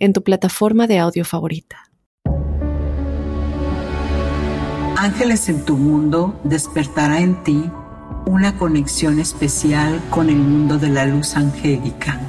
en 0.00 0.12
tu 0.12 0.24
plataforma 0.24 0.86
de 0.86 0.98
audio 0.98 1.24
favorita. 1.24 1.90
Ángeles 4.96 5.48
en 5.48 5.64
tu 5.64 5.76
mundo 5.76 6.38
despertará 6.44 7.20
en 7.20 7.42
ti 7.44 7.70
una 8.26 8.56
conexión 8.58 9.18
especial 9.18 10.00
con 10.10 10.28
el 10.28 10.36
mundo 10.36 10.78
de 10.78 10.88
la 10.88 11.06
luz 11.06 11.36
angélica. 11.36 12.20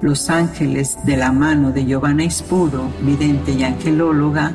Los 0.00 0.28
ángeles 0.28 0.98
de 1.04 1.16
la 1.16 1.32
mano 1.32 1.72
de 1.72 1.86
Giovanna 1.86 2.24
Ispuro, 2.24 2.88
vidente 3.00 3.52
y 3.52 3.64
angelóloga, 3.64 4.52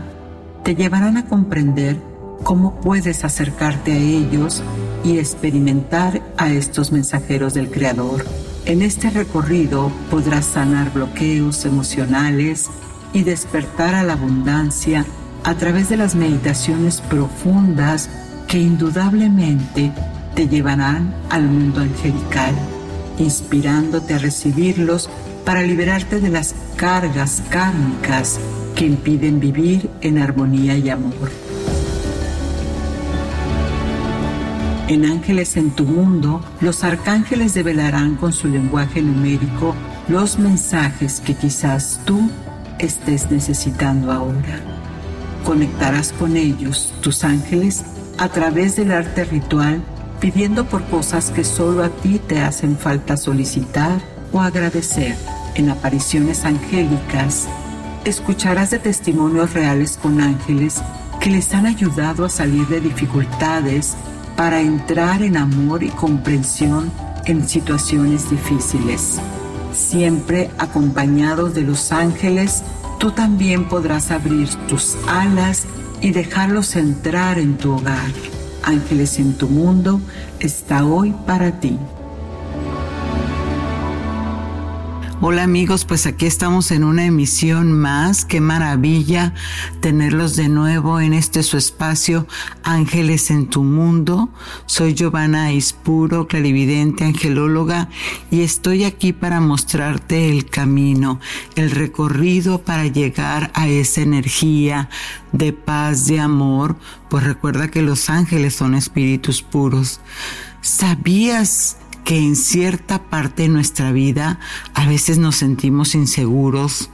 te 0.63 0.75
llevarán 0.75 1.17
a 1.17 1.25
comprender 1.25 1.97
cómo 2.43 2.79
puedes 2.79 3.23
acercarte 3.25 3.93
a 3.93 3.97
ellos 3.97 4.63
y 5.03 5.17
experimentar 5.17 6.21
a 6.37 6.51
estos 6.51 6.91
mensajeros 6.91 7.53
del 7.53 7.69
Creador 7.69 8.23
en 8.69 8.83
este 8.83 9.09
recorrido 9.09 9.91
podrás 10.11 10.45
sanar 10.45 10.93
bloqueos 10.93 11.65
emocionales 11.65 12.69
y 13.13 13.23
despertar 13.23 13.95
a 13.95 14.03
la 14.03 14.13
abundancia 14.13 15.07
a 15.43 15.55
través 15.55 15.89
de 15.89 15.97
las 15.97 16.13
meditaciones 16.13 17.01
profundas 17.01 18.11
que 18.47 18.59
indudablemente 18.59 19.91
te 20.35 20.47
llevarán 20.47 21.15
al 21.31 21.47
mundo 21.47 21.81
angelical, 21.81 22.53
inspirándote 23.17 24.13
a 24.13 24.19
recibirlos 24.19 25.09
para 25.45 25.63
liberarte 25.63 26.19
de 26.19 26.29
las 26.29 26.53
cargas 26.75 27.41
kármicas 27.49 28.39
que 28.75 28.85
impiden 28.85 29.39
vivir 29.39 29.89
en 30.01 30.19
armonía 30.19 30.77
y 30.77 30.91
amor. 30.91 31.48
En 34.89 35.05
Ángeles 35.05 35.55
en 35.55 35.69
tu 35.69 35.85
mundo, 35.85 36.41
los 36.61 36.83
arcángeles 36.83 37.53
develarán 37.53 38.15
con 38.15 38.33
su 38.33 38.47
lenguaje 38.47 39.03
numérico 39.03 39.75
los 40.07 40.39
mensajes 40.39 41.19
que 41.19 41.35
quizás 41.35 42.01
tú 42.05 42.27
estés 42.79 43.29
necesitando 43.29 44.11
ahora. 44.11 44.59
Conectarás 45.45 46.11
con 46.11 46.35
ellos, 46.35 46.91
tus 47.01 47.23
ángeles, 47.23 47.83
a 48.17 48.29
través 48.29 48.77
del 48.77 48.91
arte 48.91 49.25
ritual, 49.25 49.83
pidiendo 50.19 50.65
por 50.65 50.83
cosas 50.85 51.29
que 51.29 51.43
solo 51.43 51.83
a 51.83 51.89
ti 51.89 52.17
te 52.17 52.41
hacen 52.41 52.75
falta 52.75 53.15
solicitar 53.15 54.01
o 54.31 54.41
agradecer. 54.41 55.15
En 55.53 55.69
apariciones 55.69 56.45
angélicas, 56.45 57.47
escucharás 58.05 58.71
de 58.71 58.79
testimonios 58.79 59.53
reales 59.53 59.99
con 60.01 60.19
ángeles 60.19 60.81
que 61.19 61.29
les 61.29 61.53
han 61.53 61.67
ayudado 61.67 62.25
a 62.25 62.29
salir 62.29 62.65
de 62.69 62.81
dificultades 62.81 63.95
para 64.39 64.61
entrar 64.61 65.21
en 65.21 65.35
amor 65.35 65.83
y 65.83 65.89
comprensión 65.89 66.93
en 67.25 67.45
situaciones 67.45 68.29
difíciles. 68.29 69.19
Siempre 69.73 70.49
acompañados 70.57 71.53
de 71.53 71.63
los 71.63 71.91
ángeles, 71.91 72.63
tú 72.99 73.11
también 73.11 73.67
podrás 73.67 74.11
abrir 74.11 74.47
tus 74.69 74.95
alas 75.09 75.65
y 75.99 76.11
dejarlos 76.11 76.77
entrar 76.77 77.37
en 77.37 77.57
tu 77.57 77.73
hogar. 77.73 78.13
Ángeles 78.63 79.19
en 79.19 79.33
tu 79.33 79.49
mundo 79.49 79.99
está 80.39 80.85
hoy 80.85 81.13
para 81.27 81.59
ti. 81.59 81.77
Hola 85.21 85.43
amigos, 85.43 85.83
pues 85.83 86.05
aquí 86.05 86.25
estamos 86.25 86.71
en 86.71 86.85
una 86.85 87.05
emisión 87.05 87.73
más. 87.73 88.23
Qué 88.23 88.39
maravilla 88.39 89.33
tenerlos 89.81 90.37
de 90.37 90.47
nuevo 90.47 91.01
en 91.01 91.11
este 91.11 91.43
su 91.43 91.57
espacio 91.57 92.25
Ángeles 92.63 93.29
en 93.29 93.47
tu 93.47 93.65
mundo. 93.65 94.29
Soy 94.65 94.93
Giovanna 94.93 95.51
Ispuro, 95.51 96.25
clarividente, 96.29 97.03
angelóloga, 97.03 97.89
y 98.31 98.43
estoy 98.43 98.85
aquí 98.85 99.11
para 99.11 99.41
mostrarte 99.41 100.29
el 100.29 100.45
camino, 100.45 101.19
el 101.57 101.71
recorrido 101.71 102.61
para 102.61 102.87
llegar 102.87 103.51
a 103.55 103.67
esa 103.67 103.99
energía 103.99 104.89
de 105.33 105.51
paz, 105.51 106.05
de 106.05 106.21
amor. 106.21 106.77
Pues 107.09 107.25
recuerda 107.25 107.67
que 107.67 107.81
los 107.81 108.09
ángeles 108.09 108.55
son 108.55 108.73
espíritus 108.73 109.41
puros. 109.41 109.99
¿Sabías 110.61 111.75
que 112.03 112.17
en 112.17 112.35
cierta 112.35 113.03
parte 113.03 113.43
de 113.43 113.49
nuestra 113.49 113.91
vida 113.91 114.39
a 114.73 114.87
veces 114.87 115.17
nos 115.17 115.37
sentimos 115.37 115.95
inseguros, 115.95 116.89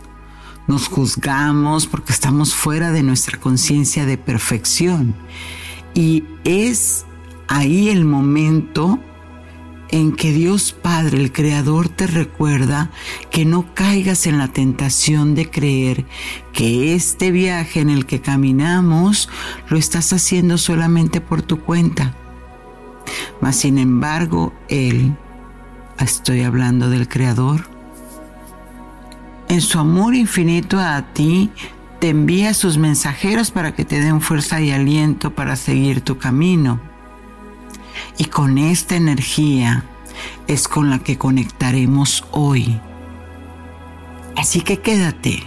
nos 0.68 0.88
juzgamos 0.88 1.88
porque 1.88 2.14
estamos 2.14 2.56
fuera 2.56 2.92
de 2.92 3.04
nuestra 3.04 3.40
conciencia 3.40 4.06
de 4.06 4.18
perfección. 4.18 5.16
Y 5.94 6.24
es 6.44 7.06
ahí 7.48 7.90
el 7.90 8.06
momento 8.06 9.00
en 9.90 10.14
que 10.14 10.34
Dios 10.34 10.74
Padre, 10.74 11.22
el 11.22 11.32
Creador, 11.32 11.88
te 11.88 12.08
recuerda 12.08 12.92
que 13.30 13.46
no 13.46 13.74
caigas 13.74 14.28
en 14.28 14.38
la 14.38 14.48
tentación 14.48 15.36
de 15.36 15.50
creer 15.50 16.06
que 16.52 16.96
este 16.96 17.32
viaje 17.32 17.80
en 17.80 17.90
el 17.90 18.06
que 18.06 18.20
caminamos 18.20 19.30
lo 19.70 19.78
estás 19.78 20.12
haciendo 20.12 20.58
solamente 20.58 21.22
por 21.22 21.44
tu 21.44 21.62
cuenta 21.62 22.16
mas 23.42 23.56
sin 23.56 23.78
embargo, 23.78 24.54
Él, 24.68 25.16
estoy 26.00 26.44
hablando 26.44 26.90
del 26.90 27.08
Creador, 27.08 27.68
en 29.48 29.62
su 29.62 29.80
amor 29.80 30.16
infinito 30.16 30.80
a 30.80 31.02
ti, 31.14 31.52
te 32.00 32.10
envía 32.10 32.54
sus 32.54 32.78
mensajeros 32.78 33.52
para 33.52 33.74
que 33.74 33.86
te 33.86 34.00
den 34.00 34.22
fuerza 34.22 34.60
y 34.60 34.72
aliento 34.72 35.34
para 35.34 35.56
seguir 35.56 36.02
tu 36.02 36.18
camino. 36.18 36.80
Y 38.18 38.26
con 38.26 38.58
esta 38.58 38.96
energía 38.96 39.86
es 40.48 40.68
con 40.68 40.90
la 40.90 41.00
que 41.00 41.18
conectaremos 41.18 42.26
hoy. 42.32 42.80
Así 44.36 44.62
que 44.62 44.82
quédate, 44.82 45.44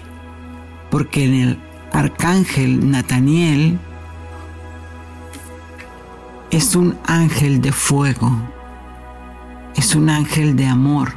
porque 0.90 1.24
en 1.24 1.34
el 1.34 1.58
arcángel 1.92 2.90
Nataniel 2.90 3.78
es 6.50 6.74
un 6.74 6.98
ángel 7.04 7.60
de 7.60 7.72
fuego, 7.72 8.32
es 9.76 9.94
un 9.94 10.08
ángel 10.08 10.56
de 10.56 10.66
amor. 10.66 11.12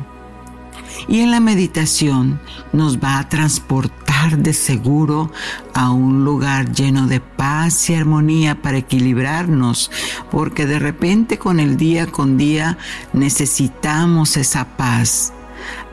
Y 1.08 1.22
en 1.22 1.32
la 1.32 1.40
meditación 1.40 2.40
nos 2.74 3.00
va 3.00 3.18
a 3.18 3.30
transportar 3.30 4.38
de 4.38 4.54
seguro 4.54 5.32
a 5.74 5.90
un 5.90 6.24
lugar 6.24 6.72
lleno 6.72 7.08
de 7.08 7.20
paz 7.20 7.90
y 7.90 7.96
armonía 7.96 8.62
para 8.62 8.78
equilibrarnos, 8.78 9.90
porque 10.30 10.66
de 10.66 10.80
repente 10.80 11.40
con 11.40 11.60
el 11.60 11.78
día 11.78 12.08
con 12.08 12.38
día 12.38 12.78
necesitamos 13.14 14.38
esa 14.38 14.78
paz 14.78 15.34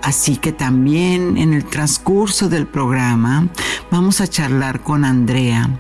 Así 0.02 0.36
que 0.36 0.52
también 0.52 1.36
en 1.36 1.52
el 1.52 1.64
transcurso 1.64 2.48
del 2.48 2.66
programa 2.66 3.48
vamos 3.90 4.20
a 4.20 4.28
charlar 4.28 4.80
con 4.80 5.04
Andrea. 5.04 5.70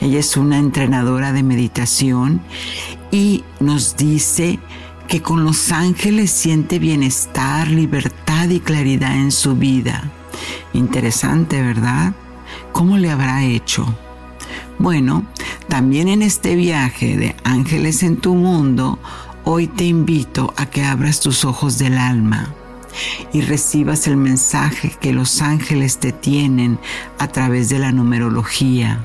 Ella 0.00 0.18
es 0.18 0.36
una 0.36 0.58
entrenadora 0.58 1.32
de 1.32 1.42
meditación 1.42 2.42
y 3.10 3.44
nos 3.58 3.96
dice 3.96 4.58
que 5.08 5.22
con 5.22 5.44
los 5.44 5.72
ángeles 5.72 6.30
siente 6.30 6.78
bienestar, 6.78 7.68
libertad 7.68 8.48
y 8.48 8.60
claridad 8.60 9.14
en 9.14 9.32
su 9.32 9.56
vida. 9.56 10.10
Interesante, 10.72 11.60
¿verdad? 11.60 12.14
¿Cómo 12.72 12.96
le 12.96 13.10
habrá 13.10 13.44
hecho? 13.44 13.92
Bueno, 14.78 15.24
también 15.68 16.08
en 16.08 16.22
este 16.22 16.54
viaje 16.54 17.16
de 17.16 17.36
ángeles 17.44 18.02
en 18.02 18.16
tu 18.16 18.34
mundo, 18.34 18.98
hoy 19.44 19.66
te 19.66 19.84
invito 19.84 20.54
a 20.56 20.66
que 20.66 20.84
abras 20.84 21.20
tus 21.20 21.44
ojos 21.44 21.78
del 21.78 21.98
alma 21.98 22.54
y 23.32 23.40
recibas 23.42 24.06
el 24.06 24.16
mensaje 24.16 24.92
que 25.00 25.12
los 25.12 25.42
ángeles 25.42 25.98
te 25.98 26.12
tienen 26.12 26.78
a 27.18 27.28
través 27.28 27.68
de 27.68 27.78
la 27.78 27.92
numerología. 27.92 29.04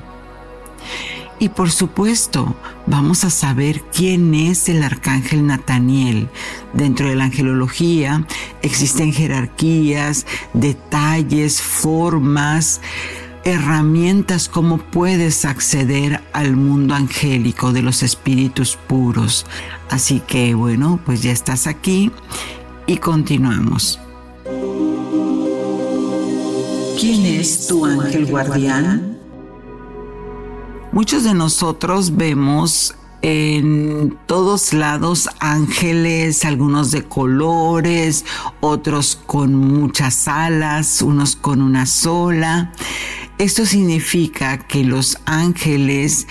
Y 1.38 1.50
por 1.50 1.70
supuesto, 1.70 2.56
vamos 2.86 3.24
a 3.24 3.30
saber 3.30 3.82
quién 3.92 4.34
es 4.34 4.70
el 4.70 4.82
arcángel 4.82 5.46
Nataniel. 5.46 6.28
Dentro 6.72 7.08
de 7.08 7.14
la 7.14 7.24
angelología 7.24 8.26
existen 8.62 9.12
jerarquías, 9.12 10.24
detalles, 10.54 11.60
formas, 11.60 12.80
herramientas 13.44 14.48
cómo 14.48 14.78
puedes 14.78 15.44
acceder 15.44 16.22
al 16.32 16.56
mundo 16.56 16.94
angélico 16.94 17.72
de 17.72 17.82
los 17.82 18.02
espíritus 18.02 18.76
puros. 18.86 19.44
Así 19.90 20.20
que 20.20 20.54
bueno, 20.54 21.00
pues 21.04 21.22
ya 21.22 21.32
estás 21.32 21.66
aquí 21.66 22.10
y 22.86 22.96
continuamos. 22.96 24.00
¿Quién 26.98 27.26
es 27.26 27.66
tu 27.66 27.84
ángel 27.84 28.24
guardián? 28.24 29.15
Muchos 30.96 31.24
de 31.24 31.34
nosotros 31.34 32.16
vemos 32.16 32.94
en 33.20 34.16
todos 34.24 34.72
lados 34.72 35.28
ángeles, 35.40 36.42
algunos 36.46 36.90
de 36.90 37.02
colores, 37.02 38.24
otros 38.62 39.20
con 39.26 39.54
muchas 39.54 40.26
alas, 40.26 41.02
unos 41.02 41.36
con 41.36 41.60
una 41.60 41.84
sola. 41.84 42.72
Esto 43.36 43.66
significa 43.66 44.56
que 44.56 44.84
los 44.84 45.18
ángeles 45.26 46.28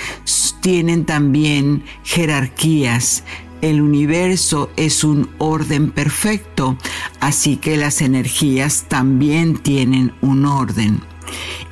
tienen 0.61 1.05
también 1.05 1.83
jerarquías. 2.03 3.23
El 3.61 3.83
universo 3.83 4.71
es 4.77 5.03
un 5.03 5.29
orden 5.37 5.91
perfecto, 5.91 6.75
así 7.19 7.57
que 7.57 7.77
las 7.77 8.01
energías 8.01 8.85
también 8.89 9.59
tienen 9.59 10.15
un 10.21 10.43
orden. 10.45 11.14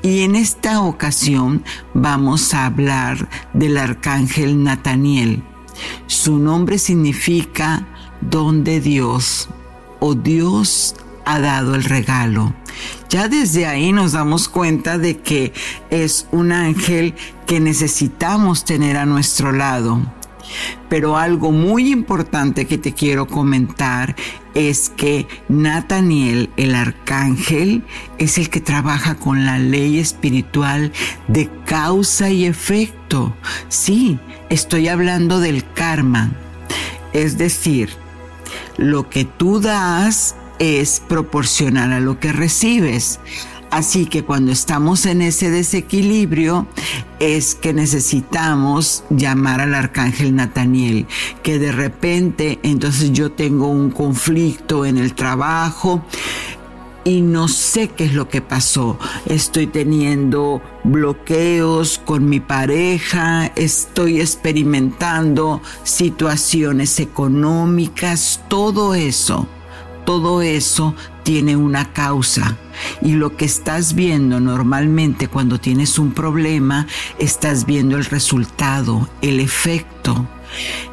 Y 0.02 0.22
en 0.22 0.36
esta 0.36 0.82
ocasión 0.82 1.64
vamos 1.94 2.54
a 2.54 2.66
hablar 2.66 3.30
del 3.54 3.78
arcángel 3.78 4.64
Nataniel. 4.64 5.44
Su 6.08 6.40
nombre 6.40 6.78
significa 6.78 7.88
don 8.22 8.64
de 8.64 8.80
Dios 8.80 9.50
o 10.00 10.16
Dios 10.16 10.96
ha 11.26 11.40
dado 11.40 11.76
el 11.76 11.84
regalo. 11.84 12.54
Ya 13.10 13.28
desde 13.28 13.66
ahí 13.66 13.92
nos 13.92 14.14
damos 14.14 14.50
cuenta 14.50 14.98
de 14.98 15.20
que 15.20 15.54
es 15.90 16.28
un 16.32 16.52
ángel 16.52 17.14
que 17.46 17.60
necesitamos 17.60 18.66
tener 18.66 18.98
a 18.98 19.06
nuestro 19.06 19.52
lado. 19.52 20.02
Pero 20.90 21.18
algo 21.18 21.52
muy 21.52 21.92
importante 21.92 22.66
que 22.66 22.78
te 22.78 22.94
quiero 22.94 23.28
comentar 23.28 24.16
es 24.54 24.90
que 24.90 25.28
Nataniel, 25.50 26.50
el 26.58 26.76
arcángel, 26.76 27.84
es 28.18 28.38
el 28.38 28.50
que 28.50 28.62
trabaja 28.62 29.16
con 29.16 29.46
la 29.46 29.58
ley 29.58 30.00
espiritual 30.00 30.92
de 31.28 31.50
causa 31.66 32.30
y 32.30 32.46
efecto. 32.46 33.36
Sí, 33.70 34.20
estoy 34.50 34.88
hablando 34.88 35.40
del 35.40 35.66
karma. 35.74 36.32
Es 37.14 37.38
decir, 37.38 37.90
lo 38.78 39.10
que 39.10 39.26
tú 39.26 39.60
das 39.60 40.36
es 40.60 41.02
proporcional 41.08 41.94
a 41.94 42.00
lo 42.00 42.20
que 42.20 42.32
recibes. 42.32 43.20
Así 43.74 44.06
que 44.06 44.24
cuando 44.24 44.52
estamos 44.52 45.08
en 45.08 45.24
ese 45.24 45.50
desequilibrio 45.50 46.68
es 47.20 47.56
que 47.56 47.74
necesitamos 47.74 49.04
llamar 49.10 49.62
al 49.62 49.74
arcángel 49.74 50.36
Nataniel, 50.36 51.08
que 51.42 51.58
de 51.58 51.72
repente 51.72 52.60
entonces 52.62 53.14
yo 53.14 53.32
tengo 53.32 53.70
un 53.70 53.90
conflicto 53.90 54.86
en 54.86 55.00
el 55.00 55.16
trabajo 55.16 56.06
y 57.04 57.22
no 57.22 57.48
sé 57.48 57.88
qué 57.88 58.06
es 58.06 58.14
lo 58.14 58.30
que 58.30 58.42
pasó. 58.42 59.00
Estoy 59.26 59.66
teniendo 59.66 60.62
bloqueos 60.84 62.00
con 62.06 62.30
mi 62.30 62.40
pareja, 62.40 63.48
estoy 63.56 64.22
experimentando 64.22 65.64
situaciones 65.82 67.00
económicas, 67.00 68.40
todo 68.48 68.94
eso, 68.94 69.48
todo 70.06 70.42
eso 70.42 70.96
tiene 71.24 71.56
una 71.56 71.94
causa 71.94 72.58
y 73.02 73.14
lo 73.14 73.36
que 73.36 73.46
estás 73.46 73.94
viendo 73.94 74.40
normalmente 74.40 75.28
cuando 75.28 75.60
tienes 75.60 76.00
un 76.00 76.12
problema, 76.12 76.88
estás 77.20 77.66
viendo 77.66 77.98
el 77.98 78.06
resultado, 78.06 79.10
el 79.22 79.40
efecto. 79.40 80.28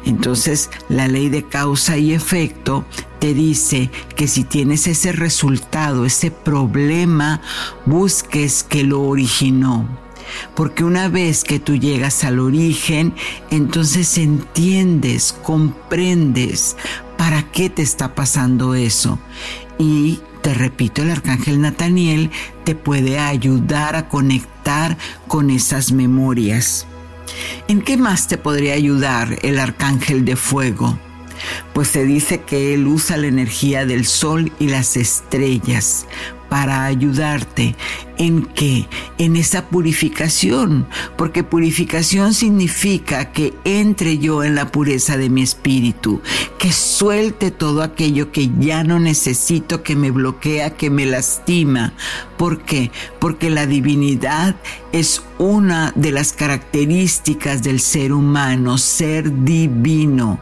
Entonces, 0.05 0.69
la 0.89 1.07
ley 1.07 1.29
de 1.29 1.43
causa 1.43 1.97
y 1.97 2.13
efecto 2.13 2.85
te 3.19 3.33
dice 3.33 3.91
que 4.15 4.27
si 4.27 4.43
tienes 4.43 4.87
ese 4.87 5.11
resultado, 5.11 6.05
ese 6.05 6.31
problema, 6.31 7.41
busques 7.85 8.63
que 8.63 8.83
lo 8.83 9.01
originó. 9.01 9.87
Porque 10.55 10.83
una 10.83 11.09
vez 11.09 11.43
que 11.43 11.59
tú 11.59 11.75
llegas 11.75 12.23
al 12.23 12.39
origen, 12.39 13.13
entonces 13.49 14.17
entiendes, 14.17 15.33
comprendes 15.43 16.77
para 17.21 17.43
qué 17.43 17.69
te 17.69 17.83
está 17.83 18.15
pasando 18.15 18.73
eso. 18.73 19.19
Y 19.77 20.21
te 20.41 20.55
repito, 20.55 21.03
el 21.03 21.11
arcángel 21.11 21.61
Nataniel 21.61 22.31
te 22.63 22.73
puede 22.73 23.19
ayudar 23.19 23.95
a 23.95 24.09
conectar 24.09 24.97
con 25.27 25.51
esas 25.51 25.91
memorias. 25.91 26.87
¿En 27.67 27.83
qué 27.83 27.95
más 27.95 28.27
te 28.27 28.39
podría 28.39 28.73
ayudar 28.73 29.37
el 29.43 29.59
arcángel 29.59 30.25
de 30.25 30.35
fuego? 30.35 30.97
Pues 31.73 31.89
se 31.89 32.05
dice 32.05 32.41
que 32.41 32.73
él 32.73 32.87
usa 32.87 33.17
la 33.17 33.27
energía 33.27 33.85
del 33.85 34.07
sol 34.07 34.51
y 34.57 34.69
las 34.69 34.97
estrellas 34.97 36.07
para 36.51 36.83
ayudarte 36.83 37.77
en 38.17 38.43
qué? 38.43 38.85
En 39.17 39.37
esa 39.37 39.69
purificación, 39.69 40.85
porque 41.15 41.45
purificación 41.45 42.33
significa 42.33 43.31
que 43.31 43.53
entre 43.63 44.17
yo 44.17 44.43
en 44.43 44.55
la 44.55 44.69
pureza 44.69 45.15
de 45.15 45.29
mi 45.29 45.43
espíritu, 45.43 46.19
que 46.59 46.73
suelte 46.73 47.51
todo 47.51 47.81
aquello 47.81 48.33
que 48.33 48.51
ya 48.59 48.83
no 48.83 48.99
necesito, 48.99 49.81
que 49.81 49.95
me 49.95 50.11
bloquea, 50.11 50.75
que 50.75 50.89
me 50.89 51.05
lastima. 51.05 51.93
¿Por 52.37 52.63
qué? 52.63 52.91
Porque 53.19 53.49
la 53.49 53.65
divinidad 53.65 54.57
es 54.91 55.23
una 55.37 55.93
de 55.95 56.11
las 56.11 56.33
características 56.33 57.63
del 57.63 57.79
ser 57.79 58.11
humano, 58.11 58.77
ser 58.77 59.45
divino. 59.45 60.37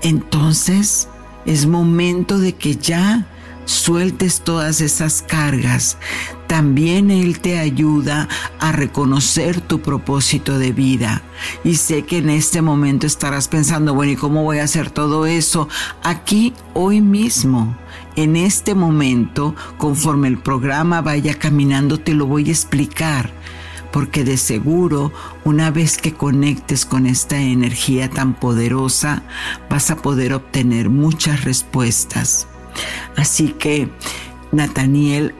Entonces, 0.00 1.06
es 1.44 1.66
momento 1.66 2.38
de 2.38 2.54
que 2.54 2.76
ya 2.76 3.26
sueltes 3.70 4.42
todas 4.42 4.80
esas 4.80 5.22
cargas, 5.22 5.96
también 6.46 7.10
Él 7.10 7.40
te 7.40 7.58
ayuda 7.58 8.28
a 8.58 8.72
reconocer 8.72 9.60
tu 9.60 9.80
propósito 9.80 10.58
de 10.58 10.72
vida. 10.72 11.22
Y 11.64 11.76
sé 11.76 12.02
que 12.02 12.18
en 12.18 12.30
este 12.30 12.60
momento 12.60 13.06
estarás 13.06 13.48
pensando, 13.48 13.94
bueno, 13.94 14.12
¿y 14.12 14.16
cómo 14.16 14.42
voy 14.42 14.58
a 14.58 14.64
hacer 14.64 14.90
todo 14.90 15.26
eso? 15.26 15.68
Aquí, 16.02 16.52
hoy 16.74 17.00
mismo, 17.00 17.76
en 18.16 18.36
este 18.36 18.74
momento, 18.74 19.54
conforme 19.78 20.28
el 20.28 20.38
programa 20.38 21.00
vaya 21.00 21.34
caminando, 21.34 21.98
te 21.98 22.14
lo 22.14 22.26
voy 22.26 22.48
a 22.48 22.52
explicar 22.52 23.32
porque 23.92 24.22
de 24.22 24.36
seguro 24.36 25.12
una 25.44 25.72
vez 25.72 25.98
que 25.98 26.14
conectes 26.14 26.86
con 26.86 27.06
esta 27.06 27.40
energía 27.40 28.08
tan 28.08 28.34
poderosa 28.34 29.24
vas 29.68 29.90
a 29.90 29.96
poder 29.96 30.32
obtener 30.32 30.90
muchas 30.90 31.42
respuestas. 31.42 32.46
Así 33.16 33.48
que, 33.52 33.88
Nataniel, 34.52 35.34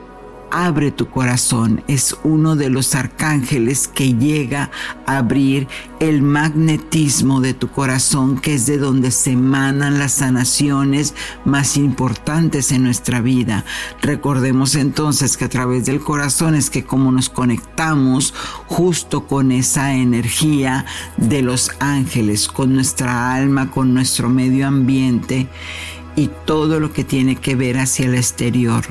abre 0.50 0.90
tu 0.90 1.08
corazón. 1.08 1.82
Es 1.86 2.16
uno 2.24 2.56
de 2.56 2.70
los 2.70 2.94
arcángeles 2.94 3.88
que 3.88 4.14
llega 4.14 4.70
a 5.06 5.18
abrir 5.18 5.68
el 6.00 6.22
magnetismo 6.22 7.40
de 7.40 7.54
tu 7.54 7.68
corazón, 7.68 8.38
que 8.38 8.54
es 8.54 8.66
de 8.66 8.78
donde 8.78 9.10
se 9.10 9.32
emanan 9.32 9.98
las 9.98 10.12
sanaciones 10.14 11.14
más 11.44 11.76
importantes 11.76 12.72
en 12.72 12.82
nuestra 12.82 13.20
vida. 13.20 13.64
Recordemos 14.02 14.74
entonces 14.74 15.36
que 15.36 15.44
a 15.44 15.50
través 15.50 15.86
del 15.86 16.00
corazón 16.00 16.54
es 16.54 16.70
que 16.70 16.84
como 16.84 17.12
nos 17.12 17.28
conectamos 17.28 18.34
justo 18.66 19.26
con 19.26 19.52
esa 19.52 19.94
energía 19.94 20.84
de 21.16 21.42
los 21.42 21.70
ángeles, 21.78 22.48
con 22.48 22.74
nuestra 22.74 23.34
alma, 23.34 23.70
con 23.70 23.94
nuestro 23.94 24.28
medio 24.28 24.66
ambiente 24.66 25.48
y 26.20 26.30
todo 26.44 26.80
lo 26.80 26.92
que 26.92 27.02
tiene 27.02 27.36
que 27.36 27.56
ver 27.56 27.78
hacia 27.78 28.04
el 28.04 28.14
exterior. 28.14 28.84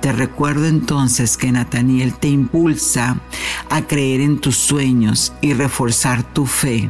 Te 0.00 0.12
recuerdo 0.12 0.66
entonces 0.66 1.36
que 1.36 1.52
Nataniel 1.52 2.14
te 2.14 2.28
impulsa 2.28 3.20
a 3.68 3.82
creer 3.82 4.22
en 4.22 4.38
tus 4.38 4.56
sueños 4.56 5.34
y 5.42 5.52
reforzar 5.52 6.22
tu 6.32 6.46
fe. 6.46 6.88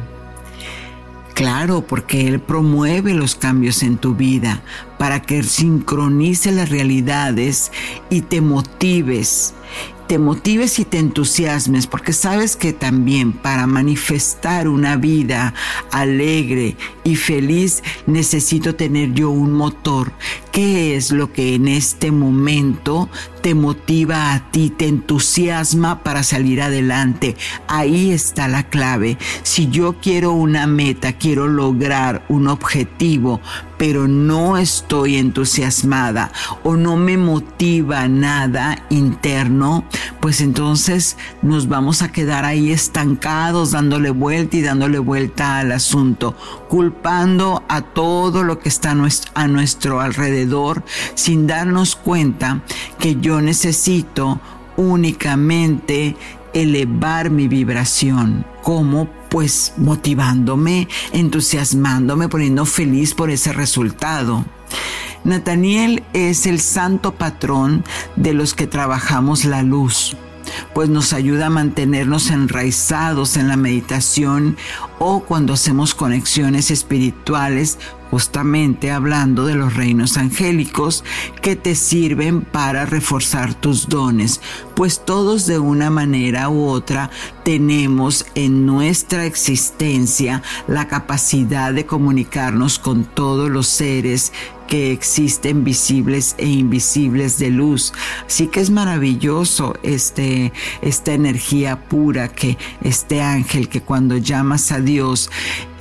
Claro, 1.33 1.81
porque 1.81 2.29
Él 2.29 2.39
promueve 2.39 3.13
los 3.13 3.35
cambios 3.35 3.83
en 3.83 3.97
tu 3.97 4.15
vida 4.15 4.61
para 4.97 5.21
que 5.21 5.43
sincronice 5.43 6.53
las 6.53 6.69
realidades 6.69 7.73
y 8.09 8.21
te 8.21 8.39
motives 8.39 9.53
te 10.07 10.19
motives 10.19 10.79
y 10.79 10.85
te 10.85 10.99
entusiasmes, 10.99 11.87
porque 11.87 12.13
sabes 12.13 12.55
que 12.55 12.73
también 12.73 13.31
para 13.31 13.67
manifestar 13.67 14.67
una 14.67 14.97
vida 14.97 15.53
alegre 15.91 16.77
y 17.03 17.15
feliz 17.15 17.83
necesito 18.05 18.75
tener 18.75 19.13
yo 19.13 19.29
un 19.29 19.53
motor. 19.53 20.11
¿Qué 20.51 20.95
es 20.95 21.11
lo 21.11 21.33
que 21.33 21.55
en 21.55 21.67
este 21.67 22.11
momento 22.11 23.09
te 23.41 23.53
motiva 23.55 24.33
a 24.33 24.51
ti, 24.51 24.69
te 24.69 24.87
entusiasma 24.87 26.01
para 26.03 26.23
salir 26.23 26.61
adelante? 26.61 27.35
Ahí 27.67 28.11
está 28.11 28.47
la 28.47 28.69
clave. 28.69 29.17
Si 29.43 29.69
yo 29.69 29.97
quiero 29.99 30.31
una 30.31 30.65
meta, 30.65 31.13
quiero 31.13 31.47
lograr 31.47 32.25
un 32.29 32.47
objetivo, 32.47 33.41
pero 33.77 34.07
no 34.07 34.57
estoy 34.57 35.17
entusiasmada 35.17 36.31
o 36.63 36.75
no 36.75 36.97
me 36.97 37.17
motiva 37.17 38.07
nada 38.07 38.83
interno, 38.89 39.85
pues 40.19 40.41
entonces 40.41 41.17
nos 41.41 41.67
vamos 41.67 42.01
a 42.01 42.11
quedar 42.11 42.45
ahí 42.45 42.71
estancados, 42.71 43.71
dándole 43.71 44.09
vuelta 44.11 44.57
y 44.57 44.61
dándole 44.61 44.99
vuelta 44.99 45.59
al 45.59 45.71
asunto, 45.71 46.35
culpando 46.69 47.63
a 47.67 47.81
todo 47.81 48.43
lo 48.43 48.59
que 48.59 48.69
está 48.69 48.95
a 49.33 49.47
nuestro 49.47 50.01
alrededor 50.01 50.83
sin 51.15 51.47
darnos 51.47 51.95
cuenta 51.95 52.61
que 52.99 53.15
yo 53.15 53.41
necesito 53.41 54.39
únicamente 54.77 56.15
elevar 56.53 57.29
mi 57.29 57.47
vibración. 57.47 58.45
¿Cómo? 58.63 59.09
Pues 59.35 59.73
motivándome, 59.75 60.87
entusiasmándome, 61.11 62.29
poniendo 62.29 62.65
feliz 62.65 63.13
por 63.13 63.29
ese 63.29 63.51
resultado. 63.51 64.45
Nataniel 65.25 66.05
es 66.13 66.45
el 66.45 66.61
santo 66.61 67.15
patrón 67.15 67.83
de 68.15 68.33
los 68.33 68.53
que 68.53 68.65
trabajamos 68.65 69.43
la 69.43 69.61
luz 69.61 70.15
pues 70.73 70.89
nos 70.89 71.11
ayuda 71.11 71.47
a 71.47 71.49
mantenernos 71.49 72.29
enraizados 72.29 73.35
en 73.35 73.47
la 73.47 73.57
meditación 73.57 74.57
o 74.99 75.21
cuando 75.21 75.53
hacemos 75.53 75.95
conexiones 75.95 76.69
espirituales, 76.69 77.79
justamente 78.15 78.91
hablando 78.91 79.45
de 79.45 79.55
los 79.55 79.73
reinos 79.73 80.15
angélicos 80.15 81.03
que 81.41 81.57
te 81.57 81.75
sirven 81.75 82.43
para 82.43 82.85
reforzar 82.85 83.55
tus 83.55 83.89
dones, 83.89 84.39
pues 84.73 85.03
todos 85.03 85.45
de 85.47 85.59
una 85.59 85.89
manera 85.89 86.47
u 86.47 86.63
otra 86.63 87.09
tenemos 87.43 88.25
en 88.33 88.65
nuestra 88.65 89.25
existencia 89.25 90.43
la 90.65 90.87
capacidad 90.87 91.73
de 91.73 91.85
comunicarnos 91.85 92.79
con 92.79 93.03
todos 93.03 93.49
los 93.49 93.67
seres 93.67 94.31
que 94.67 94.91
existen 94.91 95.63
visibles 95.63 96.35
e 96.37 96.47
invisibles 96.47 97.37
de 97.37 97.49
luz. 97.49 97.93
Así 98.25 98.47
que 98.47 98.61
es 98.61 98.69
maravilloso 98.69 99.75
este, 99.83 100.53
esta 100.81 101.13
energía 101.13 101.87
pura 101.87 102.29
que 102.29 102.57
este 102.81 103.21
ángel 103.21 103.69
que 103.69 103.81
cuando 103.81 104.17
llamas 104.17 104.71
a 104.71 104.79
Dios, 104.79 105.29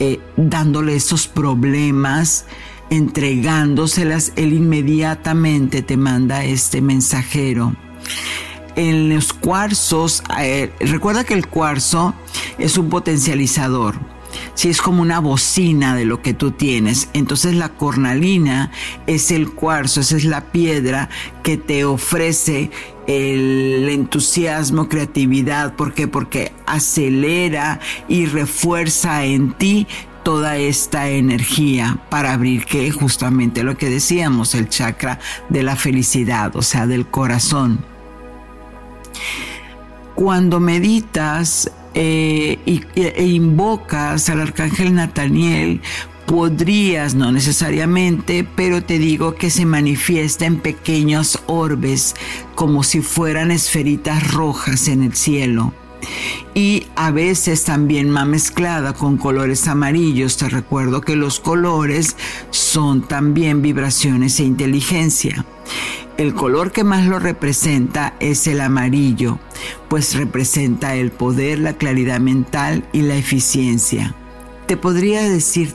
eh, 0.06 0.20
dándole 0.36 0.96
esos 0.96 1.26
problemas, 1.26 2.44
entregándoselas, 2.90 4.32
él 4.36 4.52
inmediatamente 4.52 5.80
te 5.80 5.96
manda 5.96 6.44
este 6.44 6.82
mensajero. 6.82 7.74
En 8.76 9.08
los 9.08 9.32
cuarzos, 9.32 10.22
eh, 10.38 10.70
recuerda 10.80 11.24
que 11.24 11.32
el 11.32 11.46
cuarzo 11.46 12.12
es 12.58 12.76
un 12.76 12.90
potencializador 12.90 13.94
si 14.54 14.68
es 14.68 14.82
como 14.82 15.00
una 15.00 15.20
bocina 15.20 15.94
de 15.94 16.04
lo 16.04 16.20
que 16.20 16.34
tú 16.34 16.50
tienes. 16.50 17.08
Entonces 17.12 17.54
la 17.54 17.70
cornalina 17.70 18.72
es 19.06 19.30
el 19.30 19.52
cuarzo, 19.52 20.00
esa 20.00 20.16
es 20.16 20.24
la 20.24 20.52
piedra 20.52 21.08
que 21.42 21.56
te 21.56 21.84
ofrece 21.84 22.70
el 23.06 23.88
entusiasmo, 23.88 24.88
creatividad. 24.88 25.74
¿Por 25.74 25.94
qué? 25.94 26.08
Porque 26.08 26.52
acelera 26.66 27.80
y 28.08 28.26
refuerza 28.26 29.24
en 29.24 29.52
ti 29.52 29.86
toda 30.22 30.56
esta 30.56 31.08
energía 31.10 31.98
para 32.08 32.32
abrir 32.32 32.64
que 32.64 32.90
justamente 32.90 33.62
lo 33.62 33.76
que 33.76 33.90
decíamos, 33.90 34.54
el 34.54 34.68
chakra 34.68 35.20
de 35.50 35.62
la 35.62 35.76
felicidad, 35.76 36.56
o 36.56 36.62
sea, 36.62 36.86
del 36.86 37.06
corazón. 37.06 37.84
Cuando 40.14 40.60
meditas, 40.60 41.70
eh, 41.92 42.58
e 42.96 43.24
invocas 43.26 44.28
al 44.28 44.40
arcángel 44.40 44.94
Nataniel, 44.94 45.80
podrías, 46.26 47.14
no 47.14 47.32
necesariamente, 47.32 48.46
pero 48.56 48.82
te 48.82 48.98
digo 48.98 49.34
que 49.34 49.50
se 49.50 49.66
manifiesta 49.66 50.46
en 50.46 50.58
pequeños 50.58 51.40
orbes, 51.46 52.14
como 52.54 52.82
si 52.82 53.00
fueran 53.00 53.50
esferitas 53.50 54.32
rojas 54.32 54.88
en 54.88 55.02
el 55.02 55.14
cielo. 55.14 55.72
Y 56.54 56.86
a 56.96 57.10
veces 57.10 57.64
también 57.64 58.14
va 58.14 58.24
mezclada 58.24 58.92
con 58.92 59.16
colores 59.16 59.66
amarillos. 59.68 60.36
Te 60.36 60.48
recuerdo 60.48 61.00
que 61.00 61.16
los 61.16 61.40
colores 61.40 62.16
son 62.50 63.08
también 63.08 63.62
vibraciones 63.62 64.38
e 64.38 64.44
inteligencia. 64.44 65.44
El 66.16 66.34
color 66.34 66.70
que 66.70 66.84
más 66.84 67.06
lo 67.06 67.18
representa 67.18 68.14
es 68.20 68.46
el 68.46 68.60
amarillo, 68.60 69.40
pues 69.88 70.14
representa 70.14 70.94
el 70.94 71.10
poder, 71.10 71.58
la 71.58 71.72
claridad 71.72 72.20
mental 72.20 72.84
y 72.92 73.02
la 73.02 73.16
eficiencia. 73.16 74.14
Te 74.66 74.76
podría 74.76 75.22
decir 75.22 75.74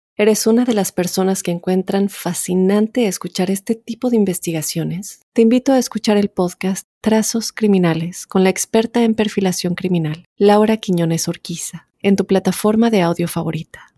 eres 0.17 0.45
una 0.47 0.65
de 0.65 0.73
las 0.73 0.91
personas 0.91 1.43
que 1.43 1.51
encuentran 1.51 2.09
fascinante 2.09 3.07
escuchar 3.07 3.49
este 3.49 3.75
tipo 3.75 4.09
de 4.09 4.17
investigaciones, 4.17 5.21
te 5.33 5.41
invito 5.41 5.73
a 5.73 5.79
escuchar 5.79 6.17
el 6.17 6.29
podcast 6.29 6.87
Trazos 7.01 7.51
Criminales 7.51 8.27
con 8.27 8.43
la 8.43 8.49
experta 8.49 9.03
en 9.03 9.15
perfilación 9.15 9.75
criminal, 9.75 10.25
Laura 10.37 10.77
Quiñones 10.77 11.27
Orquiza, 11.27 11.87
en 12.01 12.15
tu 12.15 12.25
plataforma 12.25 12.89
de 12.89 13.01
audio 13.01 13.27
favorita. 13.27 13.93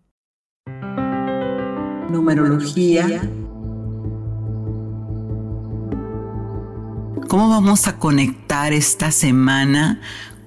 Numerología. 2.10 3.22
¿Cómo 7.28 7.50
vamos 7.50 7.88
a 7.88 7.98
conectar 7.98 8.74
esta 8.74 9.12
semana 9.12 10.00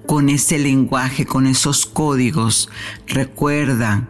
con 0.07 0.29
ese 0.29 0.57
lenguaje, 0.57 1.25
con 1.25 1.45
esos 1.45 1.85
códigos. 1.85 2.69
Recuerda, 3.05 4.07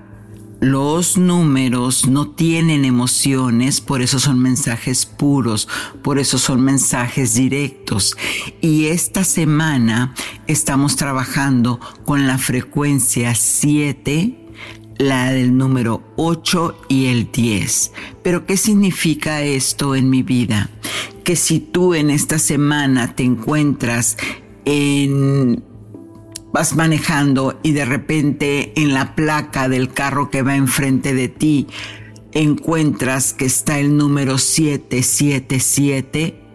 los 0.60 1.18
números 1.18 2.08
no 2.08 2.30
tienen 2.30 2.84
emociones, 2.86 3.80
por 3.82 4.02
eso 4.02 4.20
son 4.20 4.40
mensajes 4.40 5.06
puros, 5.06 5.68
por 6.02 6.20
eso 6.20 6.38
son 6.38 6.62
mensajes 6.62 7.36
directos. 7.36 8.18
Y 8.62 8.86
esta 8.86 9.24
semana 9.24 10.16
estamos 10.48 10.96
trabajando 10.96 11.80
con 12.06 12.26
la 12.28 12.38
frecuencia 12.38 13.36
7, 13.36 14.48
la 14.98 15.32
del 15.32 15.56
número 15.56 16.04
8 16.18 16.82
y 16.90 17.06
el 17.08 17.32
10. 17.32 17.92
Pero 18.24 18.46
¿qué 18.46 18.58
significa 18.58 19.44
esto 19.44 19.96
en 19.96 20.10
mi 20.10 20.24
vida? 20.24 20.70
Que 21.24 21.36
si 21.36 21.60
tú 21.60 21.94
en 21.94 22.10
esta 22.10 22.40
semana 22.40 23.16
te 23.16 23.24
encuentras 23.24 24.18
en 24.66 25.64
vas 26.58 26.76
manejando 26.76 27.60
y 27.62 27.74
de 27.74 27.86
repente 27.86 28.74
en 28.78 28.92
la 28.92 29.14
placa 29.14 29.70
del 29.70 29.94
carro 29.94 30.32
que 30.32 30.42
va 30.42 30.56
enfrente 30.56 31.14
de 31.14 31.28
ti 31.28 31.68
encuentras 32.32 33.34
que 33.34 33.46
está 33.46 33.78
el 33.78 33.96
número 33.96 34.40
777 34.40 36.47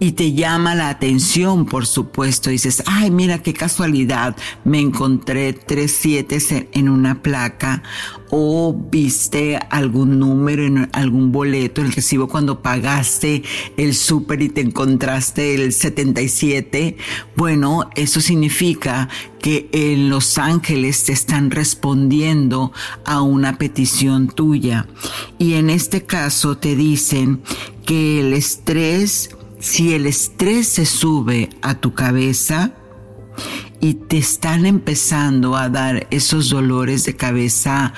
y 0.00 0.12
te 0.12 0.32
llama 0.32 0.74
la 0.74 0.88
atención, 0.88 1.66
por 1.66 1.86
supuesto. 1.86 2.50
Dices, 2.50 2.82
ay, 2.86 3.10
mira 3.10 3.42
qué 3.42 3.52
casualidad, 3.52 4.34
me 4.64 4.80
encontré 4.80 5.52
tres 5.52 5.92
siete 5.92 6.38
en 6.72 6.88
una 6.88 7.22
placa 7.22 7.82
o 8.30 8.72
viste 8.72 9.58
algún 9.70 10.18
número 10.18 10.64
en 10.64 10.88
algún 10.92 11.32
boleto, 11.32 11.82
el 11.82 11.92
recibo 11.92 12.28
cuando 12.28 12.62
pagaste 12.62 13.42
el 13.76 13.94
súper 13.94 14.40
y 14.40 14.48
te 14.48 14.62
encontraste 14.62 15.54
el 15.54 15.72
77. 15.72 16.96
Bueno, 17.36 17.90
eso 17.94 18.20
significa 18.20 19.08
que 19.42 19.68
en 19.72 20.08
Los 20.08 20.38
Ángeles 20.38 21.04
te 21.04 21.12
están 21.12 21.50
respondiendo 21.50 22.72
a 23.04 23.20
una 23.20 23.58
petición 23.58 24.28
tuya. 24.28 24.86
Y 25.38 25.54
en 25.54 25.68
este 25.68 26.06
caso 26.06 26.56
te 26.56 26.76
dicen 26.76 27.42
que 27.84 28.20
el 28.20 28.32
estrés 28.32 29.30
si 29.60 29.92
el 29.94 30.06
estrés 30.06 30.68
se 30.68 30.86
sube 30.86 31.50
a 31.62 31.74
tu 31.74 31.94
cabeza 31.94 32.72
y 33.78 33.94
te 33.94 34.18
están 34.18 34.66
empezando 34.66 35.56
a 35.56 35.68
dar 35.68 36.06
esos 36.10 36.50
dolores 36.50 37.04
de 37.04 37.14
cabeza 37.14 37.92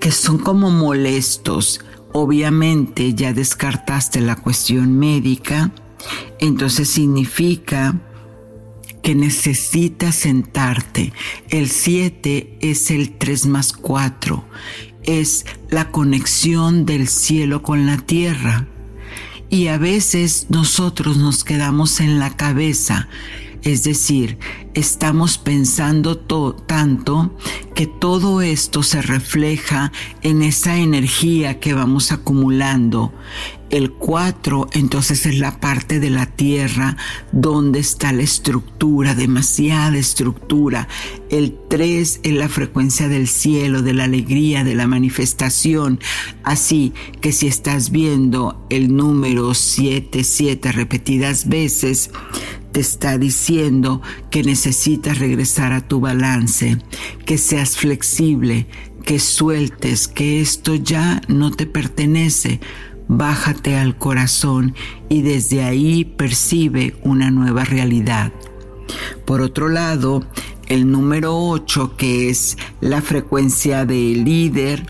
que 0.00 0.12
son 0.12 0.38
como 0.38 0.70
molestos, 0.70 1.80
obviamente 2.12 3.14
ya 3.14 3.32
descartaste 3.32 4.20
la 4.20 4.36
cuestión 4.36 4.98
médica, 4.98 5.72
entonces 6.38 6.88
significa 6.88 8.00
que 9.02 9.14
necesitas 9.16 10.14
sentarte. 10.14 11.12
El 11.50 11.68
7 11.68 12.58
es 12.60 12.90
el 12.92 13.12
3 13.18 13.46
más 13.46 13.72
4, 13.72 14.44
es 15.02 15.46
la 15.68 15.90
conexión 15.90 16.86
del 16.86 17.08
cielo 17.08 17.62
con 17.62 17.86
la 17.86 17.96
tierra 17.98 18.68
y 19.52 19.68
a 19.68 19.76
veces 19.76 20.46
nosotros 20.48 21.18
nos 21.18 21.44
quedamos 21.44 22.00
en 22.00 22.18
la 22.18 22.34
cabeza. 22.38 23.08
Es 23.62 23.84
decir, 23.84 24.38
estamos 24.74 25.38
pensando 25.38 26.16
tanto 26.18 27.36
que 27.74 27.86
todo 27.86 28.42
esto 28.42 28.82
se 28.82 29.02
refleja 29.02 29.92
en 30.22 30.42
esa 30.42 30.76
energía 30.76 31.60
que 31.60 31.74
vamos 31.74 32.12
acumulando. 32.12 33.12
El 33.70 33.90
4 33.90 34.68
entonces 34.72 35.24
es 35.24 35.38
la 35.38 35.58
parte 35.58 35.98
de 35.98 36.10
la 36.10 36.26
tierra 36.26 36.98
donde 37.32 37.80
está 37.80 38.12
la 38.12 38.22
estructura, 38.22 39.14
demasiada 39.14 39.96
estructura. 39.96 40.88
El 41.30 41.56
3 41.70 42.20
es 42.22 42.32
la 42.34 42.50
frecuencia 42.50 43.08
del 43.08 43.28
cielo, 43.28 43.80
de 43.80 43.94
la 43.94 44.04
alegría, 44.04 44.62
de 44.62 44.74
la 44.74 44.86
manifestación. 44.86 46.00
Así 46.44 46.92
que 47.22 47.32
si 47.32 47.46
estás 47.46 47.90
viendo 47.90 48.62
el 48.68 48.94
número 48.94 49.54
7, 49.54 50.22
7 50.22 50.72
repetidas 50.72 51.48
veces, 51.48 52.10
te 52.72 52.80
está 52.80 53.18
diciendo 53.18 54.00
que 54.30 54.42
necesitas 54.42 54.61
regresar 55.14 55.72
a 55.72 55.86
tu 55.86 56.00
balance, 56.00 56.78
que 57.26 57.38
seas 57.38 57.76
flexible, 57.76 58.66
que 59.04 59.18
sueltes, 59.18 60.08
que 60.08 60.40
esto 60.40 60.74
ya 60.76 61.20
no 61.28 61.50
te 61.50 61.66
pertenece. 61.66 62.60
Bájate 63.08 63.76
al 63.76 63.98
corazón 63.98 64.74
y 65.08 65.22
desde 65.22 65.64
ahí 65.64 66.04
percibe 66.04 66.96
una 67.02 67.30
nueva 67.30 67.64
realidad. 67.64 68.32
Por 69.26 69.40
otro 69.40 69.68
lado, 69.68 70.24
el 70.68 70.90
número 70.90 71.36
8, 71.36 71.96
que 71.96 72.30
es 72.30 72.56
la 72.80 73.02
frecuencia 73.02 73.84
del 73.84 74.24
líder, 74.24 74.86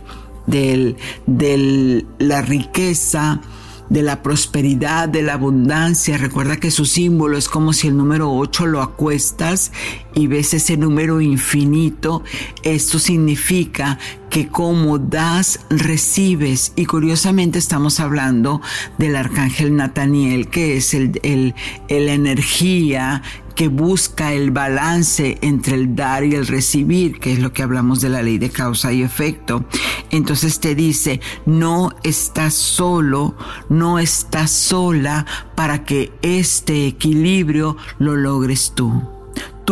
de 0.47 2.05
la 2.19 2.43
riqueza, 2.43 3.41
de 3.89 4.03
la 4.03 4.23
prosperidad, 4.23 5.09
de 5.09 5.23
la 5.23 5.35
abundancia. 5.35 6.19
Recuerda 6.19 6.57
que 6.57 6.71
su 6.71 6.85
símbolo 6.85 7.37
es 7.37 7.49
como 7.49 7.73
si 7.73 7.89
el 7.89 7.97
número 7.97 8.33
8 8.33 8.67
lo 8.67 8.83
acuestas 8.83 9.73
y 10.15 10.27
ves 10.27 10.55
ese 10.55 10.77
número 10.77 11.21
infinito. 11.21 12.23
Esto 12.63 12.99
significa 12.99 13.99
que 14.33 14.49
como 14.49 14.99
das, 14.99 15.61
recibes. 15.69 16.73
Y 16.75 16.87
curiosamente 16.87 17.59
estamos 17.59 18.01
hablando 18.01 18.63
del 18.97 19.15
arcángel 19.15 19.77
Nataniel, 19.77 20.49
que 20.49 20.79
es 20.79 20.95
el, 20.95 21.21
el, 21.23 21.55
la 21.91 22.15
energía 22.15 23.23
que 23.55 23.69
busca 23.69 24.33
el 24.33 24.51
balance 24.51 25.37
entre 25.43 25.75
el 25.75 25.95
dar 25.95 26.25
y 26.25 26.35
el 26.35 26.47
recibir, 26.47 27.21
que 27.21 27.35
es 27.35 27.41
lo 27.41 27.53
que 27.53 27.63
hablamos 27.63 28.01
de 28.01 28.09
la 28.09 28.23
ley 28.23 28.39
de 28.39 28.49
causa 28.49 28.91
y 28.91 29.03
efecto. 29.03 29.67
Entonces 30.11 30.61
te 30.61 30.75
dice, 30.75 31.21
no 31.45 31.91
estás 32.03 32.55
solo, 32.55 33.37
no 33.69 33.99
estás 33.99 34.51
sola 34.51 35.27
para 35.55 35.85
que 35.85 36.11
este 36.23 36.87
equilibrio 36.87 37.77
lo 37.99 38.17
logres 38.17 38.73
tú. 38.75 39.12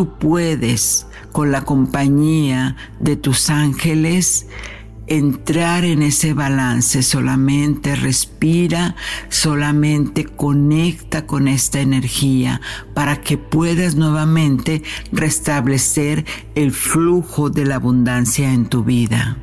Puedes, 0.07 1.07
con 1.33 1.53
la 1.53 1.63
compañía 1.63 2.77
de 2.99 3.17
tus 3.17 3.51
ángeles, 3.51 4.47
entrar 5.11 5.85
en 5.85 6.03
ese 6.03 6.35
balance, 6.35 7.03
solamente 7.03 7.97
respira, 7.97 8.95
solamente 9.29 10.25
conecta 10.25 11.27
con 11.27 11.49
esta 11.49 11.81
energía 11.81 12.61
para 12.95 13.21
que 13.21 13.37
puedas 13.37 13.97
nuevamente 13.97 14.83
restablecer 15.11 16.25
el 16.55 16.71
flujo 16.71 17.51
de 17.51 17.67
la 17.67 17.75
abundancia 17.75 18.53
en 18.53 18.67
tu 18.67 18.85
vida. 18.85 19.37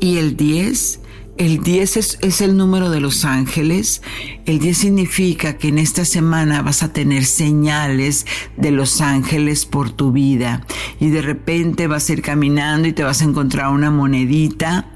Y 0.00 0.18
el 0.18 0.36
10 0.36 1.01
el 1.38 1.62
10 1.62 1.96
es, 1.96 2.40
el 2.40 2.56
número 2.56 2.90
de 2.90 3.00
los 3.00 3.24
ángeles. 3.24 4.02
El 4.44 4.58
10 4.58 4.76
significa 4.76 5.56
que 5.56 5.68
en 5.68 5.78
esta 5.78 6.04
semana 6.04 6.62
vas 6.62 6.82
a 6.82 6.92
tener 6.92 7.24
señales 7.24 8.26
de 8.56 8.70
los 8.70 9.00
ángeles 9.00 9.64
por 9.64 9.90
tu 9.90 10.12
vida. 10.12 10.66
Y 11.00 11.08
de 11.10 11.22
repente 11.22 11.86
vas 11.86 12.08
a 12.08 12.12
ir 12.12 12.22
caminando 12.22 12.86
y 12.86 12.92
te 12.92 13.02
vas 13.02 13.22
a 13.22 13.24
encontrar 13.24 13.72
una 13.72 13.90
monedita. 13.90 14.90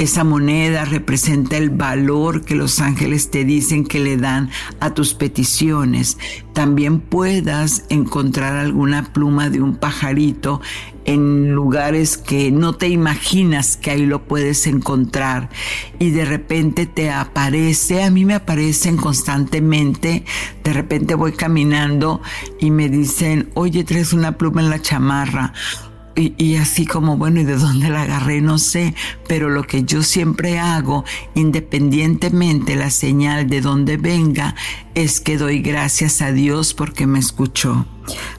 Esa 0.00 0.24
moneda 0.24 0.86
representa 0.86 1.58
el 1.58 1.68
valor 1.68 2.42
que 2.42 2.54
los 2.54 2.80
ángeles 2.80 3.30
te 3.30 3.44
dicen 3.44 3.84
que 3.84 4.00
le 4.00 4.16
dan 4.16 4.48
a 4.80 4.94
tus 4.94 5.12
peticiones. 5.12 6.16
También 6.54 7.00
puedas 7.00 7.84
encontrar 7.90 8.56
alguna 8.56 9.12
pluma 9.12 9.50
de 9.50 9.60
un 9.60 9.76
pajarito 9.76 10.62
en 11.04 11.52
lugares 11.52 12.16
que 12.16 12.50
no 12.50 12.76
te 12.76 12.88
imaginas 12.88 13.76
que 13.76 13.90
ahí 13.90 14.06
lo 14.06 14.24
puedes 14.24 14.66
encontrar. 14.66 15.50
Y 15.98 16.12
de 16.12 16.24
repente 16.24 16.86
te 16.86 17.10
aparece, 17.10 18.02
a 18.02 18.10
mí 18.10 18.24
me 18.24 18.32
aparecen 18.32 18.96
constantemente, 18.96 20.24
de 20.64 20.72
repente 20.72 21.14
voy 21.14 21.32
caminando 21.32 22.22
y 22.58 22.70
me 22.70 22.88
dicen, 22.88 23.50
oye, 23.52 23.84
traes 23.84 24.14
una 24.14 24.38
pluma 24.38 24.62
en 24.62 24.70
la 24.70 24.80
chamarra 24.80 25.52
y, 26.16 26.56
así 26.56 26.86
como, 26.86 27.16
bueno, 27.16 27.40
¿y 27.40 27.44
de 27.44 27.56
dónde 27.56 27.88
la 27.88 28.02
agarré? 28.02 28.40
No 28.40 28.58
sé, 28.58 28.94
pero 29.28 29.48
lo 29.48 29.62
que 29.62 29.84
yo 29.84 30.02
siempre 30.02 30.58
hago, 30.58 31.04
independientemente 31.34 32.76
la 32.76 32.90
señal 32.90 33.48
de 33.48 33.60
dónde 33.60 33.96
venga, 33.96 34.54
es 34.94 35.20
que 35.20 35.38
doy 35.38 35.60
gracias 35.60 36.20
a 36.20 36.32
Dios 36.32 36.74
porque 36.74 37.06
me 37.06 37.20
escuchó. 37.20 37.86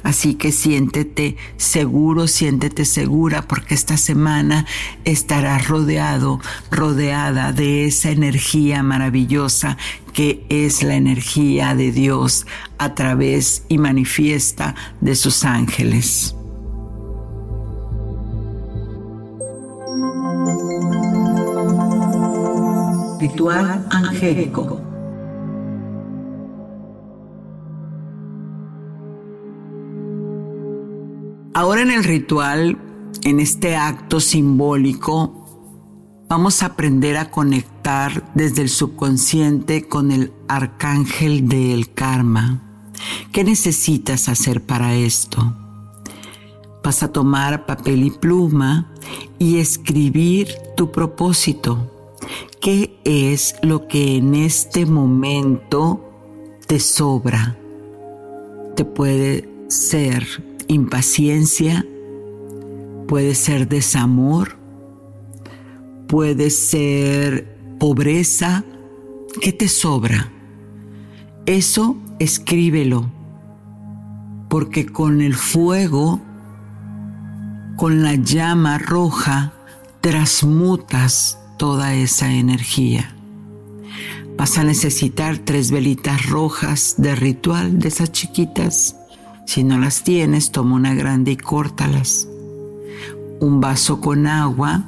Así 0.04 0.36
que 0.36 0.52
siéntete 0.52 1.38
seguro, 1.56 2.28
siéntete 2.28 2.84
segura 2.84 3.48
porque 3.48 3.74
esta 3.74 3.96
semana 3.96 4.66
estarás 5.06 5.68
rodeado, 5.68 6.42
rodeada 6.70 7.54
de 7.54 7.86
esa 7.86 8.12
energía 8.12 8.84
maravillosa 8.84 9.78
que 10.14 10.46
es 10.50 10.84
la 10.84 10.96
energía 10.96 11.74
de 11.74 11.94
Dios 11.94 12.46
a 12.78 12.96
través 12.96 13.64
y 13.70 13.78
manifiesta 13.78 14.76
de 15.00 15.16
sus 15.16 15.46
ángeles. 15.46 16.36
Ritual 23.20 23.88
angélico. 23.92 24.82
Ahora 31.54 31.82
en 31.82 31.92
el 31.92 32.04
ritual, 32.04 32.78
en 33.24 33.40
este 33.40 33.76
acto 33.76 34.20
simbólico, 34.20 35.46
vamos 36.28 36.64
a 36.64 36.68
aprender 36.68 37.18
a 37.18 37.30
conectar 37.30 38.32
desde 38.34 38.64
el 38.64 38.70
subconsciente 38.70 39.88
con 39.88 40.12
el 40.12 40.34
arcángel 40.48 41.48
del 41.48 41.94
karma. 41.94 42.62
¿Qué 43.32 43.44
necesitas 43.44 44.30
hacer 44.30 44.66
para 44.66 44.96
esto? 44.96 45.61
Vas 46.84 47.04
a 47.04 47.12
tomar 47.12 47.66
papel 47.66 48.04
y 48.04 48.12
pluma 48.12 48.92
y 49.38 49.58
escribir 49.58 50.50
tu 50.76 50.92
propósito 50.92 51.92
¿Qué 52.62 53.00
es 53.06 53.56
lo 53.64 53.88
que 53.88 54.18
en 54.18 54.36
este 54.36 54.86
momento 54.86 56.00
te 56.68 56.80
sobra? 56.80 57.58
Te 58.76 58.86
puede 58.86 59.50
ser 59.68 60.28
impaciencia, 60.68 61.86
puede 63.08 63.34
ser 63.34 63.68
desamor, 63.68 64.58
puede 66.08 66.52
ser 66.52 67.58
pobreza. 67.80 68.64
¿Qué 69.42 69.52
te 69.52 69.68
sobra? 69.68 70.32
Eso 71.48 71.98
escríbelo, 72.20 73.10
porque 74.50 74.86
con 74.86 75.22
el 75.22 75.34
fuego, 75.34 76.22
con 77.82 78.04
la 78.04 78.14
llama 78.14 78.78
roja, 78.78 79.54
transmutas 80.02 81.40
toda 81.58 81.96
esa 81.96 82.32
energía. 82.32 83.16
Vas 84.38 84.60
a 84.60 84.64
necesitar 84.64 85.40
tres 85.40 85.72
velitas 85.72 86.28
rojas 86.28 86.94
de 87.00 87.16
ritual, 87.16 87.80
de 87.80 87.88
esas 87.88 88.12
chiquitas. 88.12 88.98
Si 89.48 89.64
no 89.64 89.80
las 89.80 90.04
tienes, 90.04 90.52
toma 90.52 90.76
una 90.76 90.94
grande 90.94 91.32
y 91.32 91.38
córtalas. 91.38 92.28
Un 93.40 93.60
vaso 93.60 94.00
con 94.00 94.28
agua 94.28 94.86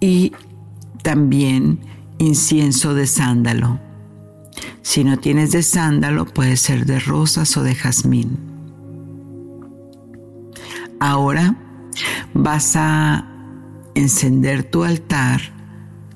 y 0.00 0.32
también 1.02 1.78
incienso 2.16 2.94
de 2.94 3.06
sándalo. 3.06 3.80
Si 4.80 5.04
no 5.04 5.18
tienes 5.18 5.52
de 5.52 5.62
sándalo, 5.62 6.24
puede 6.24 6.56
ser 6.56 6.86
de 6.86 7.00
rosas 7.00 7.54
o 7.58 7.62
de 7.62 7.74
jazmín. 7.74 8.43
Ahora 11.00 11.56
vas 12.32 12.76
a 12.76 13.26
encender 13.94 14.64
tu 14.64 14.84
altar, 14.84 15.40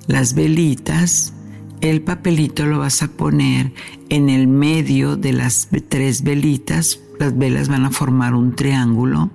las 0.06 0.34
velitas, 0.34 1.32
el 1.80 2.02
papelito 2.02 2.66
lo 2.66 2.78
vas 2.78 3.02
a 3.02 3.08
poner 3.08 3.72
en 4.08 4.28
el 4.28 4.48
medio 4.48 5.16
de 5.16 5.32
las 5.32 5.68
tres 5.88 6.22
velitas, 6.22 7.00
las 7.18 7.36
velas 7.36 7.68
van 7.68 7.84
a 7.84 7.90
formar 7.90 8.34
un 8.34 8.56
triángulo, 8.56 9.30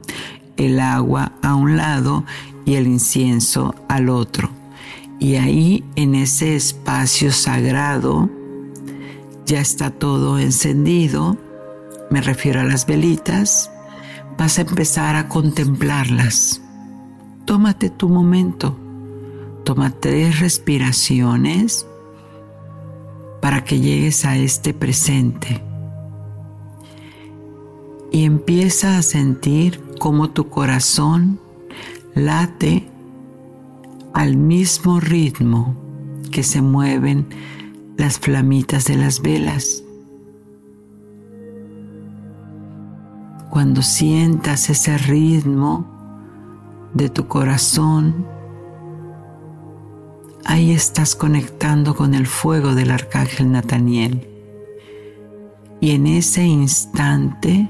el 0.58 0.80
agua 0.80 1.34
a 1.42 1.56
un 1.56 1.78
lado 1.78 2.26
y 2.66 2.76
el 2.76 2.88
incienso 2.88 3.76
al 3.88 4.10
otro. 4.10 4.50
Y 5.20 5.36
ahí 5.36 5.84
en 5.96 6.16
ese 6.16 6.56
espacio 6.56 7.32
sagrado 7.32 8.30
ya 9.46 9.62
está 9.62 9.90
todo 9.92 10.40
encendido 10.40 11.38
me 12.14 12.22
refiero 12.22 12.62
a 12.62 12.64
las 12.64 12.86
velitas, 12.86 13.72
vas 14.38 14.58
a 14.58 14.62
empezar 14.62 15.16
a 15.16 15.28
contemplarlas. 15.28 16.62
Tómate 17.46 17.90
tu 17.90 18.10
momento, 18.10 18.78
toma 19.64 19.92
tres 19.92 20.40
respiraciones 20.40 21.86
para 23.42 23.64
que 23.64 23.80
llegues 23.80 24.26
a 24.26 24.38
este 24.38 24.74
presente. 24.74 25.62
Y 28.12 28.26
empieza 28.26 28.98
a 28.98 29.02
sentir 29.02 29.82
cómo 30.00 30.30
tu 30.30 30.50
corazón 30.50 31.40
late 32.16 32.88
al 34.14 34.38
mismo 34.38 35.00
ritmo 35.00 35.76
que 36.32 36.44
se 36.44 36.62
mueven 36.62 37.26
las 37.98 38.20
flamitas 38.20 38.86
de 38.86 38.96
las 38.96 39.22
velas. 39.22 39.83
Cuando 43.54 43.84
sientas 43.84 44.72
ese 44.72 44.98
ritmo 44.98 45.86
de 46.96 47.08
tu 47.08 47.28
corazón, 47.28 48.26
ahí 50.44 50.72
estás 50.72 51.16
conectando 51.16 51.94
con 51.94 52.16
el 52.16 52.26
fuego 52.26 52.74
del 52.74 52.90
arcángel 52.90 53.52
Nataniel. 53.52 54.28
Y 55.80 55.92
en 55.92 56.08
ese 56.08 56.44
instante 56.44 57.70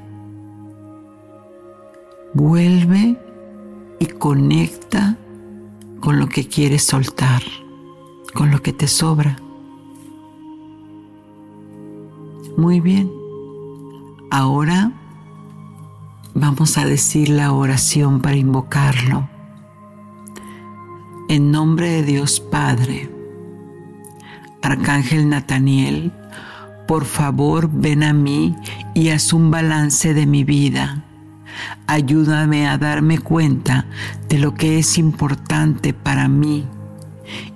vuelve 2.34 3.17
y 4.00 4.06
conecta 4.06 5.17
con 6.00 6.17
lo 6.17 6.30
que 6.30 6.48
quieres 6.48 6.86
soltar, 6.86 7.43
con 8.34 8.52
lo 8.52 8.62
que 8.62 8.72
te 8.72 8.88
sobra. 8.88 9.38
Muy 12.56 12.80
bien. 12.80 13.12
Ahora 14.32 14.93
vamos 16.34 16.78
a 16.78 16.86
decir 16.86 17.30
la 17.30 17.52
oración 17.52 18.22
para 18.22 18.36
invocarlo. 18.36 19.30
En 21.30 21.52
nombre 21.52 21.89
de 21.89 22.04
Dios 22.04 22.39
Padre, 22.39 23.10
Arcángel 24.62 25.30
Nataniel, 25.30 26.12
por 26.88 27.06
favor 27.06 27.69
ven 27.72 28.04
a 28.04 28.13
mí 28.13 28.56
y 28.93 29.10
haz 29.10 29.34
un 29.34 29.52
balance 29.52 30.13
de 30.13 30.26
mi 30.26 30.43
vida 30.43 31.04
Ayúdame 31.88 32.67
a 32.67 32.78
darme 32.78 33.19
cuenta 33.19 33.86
de 34.30 34.39
lo 34.39 34.54
que 34.54 34.80
es 34.80 34.98
importante 34.98 35.93
para 35.93 36.28
mí 36.28 36.65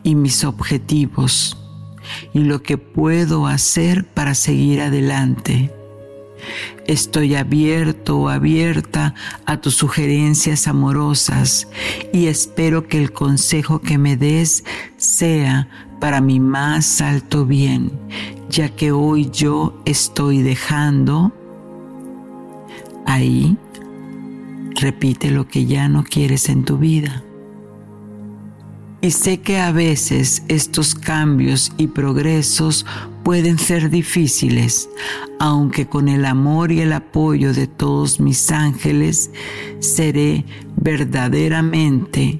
y 0.03 0.15
mis 0.15 0.43
objetivos 0.43 1.57
y 2.33 2.39
lo 2.39 2.61
que 2.61 2.77
puedo 2.77 3.47
hacer 3.47 4.05
para 4.05 4.35
seguir 4.35 4.81
adelante. 4.81 5.73
Estoy 6.85 7.35
abierto 7.35 8.17
o 8.17 8.29
abierta 8.29 9.13
a 9.45 9.57
tus 9.57 9.75
sugerencias 9.75 10.67
amorosas 10.67 11.67
y 12.13 12.27
espero 12.27 12.87
que 12.87 12.97
el 12.97 13.11
consejo 13.11 13.81
que 13.81 13.97
me 13.97 14.17
des 14.17 14.63
sea 14.97 15.67
para 15.99 16.21
mi 16.21 16.39
más 16.39 17.01
alto 17.01 17.45
bien, 17.45 17.91
ya 18.49 18.69
que 18.69 18.91
hoy 18.91 19.29
yo 19.31 19.81
estoy 19.85 20.41
dejando 20.41 21.33
ahí 23.05 23.57
Repite 24.79 25.31
lo 25.31 25.47
que 25.47 25.65
ya 25.65 25.89
no 25.89 26.03
quieres 26.03 26.49
en 26.49 26.63
tu 26.63 26.77
vida. 26.77 27.23
Y 29.01 29.11
sé 29.11 29.39
que 29.41 29.59
a 29.59 29.71
veces 29.71 30.43
estos 30.47 30.93
cambios 30.93 31.71
y 31.77 31.87
progresos 31.87 32.85
pueden 33.27 33.59
ser 33.59 33.89
difíciles, 33.89 34.89
aunque 35.37 35.85
con 35.85 36.07
el 36.07 36.23
amor 36.23 36.71
y 36.71 36.79
el 36.79 36.93
apoyo 36.93 37.53
de 37.53 37.67
todos 37.67 38.21
mis 38.21 38.51
ángeles 38.51 39.31
seré 39.81 40.45
verdaderamente 40.77 42.39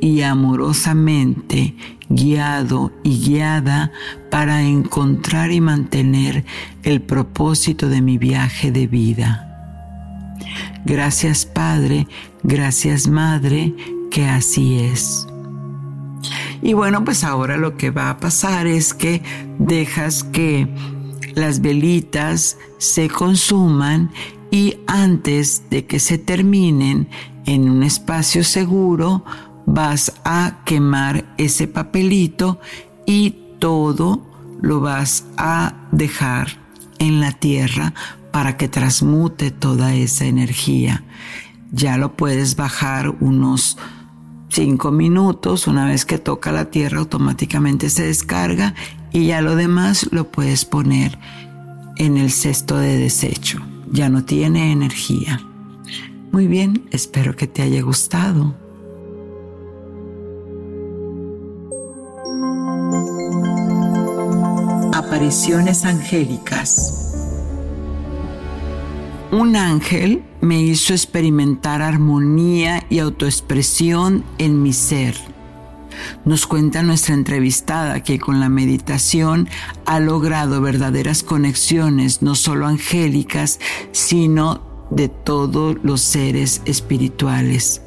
y 0.00 0.22
amorosamente 0.22 1.74
guiado 2.08 2.92
y 3.02 3.18
guiada 3.18 3.90
para 4.30 4.62
encontrar 4.62 5.50
y 5.50 5.60
mantener 5.60 6.44
el 6.84 7.00
propósito 7.02 7.88
de 7.88 8.00
mi 8.00 8.16
viaje 8.16 8.70
de 8.70 8.86
vida. 8.86 10.36
Gracias 10.84 11.46
Padre, 11.46 12.06
gracias 12.44 13.08
Madre, 13.08 13.74
que 14.12 14.24
así 14.26 14.78
es. 14.78 15.27
Y 16.62 16.72
bueno, 16.72 17.04
pues 17.04 17.24
ahora 17.24 17.56
lo 17.56 17.76
que 17.76 17.90
va 17.90 18.10
a 18.10 18.18
pasar 18.18 18.66
es 18.66 18.94
que 18.94 19.22
dejas 19.58 20.24
que 20.24 20.68
las 21.34 21.60
velitas 21.60 22.56
se 22.78 23.08
consuman 23.08 24.10
y 24.50 24.78
antes 24.86 25.62
de 25.70 25.86
que 25.86 26.00
se 26.00 26.18
terminen 26.18 27.08
en 27.46 27.70
un 27.70 27.82
espacio 27.82 28.44
seguro 28.44 29.24
vas 29.66 30.14
a 30.24 30.60
quemar 30.64 31.24
ese 31.36 31.68
papelito 31.68 32.60
y 33.06 33.36
todo 33.58 34.26
lo 34.60 34.80
vas 34.80 35.24
a 35.36 35.74
dejar 35.92 36.48
en 36.98 37.20
la 37.20 37.32
tierra 37.32 37.94
para 38.32 38.56
que 38.56 38.68
transmute 38.68 39.50
toda 39.50 39.94
esa 39.94 40.24
energía. 40.24 41.04
Ya 41.70 41.96
lo 41.98 42.16
puedes 42.16 42.56
bajar 42.56 43.10
unos 43.20 43.76
5 44.48 44.90
minutos, 44.90 45.66
una 45.66 45.86
vez 45.86 46.04
que 46.04 46.18
toca 46.18 46.52
la 46.52 46.70
tierra 46.70 46.98
automáticamente 46.98 47.90
se 47.90 48.06
descarga 48.06 48.74
y 49.12 49.26
ya 49.26 49.40
lo 49.40 49.56
demás 49.56 50.08
lo 50.10 50.30
puedes 50.30 50.64
poner 50.64 51.18
en 51.96 52.16
el 52.16 52.30
cesto 52.30 52.78
de 52.78 52.96
desecho. 52.96 53.60
Ya 53.90 54.08
no 54.08 54.24
tiene 54.24 54.72
energía. 54.72 55.40
Muy 56.32 56.46
bien, 56.46 56.86
espero 56.90 57.36
que 57.36 57.46
te 57.46 57.62
haya 57.62 57.82
gustado. 57.82 58.54
Apariciones 64.92 65.84
angélicas 65.84 67.08
un 69.30 69.56
ángel 69.56 70.24
me 70.40 70.60
hizo 70.60 70.92
experimentar 70.92 71.82
armonía 71.82 72.84
y 72.90 72.98
autoexpresión 72.98 74.24
en 74.38 74.62
mi 74.62 74.72
ser. 74.72 75.16
Nos 76.24 76.46
cuenta 76.46 76.82
nuestra 76.82 77.14
entrevistada 77.14 78.02
que 78.02 78.18
con 78.18 78.40
la 78.40 78.48
meditación 78.48 79.48
ha 79.84 80.00
logrado 80.00 80.60
verdaderas 80.60 81.22
conexiones, 81.22 82.22
no 82.22 82.34
solo 82.34 82.66
angélicas, 82.66 83.58
sino 83.92 84.62
de 84.90 85.08
todos 85.08 85.76
los 85.82 86.00
seres 86.00 86.62
espirituales. 86.64 87.82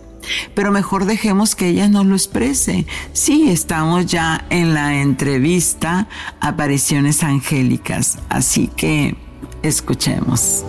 Pero 0.54 0.72
mejor 0.72 1.06
dejemos 1.06 1.56
que 1.56 1.70
ella 1.70 1.88
nos 1.88 2.06
lo 2.06 2.16
exprese. 2.16 2.86
Sí, 3.14 3.50
estamos 3.50 4.06
ya 4.06 4.46
en 4.50 4.74
la 4.74 5.02
entrevista 5.02 6.08
Apariciones 6.40 7.24
Angélicas, 7.24 8.20
así 8.30 8.68
que 8.68 9.16
escuchemos. 9.64 10.64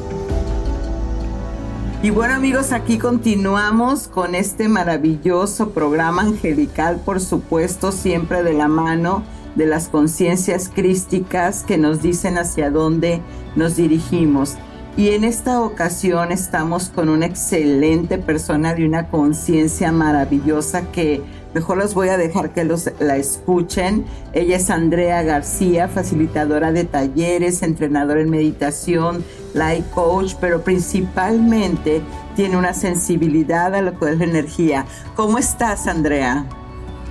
Y 2.03 2.11
bueno 2.11 2.35
amigos, 2.35 2.73
aquí 2.73 2.99
continuamos 2.99 4.09
con 4.09 4.35
este 4.35 4.69
maravilloso 4.69 5.71
programa 5.71 6.23
angelical, 6.23 7.01
por 7.05 7.21
supuesto, 7.21 7.93
siempre 7.93 8.43
de 8.43 8.55
la 8.55 8.67
mano 8.67 9.23
de 9.55 9.67
las 9.67 9.89
conciencias 9.89 10.69
crísticas 10.69 11.63
que 11.63 11.79
nos 11.79 12.03
dicen 12.03 12.39
hacia 12.39 12.73
dónde 12.73 13.21
nos 13.55 13.77
dirigimos. 13.77 14.57
Y 14.97 15.11
en 15.11 15.23
esta 15.23 15.61
ocasión 15.61 16.33
estamos 16.33 16.89
con 16.89 17.09
una 17.09 17.27
excelente 17.27 18.19
persona 18.19 18.75
de 18.75 18.85
una 18.85 19.07
conciencia 19.07 19.93
maravillosa 19.93 20.91
que 20.91 21.23
Mejor 21.55 21.77
los 21.77 21.95
voy 21.95 22.09
a 22.09 22.17
dejar 22.17 22.53
que 22.53 22.65
los, 22.65 22.91
la 22.99 23.17
escuchen. 23.17 24.05
Ella 24.33 24.57
es 24.57 24.71
Andrea 24.71 25.23
García, 25.23 25.89
facilitadora 25.89 26.73
de 26.73 26.85
talleres, 26.85 27.63
entrenadora 27.63 28.21
en 28.23 28.31
meditación, 28.31 29.25
life 29.55 29.85
coach, 29.95 30.35
pero 30.41 30.63
principalmente 30.63 32.03
tiene 32.37 32.57
una 32.57 32.73
sensibilidad 32.73 33.75
a 33.75 33.83
lo 33.83 33.99
que 33.99 34.11
es 34.11 34.19
la 34.19 34.25
energía. 34.25 34.87
¿Cómo 35.15 35.39
estás, 35.39 35.87
Andrea? 35.87 36.47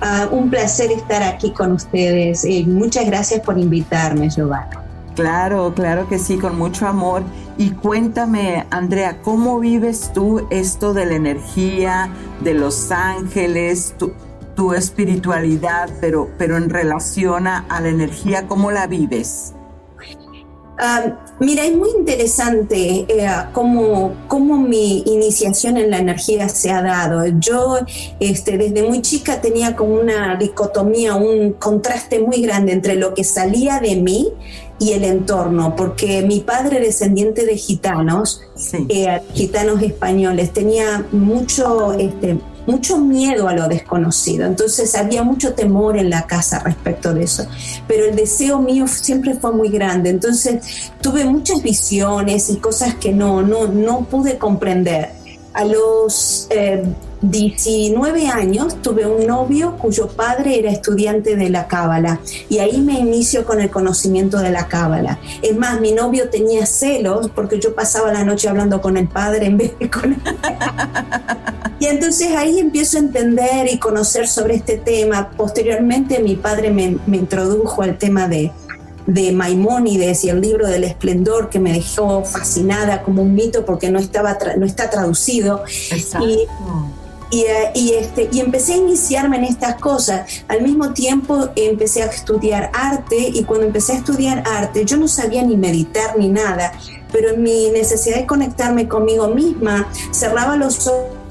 Ah, 0.00 0.28
un 0.32 0.50
placer 0.50 0.90
estar 0.90 1.22
aquí 1.22 1.52
con 1.52 1.72
ustedes. 1.72 2.44
muchas 2.66 3.06
gracias 3.06 3.40
por 3.40 3.56
invitarme, 3.56 4.28
Giovanna. 4.28 4.82
Claro, 5.14 5.72
claro 5.74 6.08
que 6.08 6.18
sí, 6.18 6.38
con 6.38 6.58
mucho 6.58 6.88
amor. 6.88 7.22
Y 7.58 7.70
cuéntame, 7.70 8.66
Andrea, 8.70 9.18
¿cómo 9.22 9.60
vives 9.60 10.10
tú 10.12 10.46
esto 10.50 10.94
de 10.94 11.06
la 11.06 11.14
energía, 11.14 12.08
de 12.40 12.54
los 12.54 12.90
ángeles? 12.90 13.94
Tu 14.54 14.72
espiritualidad, 14.72 15.90
pero, 16.00 16.28
pero 16.38 16.56
en 16.56 16.70
relación 16.70 17.46
a, 17.46 17.66
la 17.80 17.88
energía, 17.88 18.46
¿cómo 18.46 18.70
la 18.70 18.86
vives? 18.86 19.54
mira, 21.38 21.64
es 21.64 21.76
muy 21.76 21.90
interesante 21.96 23.06
eh, 23.08 23.28
cómo, 23.52 24.14
cómo, 24.26 24.56
mi 24.56 25.04
iniciación 25.06 25.76
en 25.76 25.90
la 25.90 25.98
energía 25.98 26.48
se 26.48 26.72
ha 26.72 26.82
dado. 26.82 27.24
Yo 27.38 27.78
este, 28.18 28.58
desde 28.58 28.82
muy 28.82 29.00
chica 29.00 29.40
tenía 29.40 29.76
como 29.76 29.94
una 29.94 30.34
dicotomía, 30.34 31.14
un 31.14 31.52
contraste 31.52 32.18
muy 32.18 32.42
grande 32.42 32.72
entre 32.72 32.96
lo 32.96 33.14
que 33.14 33.22
salía 33.22 33.78
de 33.78 33.94
mí 33.94 34.32
y 34.82 34.92
el 34.92 35.04
entorno, 35.04 35.76
porque 35.76 36.22
mi 36.22 36.40
padre 36.40 36.80
descendiente 36.80 37.46
de 37.46 37.56
gitanos, 37.56 38.42
eh, 38.88 39.20
gitanos 39.34 39.80
españoles, 39.82 40.52
tenía 40.52 41.06
mucho, 41.12 41.92
este, 41.92 42.38
mucho 42.66 42.98
miedo 42.98 43.48
a 43.48 43.54
lo 43.54 43.68
desconocido, 43.68 44.46
entonces 44.46 44.94
había 44.94 45.22
mucho 45.22 45.54
temor 45.54 45.96
en 45.96 46.10
la 46.10 46.26
casa 46.26 46.60
respecto 46.60 47.12
de 47.14 47.24
eso, 47.24 47.46
pero 47.86 48.04
el 48.04 48.16
deseo 48.16 48.60
mío 48.60 48.86
siempre 48.86 49.34
fue 49.34 49.52
muy 49.52 49.68
grande, 49.68 50.10
entonces 50.10 50.92
tuve 51.00 51.24
muchas 51.24 51.62
visiones 51.62 52.50
y 52.50 52.56
cosas 52.56 52.94
que 52.94 53.12
no, 53.12 53.42
no, 53.42 53.66
no 53.68 54.00
pude 54.04 54.38
comprender. 54.38 55.10
A 55.54 55.64
los... 55.64 56.46
Eh, 56.50 56.82
19 57.22 58.26
años 58.26 58.82
tuve 58.82 59.06
un 59.06 59.26
novio 59.26 59.76
cuyo 59.78 60.08
padre 60.08 60.58
era 60.58 60.72
estudiante 60.72 61.36
de 61.36 61.50
la 61.50 61.68
Cábala 61.68 62.20
y 62.48 62.58
ahí 62.58 62.80
me 62.80 62.98
inicio 62.98 63.44
con 63.46 63.60
el 63.60 63.70
conocimiento 63.70 64.38
de 64.38 64.50
la 64.50 64.66
Cábala. 64.66 65.20
Es 65.40 65.56
más, 65.56 65.80
mi 65.80 65.92
novio 65.92 66.28
tenía 66.30 66.66
celos 66.66 67.30
porque 67.32 67.60
yo 67.60 67.74
pasaba 67.74 68.12
la 68.12 68.24
noche 68.24 68.48
hablando 68.48 68.80
con 68.80 68.96
el 68.96 69.06
padre 69.06 69.46
en 69.46 69.56
vez 69.56 69.78
de 69.78 69.88
con 69.88 70.12
él. 70.14 70.22
y 71.82 71.86
entonces 71.86 72.28
ahí 72.36 72.60
empiezo 72.60 72.96
a 72.96 73.00
entender 73.00 73.66
y 73.68 73.76
conocer 73.76 74.28
sobre 74.28 74.54
este 74.54 74.78
tema. 74.78 75.32
Posteriormente 75.36 76.20
mi 76.20 76.36
padre 76.36 76.70
me, 76.70 76.96
introdujo 77.08 77.82
al 77.82 77.98
tema 77.98 78.28
de, 78.28 78.52
de 79.08 79.32
Maimónides 79.32 80.22
y 80.22 80.28
el 80.28 80.40
libro 80.40 80.68
del 80.68 80.84
esplendor 80.84 81.50
que 81.50 81.58
me 81.58 81.72
dejó 81.72 82.24
fascinada 82.24 83.02
como 83.02 83.22
un 83.22 83.34
mito 83.34 83.64
porque 83.64 83.90
no, 83.90 83.98
estaba 83.98 84.38
no 84.56 84.64
está 84.64 84.90
traducido. 84.90 85.64
Exacto. 85.90 86.24
Y, 87.32 87.40
eh, 87.40 87.72
y, 87.74 87.94
este, 87.94 88.28
y 88.30 88.38
empecé 88.38 88.74
a 88.74 88.76
iniciarme 88.76 89.38
en 89.38 89.44
estas 89.44 89.74
cosas. 89.80 90.44
Al 90.46 90.62
mismo 90.62 90.92
tiempo 90.92 91.48
empecé 91.56 92.04
a 92.04 92.06
estudiar 92.06 92.70
arte 92.74 93.16
y 93.18 93.42
cuando 93.42 93.66
empecé 93.66 93.94
a 93.94 93.96
estudiar 93.96 94.44
arte 94.46 94.84
yo 94.84 94.98
no 94.98 95.08
sabía 95.08 95.42
ni 95.42 95.56
meditar 95.56 96.16
ni 96.16 96.28
nada, 96.28 96.74
pero 97.10 97.30
en 97.30 97.42
mi 97.42 97.70
necesidad 97.70 98.18
de 98.18 98.26
conectarme 98.26 98.86
conmigo 98.86 99.26
misma 99.26 99.88
cerraba 100.12 100.54
los 100.54 100.86
ojos 100.86 101.21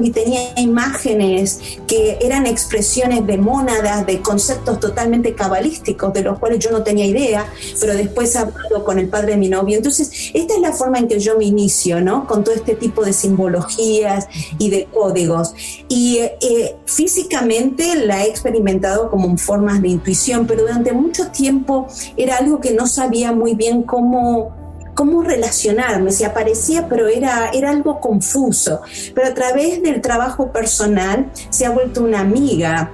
y 0.00 0.10
tenía 0.10 0.58
imágenes 0.58 1.60
que 1.86 2.18
eran 2.20 2.46
expresiones 2.46 3.26
de 3.26 3.38
mónadas, 3.38 4.06
de 4.06 4.20
conceptos 4.20 4.80
totalmente 4.80 5.34
cabalísticos, 5.34 6.12
de 6.12 6.22
los 6.22 6.38
cuales 6.38 6.58
yo 6.58 6.70
no 6.70 6.82
tenía 6.82 7.06
idea, 7.06 7.46
pero 7.80 7.94
después 7.94 8.36
hablado 8.36 8.84
con 8.84 8.98
el 8.98 9.08
padre 9.08 9.32
de 9.32 9.38
mi 9.38 9.48
novio. 9.48 9.76
Entonces, 9.76 10.30
esta 10.34 10.54
es 10.54 10.60
la 10.60 10.72
forma 10.72 10.98
en 10.98 11.08
que 11.08 11.18
yo 11.18 11.36
me 11.38 11.44
inicio, 11.44 12.00
¿no? 12.00 12.26
Con 12.26 12.44
todo 12.44 12.54
este 12.54 12.74
tipo 12.74 13.04
de 13.04 13.12
simbologías 13.12 14.28
y 14.58 14.70
de 14.70 14.86
códigos. 14.86 15.54
Y 15.88 16.18
eh, 16.18 16.76
físicamente 16.86 17.94
la 17.94 18.24
he 18.24 18.28
experimentado 18.28 19.10
como 19.10 19.26
en 19.26 19.38
formas 19.38 19.82
de 19.82 19.88
intuición, 19.88 20.46
pero 20.46 20.62
durante 20.62 20.92
mucho 20.92 21.28
tiempo 21.28 21.86
era 22.16 22.36
algo 22.36 22.60
que 22.60 22.72
no 22.72 22.86
sabía 22.86 23.32
muy 23.32 23.54
bien 23.54 23.82
cómo 23.82 24.59
cómo 25.00 25.22
relacionarme, 25.22 26.12
se 26.12 26.26
aparecía, 26.26 26.86
pero 26.86 27.08
era, 27.08 27.48
era 27.54 27.70
algo 27.70 28.00
confuso. 28.00 28.82
Pero 29.14 29.28
a 29.28 29.32
través 29.32 29.82
del 29.82 30.02
trabajo 30.02 30.52
personal 30.52 31.30
se 31.48 31.64
ha 31.64 31.70
vuelto 31.70 32.02
una 32.02 32.20
amiga 32.20 32.92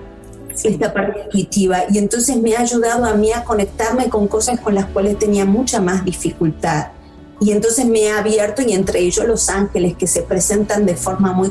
esta 0.62 0.94
parte 0.94 1.22
intuitiva 1.24 1.80
y 1.90 1.98
entonces 1.98 2.36
me 2.36 2.54
ha 2.54 2.60
ayudado 2.60 3.04
a 3.06 3.14
mí 3.14 3.32
a 3.32 3.42
conectarme 3.42 4.08
con 4.08 4.28
cosas 4.28 4.60
con 4.60 4.76
las 4.76 4.86
cuales 4.86 5.18
tenía 5.18 5.44
mucha 5.44 5.80
más 5.80 6.04
dificultad. 6.04 6.86
Y 7.40 7.52
entonces 7.52 7.84
me 7.84 8.10
ha 8.10 8.18
abierto 8.18 8.62
y 8.62 8.72
entre 8.72 9.00
ellos 9.00 9.26
los 9.26 9.48
ángeles 9.50 9.96
que 9.96 10.06
se 10.06 10.22
presentan 10.22 10.86
de 10.86 10.96
forma 10.96 11.32
muy 11.32 11.50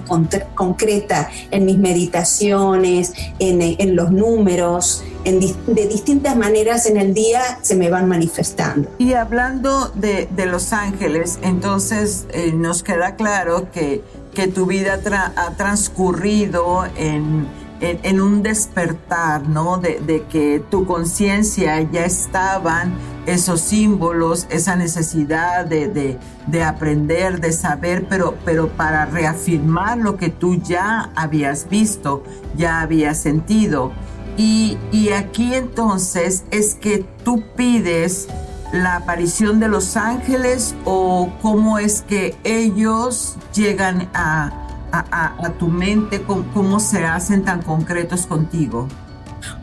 concreta 0.56 1.30
en 1.52 1.66
mis 1.66 1.78
meditaciones, 1.78 3.14
en, 3.40 3.62
en 3.62 3.96
los 3.96 4.12
números, 4.12 5.04
en 5.26 5.40
de 5.40 5.88
distintas 5.88 6.36
maneras 6.36 6.86
en 6.86 6.98
el 6.98 7.14
día 7.14 7.60
se 7.62 7.76
me 7.76 7.90
van 7.90 8.08
manifestando. 8.08 8.90
Y 8.98 9.14
hablando 9.14 9.92
de, 9.96 10.28
de 10.36 10.46
los 10.46 10.72
ángeles, 10.74 11.40
entonces 11.42 12.26
eh, 12.32 12.52
nos 12.54 12.84
queda 12.84 13.16
claro 13.16 13.70
que, 13.72 14.02
que 14.34 14.48
tu 14.48 14.66
vida 14.66 15.00
ha 15.36 15.52
transcurrido 15.52 16.86
en 16.98 17.48
en, 17.82 18.22
un 18.22 18.42
despertar, 18.42 19.48
¿no? 19.48 19.78
De, 19.78 20.00
de 20.00 20.24
que 20.24 20.64
tu 20.70 20.86
conciencia 20.86 21.82
ya 21.82 22.06
estaban 22.06 22.94
esos 23.26 23.62
símbolos, 23.62 24.48
esa 24.50 24.76
necesidad 24.76 25.66
de, 25.66 26.18
de, 26.48 26.64
aprender, 26.64 27.40
de 27.42 27.52
saber, 27.52 28.06
pero, 28.08 28.36
pero 28.46 28.70
para 28.70 29.06
reafirmar 29.06 29.98
lo 29.98 30.18
que 30.18 30.30
tú 30.30 30.56
ya 30.62 31.10
habías 31.16 31.68
visto, 31.70 32.24
ya 32.56 32.82
habías 32.82 33.18
sentido. 33.18 33.92
Y, 34.38 34.78
y 34.92 35.10
aquí 35.10 35.54
entonces 35.54 36.44
es 36.52 36.76
que 36.76 37.06
tú 37.24 37.44
pides 37.56 38.28
la 38.74 38.98
aparición 38.98 39.60
de 39.60 39.70
los 39.70 39.96
ángeles 39.96 40.76
o 40.84 41.32
cómo 41.42 41.80
es 41.80 42.02
que 42.02 42.36
ellos 42.44 43.38
llegan 43.54 44.10
a 44.14 44.65
a, 45.12 45.50
tu 45.58 45.68
mente, 45.68 46.24
cómo 46.54 46.80
se 46.80 47.06
hacen 47.06 47.44
tan 47.44 47.62
concretos 47.62 48.26
contigo. 48.26 48.88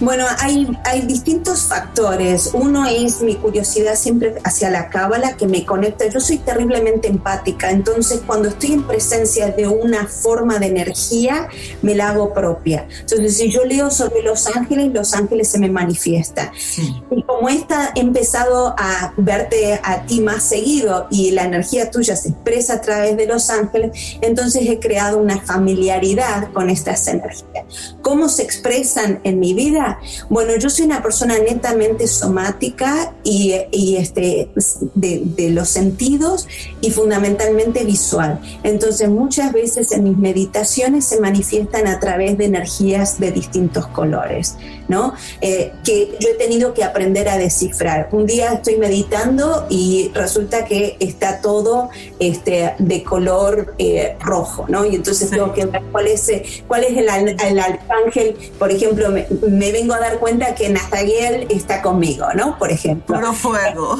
Bueno, 0.01 0.25
hay, 0.38 0.68
hay 0.85 1.03
distintos 1.03 1.62
factores. 1.62 2.51
Uno 2.53 2.87
es 2.87 3.23
mi 3.23 3.37
curiosidad 3.37 3.95
siempre 3.95 4.35
hacia 4.45 4.71
la 4.71 4.88
cábala 4.88 5.37
que 5.37 5.47
me 5.47 5.64
conecta. 5.64 6.07
Yo 6.09 6.21
soy 6.21 6.38
terriblemente 6.38 7.09
empática, 7.09 7.71
entonces 7.71 8.23
cuando 8.27 8.49
estoy 8.49 8.73
en 8.73 8.87
presencia 8.87 9.49
de 9.49 9.66
una 9.66 10.07
forma 10.07 10.59
de 10.59 10.66
energía, 10.66 11.49
me 11.83 11.95
la 11.95 12.11
hago 12.11 12.33
propia. 12.33 12.87
Entonces, 13.01 13.37
si 13.37 13.51
yo 13.51 13.64
leo 13.64 13.90
sobre 13.90 14.23
los 14.23 14.47
ángeles, 14.47 14.92
los 14.92 15.14
ángeles 15.14 15.49
se 15.49 15.59
me 15.59 15.71
manifiestan. 15.71 16.51
Y 17.11 17.23
como 17.23 17.49
esta 17.49 17.92
he 17.95 18.01
empezado 18.01 18.75
a 18.79 19.12
verte 19.16 19.81
a 19.83 20.05
ti 20.07 20.21
más 20.21 20.42
seguido 20.42 21.07
y 21.11 21.31
la 21.31 21.45
energía 21.45 21.90
tuya 21.90 22.16
se 22.16 22.31
expresa 22.31 22.75
a 22.75 22.81
través 22.81 23.16
de 23.16 23.27
los 23.27 23.51
ángeles, 23.51 24.16
entonces 24.21 24.68
he 24.68 24.79
creado 24.79 25.18
una 25.18 25.40
familiaridad 25.40 26.53
con 26.53 26.71
estas 26.71 27.07
energías. 27.09 27.97
¿Cómo 28.03 28.29
se 28.29 28.42
expresan 28.42 29.21
en 29.25 29.40
mi 29.40 29.55
vida? 29.55 29.72
Bueno, 30.29 30.57
yo 30.57 30.71
soy 30.71 30.87
una 30.87 31.03
persona 31.03 31.39
netamente 31.39 32.07
somática 32.07 33.15
y, 33.25 33.55
este, 33.97 34.51
de, 34.95 35.51
los 35.51 35.69
sentidos 35.69 36.49
y 36.81 36.91
fundamentalmente 36.91 37.85
visual. 37.85 38.41
Entonces 38.63 39.09
muchas 39.09 39.53
veces 39.53 39.93
en 39.93 40.05
mis 40.05 40.17
meditaciones 40.17 41.05
se 41.05 41.21
manifiestan 41.21 41.87
a 41.87 41.99
través 41.99 42.39
de 42.39 42.47
energías 42.47 43.19
de 43.19 43.33
distintos 43.33 43.87
colores, 43.89 44.57
¿no? 44.89 45.15
Eh, 45.41 45.73
que 45.85 46.17
yo 46.21 46.29
he 46.29 46.35
tenido 46.35 46.75
que 46.75 46.85
aprender 46.85 47.29
a 47.29 47.37
descifrar. 47.37 48.09
Un 48.13 48.27
día 48.27 48.55
estoy 48.55 48.77
meditando 48.77 49.67
y 49.69 50.11
resulta 50.15 50.65
que 50.65 50.97
está 51.01 51.41
todo 51.41 51.91
este, 52.19 52.75
de 52.79 53.03
color 53.03 53.75
eh, 53.79 54.17
rojo, 54.21 54.67
¿no? 54.69 54.85
Y 54.85 54.95
entonces 54.95 55.31
tengo 55.31 55.53
que 55.53 55.67
ver 55.67 55.83
cuál 55.91 56.07
es, 56.07 56.31
cuál 56.67 56.85
es 56.85 56.97
el, 56.97 57.09
el 57.09 57.59
arcángel, 57.59 58.37
por 58.59 58.71
ejemplo, 58.71 59.11
me, 59.11 59.27
me 59.49 59.62
vengo 59.70 59.94
a 59.94 60.01
dar 60.01 60.18
cuenta 60.18 60.55
que 60.55 60.68
Nathaniel 60.68 61.46
está 61.51 61.83
conmigo, 61.83 62.27
¿no? 62.35 62.59
Por 62.59 62.72
ejemplo. 62.72 63.16
Puro 63.16 63.33
fuego. 63.33 63.98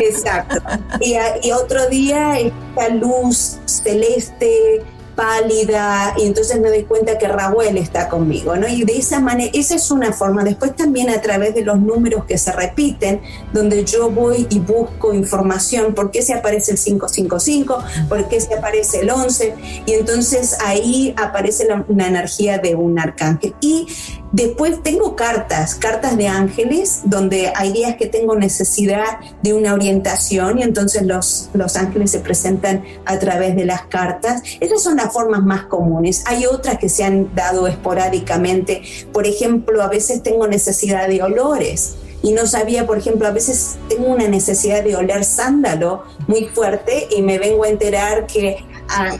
Exacto. 0.00 0.62
Y, 1.00 1.16
y 1.42 1.52
otro 1.52 1.88
día 1.88 2.38
esta 2.38 2.88
luz 2.90 3.58
celeste 3.64 4.84
pálida 5.20 6.14
y 6.16 6.26
entonces 6.26 6.58
me 6.60 6.70
doy 6.70 6.84
cuenta 6.84 7.18
que 7.18 7.28
Raúl 7.28 7.76
está 7.76 8.08
conmigo, 8.08 8.56
¿no? 8.56 8.66
Y 8.66 8.84
de 8.84 8.96
esa 8.96 9.20
manera, 9.20 9.50
esa 9.52 9.74
es 9.74 9.90
una 9.90 10.12
forma. 10.12 10.44
Después 10.44 10.74
también 10.74 11.10
a 11.10 11.20
través 11.20 11.54
de 11.54 11.62
los 11.62 11.78
números 11.78 12.24
que 12.24 12.38
se 12.38 12.52
repiten, 12.52 13.20
donde 13.52 13.84
yo 13.84 14.10
voy 14.10 14.46
y 14.48 14.60
busco 14.60 15.12
información, 15.12 15.94
¿por 15.94 16.10
qué 16.10 16.22
se 16.22 16.32
aparece 16.32 16.72
el 16.72 16.78
555? 16.78 17.84
¿Por 18.08 18.28
qué 18.28 18.40
se 18.40 18.54
aparece 18.54 19.00
el 19.00 19.10
11? 19.10 19.82
Y 19.84 19.92
entonces 19.92 20.56
ahí 20.64 21.14
aparece 21.18 21.66
la, 21.66 21.84
una 21.88 22.08
energía 22.08 22.58
de 22.58 22.74
un 22.74 22.98
arcángel. 22.98 23.54
Y 23.60 23.88
Después 24.32 24.82
tengo 24.82 25.16
cartas, 25.16 25.74
cartas 25.74 26.16
de 26.16 26.28
ángeles, 26.28 27.02
donde 27.04 27.52
hay 27.54 27.72
días 27.72 27.96
que 27.96 28.06
tengo 28.06 28.36
necesidad 28.36 29.18
de 29.42 29.54
una 29.54 29.74
orientación 29.74 30.60
y 30.60 30.62
entonces 30.62 31.02
los, 31.02 31.50
los 31.52 31.76
ángeles 31.76 32.12
se 32.12 32.20
presentan 32.20 32.84
a 33.06 33.18
través 33.18 33.56
de 33.56 33.64
las 33.64 33.82
cartas. 33.82 34.42
Esas 34.60 34.82
son 34.82 34.98
las 34.98 35.12
formas 35.12 35.42
más 35.42 35.64
comunes. 35.64 36.22
Hay 36.26 36.46
otras 36.46 36.78
que 36.78 36.88
se 36.88 37.02
han 37.02 37.34
dado 37.34 37.66
esporádicamente. 37.66 38.82
Por 39.12 39.26
ejemplo, 39.26 39.82
a 39.82 39.88
veces 39.88 40.22
tengo 40.22 40.46
necesidad 40.46 41.08
de 41.08 41.22
olores 41.22 41.96
y 42.22 42.32
no 42.32 42.46
sabía, 42.46 42.86
por 42.86 42.98
ejemplo, 42.98 43.26
a 43.26 43.32
veces 43.32 43.78
tengo 43.88 44.06
una 44.08 44.28
necesidad 44.28 44.84
de 44.84 44.94
oler 44.94 45.24
sándalo 45.24 46.04
muy 46.28 46.46
fuerte 46.46 47.08
y 47.10 47.22
me 47.22 47.38
vengo 47.38 47.64
a 47.64 47.68
enterar 47.68 48.26
que 48.26 48.58
ah, 48.88 49.16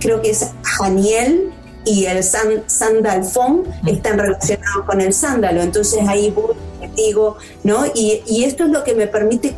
creo 0.00 0.20
que 0.20 0.30
es 0.30 0.46
Janiel 0.62 1.52
y 1.84 2.06
el 2.06 2.22
sandalfón 2.22 3.64
están 3.86 4.18
relacionados 4.18 4.84
con 4.86 5.00
el 5.00 5.12
sándalo. 5.12 5.62
Entonces 5.62 6.00
ahí 6.06 6.30
voy, 6.30 6.54
digo, 6.96 7.36
¿no? 7.64 7.86
Y, 7.94 8.22
y, 8.26 8.44
esto 8.44 8.64
es 8.64 8.70
lo 8.70 8.84
que 8.84 8.94
me 8.94 9.06
permite 9.06 9.56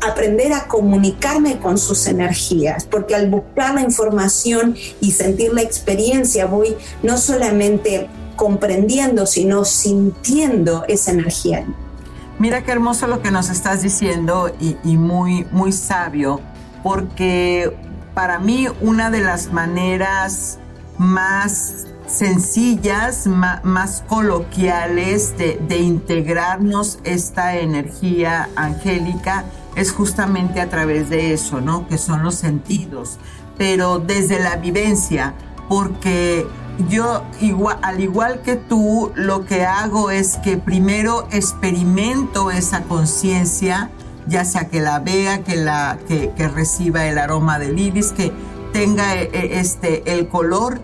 aprender 0.00 0.52
a 0.52 0.68
comunicarme 0.68 1.58
con 1.58 1.78
sus 1.78 2.06
energías, 2.06 2.84
porque 2.84 3.14
al 3.14 3.30
buscar 3.30 3.74
la 3.74 3.82
información 3.82 4.76
y 5.00 5.12
sentir 5.12 5.52
la 5.52 5.62
experiencia 5.62 6.46
voy 6.46 6.76
no 7.02 7.18
solamente 7.18 8.08
comprendiendo, 8.36 9.26
sino 9.26 9.64
sintiendo 9.64 10.84
esa 10.88 11.10
energía. 11.10 11.66
Mira 12.38 12.62
qué 12.62 12.72
hermoso 12.72 13.06
lo 13.06 13.22
que 13.22 13.30
nos 13.30 13.48
estás 13.48 13.82
diciendo 13.82 14.54
y, 14.60 14.96
muy, 14.96 15.46
muy 15.50 15.72
sabio, 15.72 16.40
porque 16.82 17.74
para 18.14 18.38
mí 18.38 18.68
una 18.82 19.10
de 19.10 19.20
las 19.20 19.52
maneras 19.52 20.58
más 20.98 21.86
sencillas, 22.06 23.26
más, 23.26 24.02
coloquiales 24.08 25.36
de, 25.36 25.78
integrarnos 25.78 26.98
esta 27.04 27.56
energía 27.56 28.48
angélica 28.56 29.44
es 29.74 29.92
justamente 29.92 30.60
a 30.60 30.70
través 30.70 31.10
de 31.10 31.32
eso, 31.32 31.60
¿no? 31.60 31.86
Que 31.88 31.98
son 31.98 32.22
los 32.22 32.36
sentidos, 32.36 33.18
pero 33.58 33.98
desde 33.98 34.40
la 34.40 34.56
vivencia, 34.56 35.34
porque 35.68 36.46
yo 36.88 37.24
igual, 37.40 37.78
al 37.82 38.00
igual 38.00 38.42
que 38.42 38.56
tú, 38.56 39.12
lo 39.14 39.44
que 39.44 39.64
hago 39.64 40.10
es 40.10 40.36
que 40.38 40.56
primero 40.56 41.26
experimento 41.30 42.50
esa 42.50 42.82
conciencia, 42.82 43.90
ya 44.26 44.44
sea 44.44 44.68
que 44.68 44.80
la 44.80 44.98
vea, 44.98 45.42
que, 45.42 45.56
la, 45.56 45.98
que, 46.06 46.48
reciba 46.48 47.06
el 47.06 47.18
aroma 47.18 47.58
del 47.58 47.78
iris, 47.78 48.12
que 48.12 48.32
tenga 48.76 49.14
e, 49.14 49.30
e, 49.32 49.58
este, 49.58 50.02
el 50.12 50.28
color. 50.28 50.80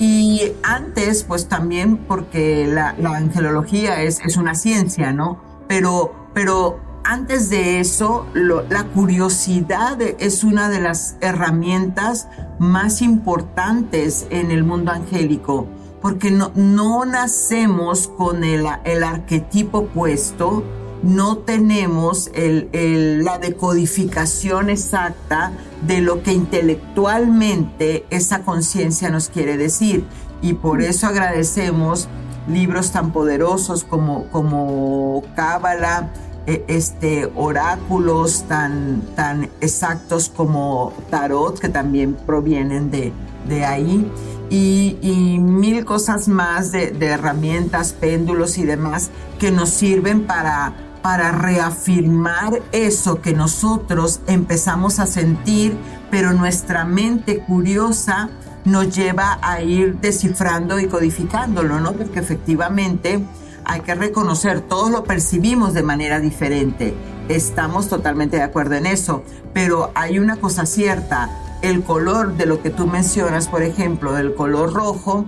Y 0.00 0.52
antes, 0.62 1.24
pues 1.24 1.48
también 1.48 1.96
porque 1.96 2.66
la, 2.66 2.94
angelología 3.14 4.02
es, 4.02 4.20
es, 4.24 4.36
una 4.36 4.54
ciencia, 4.54 5.12
¿no? 5.12 5.40
Pero, 5.68 6.14
pero 6.34 6.80
antes 7.04 7.50
de 7.50 7.80
eso, 7.80 8.26
la 8.34 8.84
curiosidad 8.84 10.00
es 10.00 10.44
una 10.44 10.68
de 10.68 10.80
las 10.80 11.16
herramientas 11.20 12.28
más 12.58 13.02
importantes 13.02 14.26
en 14.30 14.50
el 14.52 14.62
mundo 14.62 14.92
angélico, 14.92 15.66
porque 16.00 16.30
no, 16.30 16.52
no 16.54 17.04
nacemos 17.04 18.06
con 18.06 18.44
el, 18.44 18.66
el, 18.84 19.02
arquetipo 19.02 19.86
puesto, 19.86 20.62
no 21.02 21.38
tenemos 21.38 22.30
la 22.34 23.38
decodificación 23.38 24.70
exacta 24.70 25.52
de 25.86 26.00
lo 26.00 26.22
que 26.22 26.32
intelectualmente 26.32 28.04
esa 28.10 28.42
conciencia 28.42 29.10
nos 29.10 29.28
quiere 29.28 29.56
decir. 29.56 30.04
Y 30.42 30.54
por 30.54 30.82
eso 30.82 31.06
agradecemos 31.06 32.08
libros 32.48 32.92
tan 32.92 33.12
poderosos 33.12 33.84
como, 33.84 34.24
como 34.26 35.22
Cábala, 35.36 36.10
e, 36.46 36.64
este, 36.68 37.30
oráculos 37.34 38.44
tan, 38.48 39.02
tan 39.14 39.50
exactos 39.60 40.32
como 40.34 40.94
tarot, 41.10 41.58
que 41.58 41.68
también 41.68 42.14
provienen 42.14 42.90
de, 42.90 43.12
de 43.48 43.64
ahí, 43.66 44.10
y, 44.50 45.38
mil 45.38 45.84
cosas 45.84 46.28
más 46.28 46.72
de, 46.72 46.94
herramientas, 47.00 47.92
péndulos 47.92 48.56
y 48.58 48.64
demás 48.64 49.10
que 49.38 49.50
nos 49.50 49.68
sirven 49.68 50.26
para, 50.26 50.72
para 51.08 51.32
reafirmar 51.32 52.60
eso 52.70 53.22
que 53.22 53.32
nosotros 53.32 54.20
empezamos 54.26 54.98
a 54.98 55.06
sentir, 55.06 55.74
pero 56.10 56.34
nuestra 56.34 56.84
mente 56.84 57.38
curiosa 57.38 58.28
nos 58.66 58.94
lleva 58.94 59.38
a 59.40 59.62
ir 59.62 59.96
descifrando 60.02 60.78
y 60.78 60.86
codificándolo, 60.86 61.80
¿no? 61.80 61.94
Porque 61.94 62.18
efectivamente 62.18 63.24
hay 63.64 63.80
que 63.80 63.94
reconocer, 63.94 64.60
todos 64.60 64.90
lo 64.90 65.04
percibimos 65.04 65.72
de 65.72 65.82
manera 65.82 66.20
diferente. 66.20 66.94
Estamos 67.30 67.88
totalmente 67.88 68.36
de 68.36 68.42
acuerdo 68.42 68.74
en 68.74 68.84
eso, 68.84 69.22
pero 69.54 69.90
hay 69.94 70.18
una 70.18 70.36
cosa 70.36 70.66
cierta, 70.66 71.30
el 71.62 71.84
color 71.84 72.36
de 72.36 72.44
lo 72.44 72.60
que 72.60 72.68
tú 72.68 72.86
mencionas, 72.86 73.48
por 73.48 73.62
ejemplo, 73.62 74.18
el 74.18 74.34
color 74.34 74.74
rojo, 74.74 75.24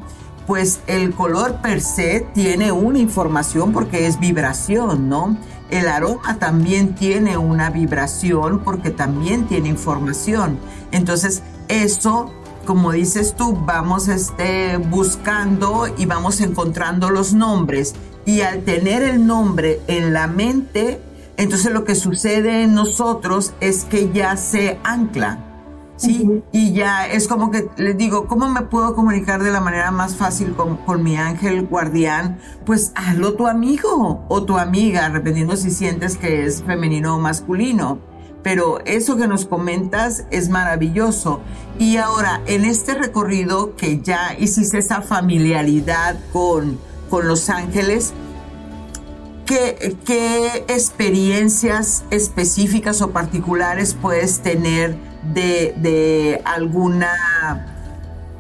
pues 0.47 0.81
el 0.89 1.15
color 1.15 1.63
per 1.63 1.81
se 1.81 2.27
tiene 2.35 2.71
una 2.71 2.99
información 2.99 3.73
porque 3.73 4.07
es 4.07 4.21
vibración, 4.21 5.09
¿no? 5.09 5.39
El 5.71 5.89
aroma 5.89 6.39
también 6.39 6.95
tiene 6.95 7.37
una 7.37 7.71
vibración 7.71 8.61
porque 8.65 8.91
también 8.91 9.47
tiene 9.47 9.69
información. 9.69 10.59
Entonces, 10.93 11.43
eso 11.69 12.33
como 12.67 12.93
dices 12.93 13.35
tú, 13.37 13.57
vamos 13.65 14.07
este, 14.07 14.77
buscando 14.77 15.87
y 15.97 16.07
vamos 16.07 16.41
encontrando 16.41 17.11
los 17.11 17.33
nombres 17.33 17.95
y 18.25 18.43
al 18.43 18.63
tener 18.63 19.03
el 19.03 19.27
nombre 19.27 19.81
en 19.89 20.13
la 20.13 20.27
mente, 20.27 21.01
entonces 21.37 21.73
lo 21.73 21.85
que 21.85 21.95
sucede 21.95 22.63
en 22.63 22.75
nosotros 22.75 23.55
es 23.61 23.85
que 23.85 24.13
ya 24.13 24.37
se 24.37 24.79
ancla. 24.85 25.50
¿Sí? 26.01 26.43
Y 26.51 26.73
ya 26.73 27.07
es 27.07 27.29
como 27.29 27.51
que 27.51 27.69
les 27.77 27.97
digo, 27.97 28.27
¿cómo 28.27 28.49
me 28.49 28.63
puedo 28.63 28.95
comunicar 28.95 29.43
de 29.43 29.51
la 29.51 29.61
manera 29.61 29.91
más 29.91 30.17
fácil 30.17 30.55
con, 30.55 30.79
con, 30.79 31.03
mi 31.03 31.17
ángel 31.17 31.67
guardián? 31.67 32.39
Pues 32.65 32.93
hazlo 32.95 33.35
tu 33.35 33.47
amigo 33.47 34.25
o 34.29 34.43
tu 34.45 34.59
amiga, 34.59 35.11
dependiendo 35.11 35.57
si 35.57 35.71
sientes 35.71 36.17
que 36.17 36.47
es 36.47 36.63
femenino 36.63 37.17
o 37.17 37.19
masculino. 37.19 37.99
Pero 38.43 38.81
eso 38.87 39.19
que 39.19 39.29
nos 39.29 39.45
comentas 39.45 40.25
es 40.31 40.49
maravilloso. 40.49 41.41
Y 41.79 41.99
ahora, 41.99 42.41
en 42.47 42.65
este 42.65 42.95
recorrido 42.95 43.77
que 43.77 44.01
ya 44.01 44.35
hiciste 44.39 44.79
esa 44.79 45.03
familiaridad 45.03 46.19
con, 46.33 46.79
con 47.11 47.29
Los 47.29 47.51
Ángeles, 47.51 48.15
¿qué, 49.45 49.95
¿qué, 50.07 50.65
experiencias 50.69 52.05
específicas 52.11 53.03
o 53.03 53.11
particulares 53.11 53.95
puedes 54.01 54.41
tener 54.41 55.10
de, 55.23 55.75
de 55.79 56.41
alguna 56.45 57.67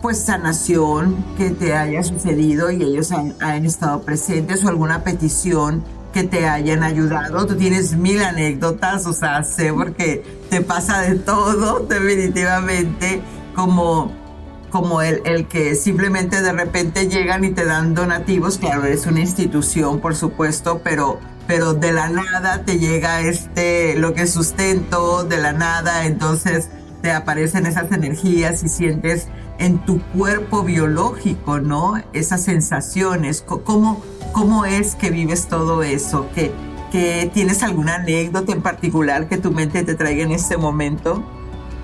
pues 0.02 0.18
sanación 0.18 1.24
que 1.36 1.50
te 1.50 1.74
haya 1.74 2.02
sucedido 2.02 2.70
y 2.70 2.82
ellos 2.82 3.12
han, 3.12 3.34
han, 3.40 3.66
estado 3.66 4.02
presentes 4.02 4.64
o 4.64 4.68
alguna 4.68 5.04
petición 5.04 5.84
que 6.14 6.24
te 6.24 6.48
hayan 6.48 6.82
ayudado. 6.82 7.46
Tú 7.46 7.54
tienes 7.56 7.94
mil 7.96 8.22
anécdotas, 8.22 9.06
o 9.06 9.12
sea, 9.12 9.42
sé 9.42 9.72
porque 9.72 10.24
te 10.48 10.62
pasa 10.62 11.02
de 11.02 11.16
todo, 11.16 11.80
definitivamente, 11.80 13.20
como 13.54 14.18
como 14.70 15.02
el, 15.02 15.20
el, 15.24 15.46
que 15.46 15.74
simplemente 15.74 16.40
de 16.40 16.52
repente 16.52 17.08
llegan 17.08 17.44
y 17.44 17.50
te 17.50 17.64
dan 17.64 17.94
donativos, 17.94 18.56
claro, 18.58 18.84
es 18.84 19.04
una 19.06 19.20
institución, 19.20 20.00
por 20.00 20.14
supuesto, 20.14 20.80
pero, 20.82 21.18
pero 21.50 21.74
de 21.74 21.90
la 21.90 22.08
nada 22.08 22.62
te 22.64 22.78
llega 22.78 23.22
este, 23.22 23.96
lo 23.96 24.14
que 24.14 24.28
sustento, 24.28 25.24
de 25.24 25.36
la 25.36 25.52
nada, 25.52 26.06
entonces 26.06 26.68
te 27.02 27.10
aparecen 27.10 27.66
esas 27.66 27.90
energías 27.90 28.62
y 28.62 28.68
sientes 28.68 29.26
en 29.58 29.84
tu 29.84 30.00
cuerpo 30.12 30.62
biológico, 30.62 31.58
¿no? 31.58 31.94
Esas 32.12 32.44
sensaciones, 32.44 33.42
¿cómo, 33.42 34.00
cómo 34.30 34.64
es 34.64 34.94
que 34.94 35.10
vives 35.10 35.48
todo 35.48 35.82
eso? 35.82 36.28
¿Que, 36.36 36.52
que 36.92 37.28
tienes 37.34 37.64
alguna 37.64 37.96
anécdota 37.96 38.52
en 38.52 38.62
particular 38.62 39.28
que 39.28 39.36
tu 39.36 39.50
mente 39.50 39.82
te 39.82 39.96
traiga 39.96 40.22
en 40.22 40.30
este 40.30 40.56
momento? 40.56 41.24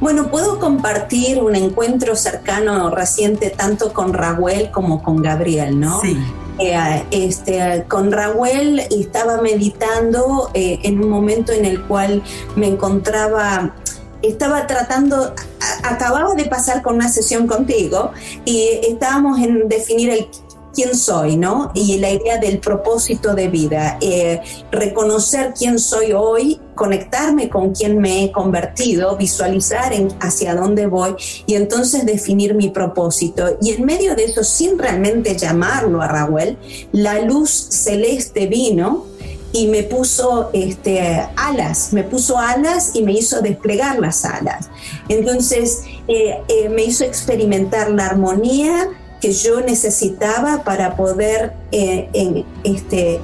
Bueno, 0.00 0.30
puedo 0.30 0.60
compartir 0.60 1.42
un 1.42 1.56
encuentro 1.56 2.14
cercano 2.14 2.88
reciente 2.90 3.50
tanto 3.50 3.92
con 3.92 4.12
Raúl 4.12 4.70
como 4.72 5.02
con 5.02 5.22
Gabriel, 5.22 5.80
¿no? 5.80 6.00
Sí. 6.02 6.16
Eh, 6.58 7.04
este, 7.10 7.84
con 7.88 8.12
Raúl 8.12 8.80
estaba 8.90 9.42
meditando 9.42 10.50
eh, 10.54 10.78
en 10.84 11.02
un 11.02 11.10
momento 11.10 11.52
en 11.52 11.66
el 11.66 11.82
cual 11.82 12.22
me 12.56 12.66
encontraba 12.68 13.74
estaba 14.22 14.66
tratando, 14.66 15.34
acababa 15.82 16.34
de 16.34 16.46
pasar 16.46 16.82
con 16.82 16.96
una 16.96 17.08
sesión 17.08 17.46
contigo 17.46 18.12
y 18.44 18.80
estábamos 18.88 19.38
en 19.38 19.68
definir 19.68 20.10
el 20.10 20.28
quién 20.76 20.94
soy, 20.94 21.36
¿no? 21.36 21.72
Y 21.74 21.96
la 21.98 22.10
idea 22.10 22.36
del 22.36 22.58
propósito 22.58 23.34
de 23.34 23.48
vida, 23.48 23.96
eh, 24.02 24.40
reconocer 24.70 25.54
quién 25.58 25.78
soy 25.78 26.12
hoy, 26.12 26.60
conectarme 26.74 27.48
con 27.48 27.72
quién 27.72 27.98
me 27.98 28.24
he 28.24 28.30
convertido, 28.30 29.16
visualizar 29.16 29.94
en 29.94 30.08
hacia 30.20 30.54
dónde 30.54 30.86
voy 30.86 31.16
y 31.46 31.54
entonces 31.54 32.04
definir 32.04 32.54
mi 32.54 32.68
propósito. 32.68 33.56
Y 33.62 33.70
en 33.72 33.86
medio 33.86 34.14
de 34.14 34.24
eso, 34.24 34.44
sin 34.44 34.78
realmente 34.78 35.36
llamarlo 35.36 36.02
a 36.02 36.08
Raúl, 36.08 36.58
la 36.92 37.22
luz 37.22 37.50
celeste 37.50 38.46
vino 38.46 39.06
y 39.52 39.68
me 39.68 39.82
puso 39.84 40.50
este, 40.52 41.26
alas, 41.36 41.94
me 41.94 42.04
puso 42.04 42.36
alas 42.36 42.90
y 42.92 43.02
me 43.02 43.12
hizo 43.12 43.40
desplegar 43.40 43.98
las 43.98 44.26
alas. 44.26 44.68
Entonces 45.08 45.80
eh, 46.08 46.36
eh, 46.48 46.68
me 46.68 46.84
hizo 46.84 47.04
experimentar 47.04 47.90
la 47.90 48.06
armonía, 48.06 48.90
que 49.26 49.32
yo 49.32 49.60
necesitaba 49.60 50.62
para 50.62 50.94
poder, 50.94 51.52
eh, 51.72 52.08
en, 52.12 52.44
este, 52.62 53.20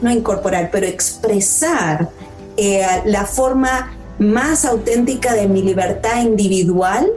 no 0.00 0.10
incorporar, 0.10 0.70
pero 0.72 0.86
expresar 0.86 2.08
eh, 2.56 2.82
la 3.04 3.26
forma 3.26 3.94
más 4.18 4.64
auténtica 4.64 5.34
de 5.34 5.46
mi 5.46 5.60
libertad 5.60 6.22
individual 6.22 7.10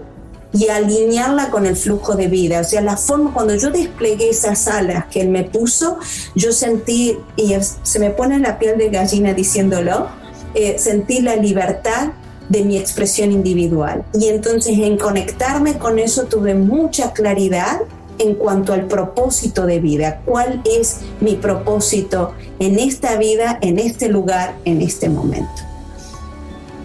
y 0.52 0.68
alinearla 0.68 1.50
con 1.52 1.66
el 1.66 1.78
flujo 1.78 2.16
de 2.16 2.28
vida. 2.28 2.60
O 2.60 2.64
sea, 2.66 2.82
la 2.82 2.98
forma, 2.98 3.32
cuando 3.34 3.56
yo 3.56 3.72
desplegué 3.72 4.30
esas 4.30 4.68
alas 4.68 5.06
que 5.06 5.22
él 5.22 5.30
me 5.30 5.46
puso, 5.46 5.98
yo 6.36 6.52
sentí, 6.52 7.18
y 7.38 7.56
se 7.84 8.00
me 8.00 8.10
pone 8.10 8.40
la 8.40 8.60
piel 8.60 8.78
de 8.78 8.90
gallina 8.90 9.34
diciéndolo, 9.34 10.08
eh, 10.54 10.78
sentir 10.78 11.24
la 11.24 11.38
libertad 11.38 12.10
de 12.50 12.66
mi 12.66 12.78
expresión 12.78 13.32
individual. 13.32 14.04
Y 14.14 14.28
entonces 14.28 14.78
en 14.80 14.98
conectarme 14.98 15.78
con 15.78 15.98
eso 15.98 16.26
tuve 16.26 16.56
mucha 16.56 17.14
claridad 17.14 17.80
en 18.20 18.36
cuanto 18.36 18.74
al 18.74 18.86
propósito 18.86 19.66
de 19.66 19.80
vida. 19.80 20.22
¿Cuál 20.26 20.62
es 20.66 21.02
mi 21.22 21.36
propósito 21.36 22.34
en 22.60 22.80
esta 22.80 23.18
vida, 23.18 23.58
en 23.62 23.80
este 23.80 24.10
lugar, 24.10 24.56
en 24.66 24.82
este 24.82 25.10
momento? 25.10 25.68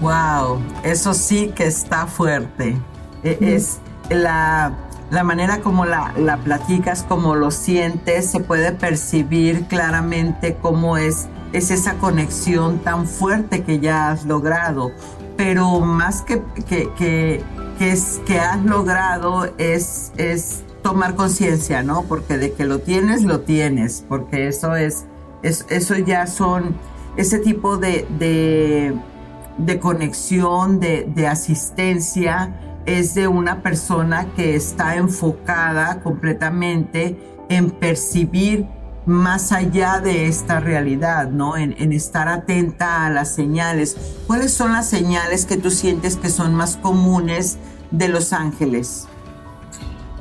Wow, 0.01 0.61
eso 0.83 1.15
sí 1.15 1.53
que 1.55 1.65
está 1.65 2.07
fuerte. 2.07 2.77
E, 3.23 3.39
es 3.41 3.79
la, 4.11 4.75
manera 5.23 5.61
como 5.61 5.85
la, 5.85 6.13
la, 6.17 6.39
platicas, 6.39 7.05
como 7.05 7.37
lo 7.37 7.53
sientes, 7.53 8.31
se 8.31 8.41
puede 8.41 8.73
percibir 8.73 9.67
claramente 9.67 10.57
cómo 10.61 10.97
es, 10.97 11.29
es 11.53 11.71
esa 11.71 11.95
conexión 11.95 12.81
tan 12.81 13.07
fuerte 13.07 13.63
que 13.63 13.79
ya 13.79 14.11
has 14.11 14.25
logrado. 14.25 14.91
Pero 15.37 15.81
más 15.81 16.23
que, 16.23 16.43
que, 16.67 16.91
que, 16.99 17.45
es, 17.79 18.21
que 18.27 18.41
has 18.41 18.63
logrado 18.65 19.49
es, 19.57 20.11
es 20.17 20.65
tomar 20.83 21.15
conciencia, 21.15 21.83
¿no? 21.83 22.03
Porque 22.03 22.39
de 22.39 22.53
que 22.53 22.65
lo 22.65 22.81
tienes, 22.81 23.23
lo 23.23 23.41
tienes, 23.41 24.05
porque 24.09 24.49
eso 24.49 24.77
es, 24.77 25.07
es 25.43 25.65
eso 25.71 25.97
ya 25.97 26.27
son 26.27 26.75
ese 27.17 27.39
tipo 27.39 27.77
de, 27.77 28.07
de, 29.59 29.81
conexión, 29.81 30.81
de, 30.81 31.09
de, 31.15 31.27
asistencia, 31.27 32.81
es 32.87 33.15
de 33.15 33.29
una 33.29 33.63
persona 33.63 34.27
que 34.35 34.57
está 34.57 34.97
enfocada 34.97 36.01
completamente 36.01 37.17
en 37.49 37.71
percibir 37.71 38.67
más 39.05 39.53
allá 39.53 40.01
de 40.01 40.27
esta 40.27 40.61
realidad, 40.61 41.29
¿no? 41.29 41.57
En, 41.57 41.75
en, 41.79 41.93
estar 41.93 42.29
atenta 42.29 43.05
a 43.05 43.11
las 43.11 43.35
señales. 43.35 43.97
¿Cuáles 44.27 44.53
son 44.53 44.73
las 44.73 44.89
señales 44.89 45.45
que 45.45 45.57
tú 45.57 45.71
sientes 45.71 46.17
que 46.17 46.31
son 46.31 46.55
más 46.55 46.77
comunes 46.77 47.59
de 47.91 48.09
los 48.09 48.33
ángeles? 48.33 49.09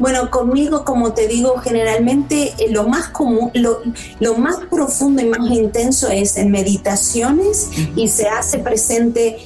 Bueno, 0.02 0.32
conmigo, 0.32 0.84
como 0.84 1.14
te 1.14 1.28
digo, 1.28 1.60
generalmente 1.60 2.56
eh, 2.58 2.72
lo 2.72 2.88
más 2.88 3.10
común, 3.10 3.52
lo, 3.54 4.36
más 4.36 4.56
profundo 4.68 5.22
y 5.22 5.26
más 5.26 5.48
intenso 5.52 6.10
es 6.10 6.38
en 6.38 6.50
meditaciones 6.50 7.70
y 7.96 8.08
se 8.08 8.28
hace 8.28 8.58
presente, 8.58 9.38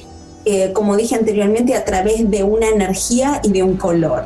eh, 0.46 0.72
como 0.72 0.96
dije 0.96 1.14
anteriormente, 1.14 1.76
a 1.76 1.84
través 1.84 2.30
de 2.30 2.42
una 2.42 2.68
energía 2.68 3.42
y 3.44 3.50
de 3.50 3.62
un 3.64 3.76
color. 3.76 4.24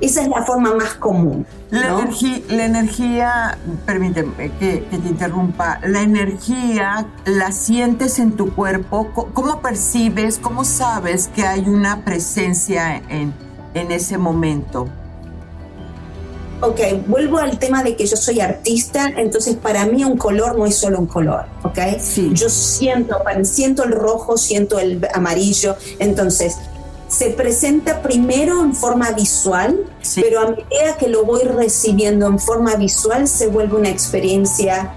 Esa 0.00 0.22
es 0.22 0.28
la 0.28 0.44
forma 0.44 0.74
más 0.74 0.94
común. 0.94 1.46
La, 1.70 2.00
energía, 2.00 2.40
la 2.48 2.64
energía, 2.64 3.58
permíteme 3.86 4.50
que, 4.58 4.84
que, 4.90 4.98
te 4.98 5.08
interrumpa, 5.08 5.78
la 5.84 6.02
energía 6.02 7.06
la 7.24 7.52
sientes 7.52 8.18
en 8.18 8.32
tu 8.32 8.52
cuerpo. 8.52 9.12
¿Cómo 9.32 9.60
percibes, 9.60 10.38
cómo 10.38 10.64
sabes 10.64 11.28
que 11.28 11.46
hay 11.46 11.68
una 11.68 12.04
presencia 12.04 13.00
en, 13.08 13.32
en 13.74 13.92
ese 13.92 14.18
momento? 14.18 14.88
Ok, 16.60 16.80
vuelvo 17.06 17.38
al 17.38 17.58
tema 17.58 17.82
de 17.82 17.96
que 17.96 18.06
yo 18.06 18.16
soy 18.16 18.40
artista, 18.40 19.12
entonces 19.16 19.56
para 19.56 19.86
mí 19.86 20.04
un 20.04 20.16
color 20.16 20.56
no 20.56 20.66
es 20.66 20.76
solo 20.76 20.98
un 20.98 21.06
color, 21.06 21.44
ok. 21.62 21.78
Sí. 21.98 22.30
Yo 22.32 22.48
siento, 22.48 23.16
siento 23.42 23.84
el 23.84 23.92
rojo, 23.92 24.36
siento 24.36 24.78
el 24.78 25.06
amarillo, 25.12 25.76
entonces 25.98 26.56
se 27.08 27.30
presenta 27.30 28.02
primero 28.02 28.62
en 28.62 28.74
forma 28.74 29.12
visual, 29.12 29.84
pero 30.16 30.40
a 30.40 30.50
medida 30.50 30.96
que 30.98 31.08
lo 31.08 31.24
voy 31.24 31.42
recibiendo 31.42 32.26
en 32.26 32.38
forma 32.38 32.74
visual 32.76 33.28
se 33.28 33.46
vuelve 33.46 33.76
una 33.76 33.90
experiencia 33.90 34.92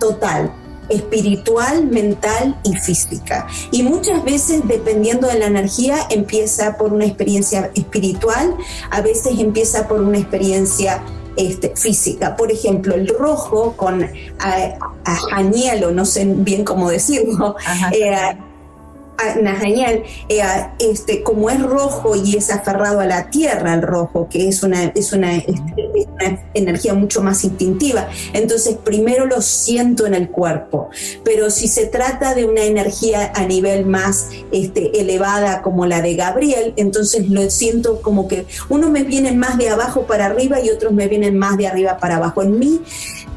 total 0.00 0.52
espiritual, 0.88 1.86
mental 1.86 2.56
y 2.64 2.74
física. 2.76 3.46
Y 3.70 3.82
muchas 3.82 4.24
veces, 4.24 4.62
dependiendo 4.66 5.28
de 5.28 5.38
la 5.38 5.46
energía, 5.46 5.96
empieza 6.10 6.76
por 6.76 6.92
una 6.92 7.06
experiencia 7.06 7.70
espiritual, 7.74 8.56
a 8.90 9.00
veces 9.00 9.38
empieza 9.38 9.88
por 9.88 10.00
una 10.00 10.18
experiencia 10.18 11.02
este, 11.36 11.72
física. 11.76 12.36
Por 12.36 12.52
ejemplo, 12.52 12.94
el 12.94 13.08
rojo 13.08 13.74
con 13.76 14.06
a, 14.38 15.42
no 15.92 16.04
sé 16.04 16.24
bien 16.26 16.64
cómo 16.64 16.90
decirlo, 16.90 17.56
Nathaniel, 17.90 17.92
eh, 17.92 18.38
este, 20.78 21.22
como 21.22 21.50
es 21.50 21.62
rojo 21.62 22.16
y 22.16 22.36
es 22.36 22.50
aferrado 22.50 23.00
a 23.00 23.06
la 23.06 23.30
tierra, 23.30 23.74
el 23.74 23.82
rojo, 23.82 24.28
que 24.28 24.48
es 24.48 24.62
una, 24.62 24.84
es 24.84 25.12
una, 25.12 25.36
este, 25.36 26.08
energía 26.54 26.94
mucho 26.94 27.22
más 27.22 27.44
instintiva, 27.44 28.08
entonces 28.32 28.76
primero 28.82 29.26
lo 29.26 29.40
siento 29.40 30.06
en 30.06 30.14
el 30.14 30.28
cuerpo. 30.30 30.90
Pero 31.24 31.50
si 31.50 31.68
se 31.68 31.86
trata 31.86 32.34
de 32.34 32.44
una 32.44 32.62
energía 32.62 33.32
a 33.34 33.44
nivel 33.46 33.86
más 33.86 34.30
este, 34.50 35.00
elevada 35.00 35.62
como 35.62 35.86
la 35.86 36.02
de 36.02 36.14
Gabriel, 36.14 36.74
entonces 36.76 37.28
lo 37.28 37.48
siento 37.50 38.00
como 38.02 38.28
que 38.28 38.46
uno 38.68 38.90
me 38.90 39.04
viene 39.04 39.32
más 39.32 39.58
de 39.58 39.68
abajo 39.68 40.02
para 40.02 40.26
arriba 40.26 40.60
y 40.60 40.70
otros 40.70 40.92
me 40.92 41.08
vienen 41.08 41.38
más 41.38 41.56
de 41.56 41.66
arriba 41.66 41.98
para 41.98 42.16
abajo. 42.16 42.42
En 42.42 42.58
mí 42.58 42.80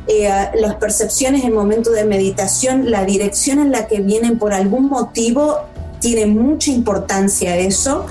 eh, 0.07 0.29
las 0.55 0.75
percepciones 0.75 1.43
en 1.43 1.53
momento 1.53 1.91
de 1.91 2.05
meditación, 2.05 2.91
la 2.91 3.05
dirección 3.05 3.59
en 3.59 3.71
la 3.71 3.87
que 3.87 4.01
vienen 4.01 4.37
por 4.37 4.53
algún 4.53 4.87
motivo 4.87 5.61
tiene 5.99 6.27
mucha 6.27 6.69
importancia 6.69 7.57
eso. 7.57 8.05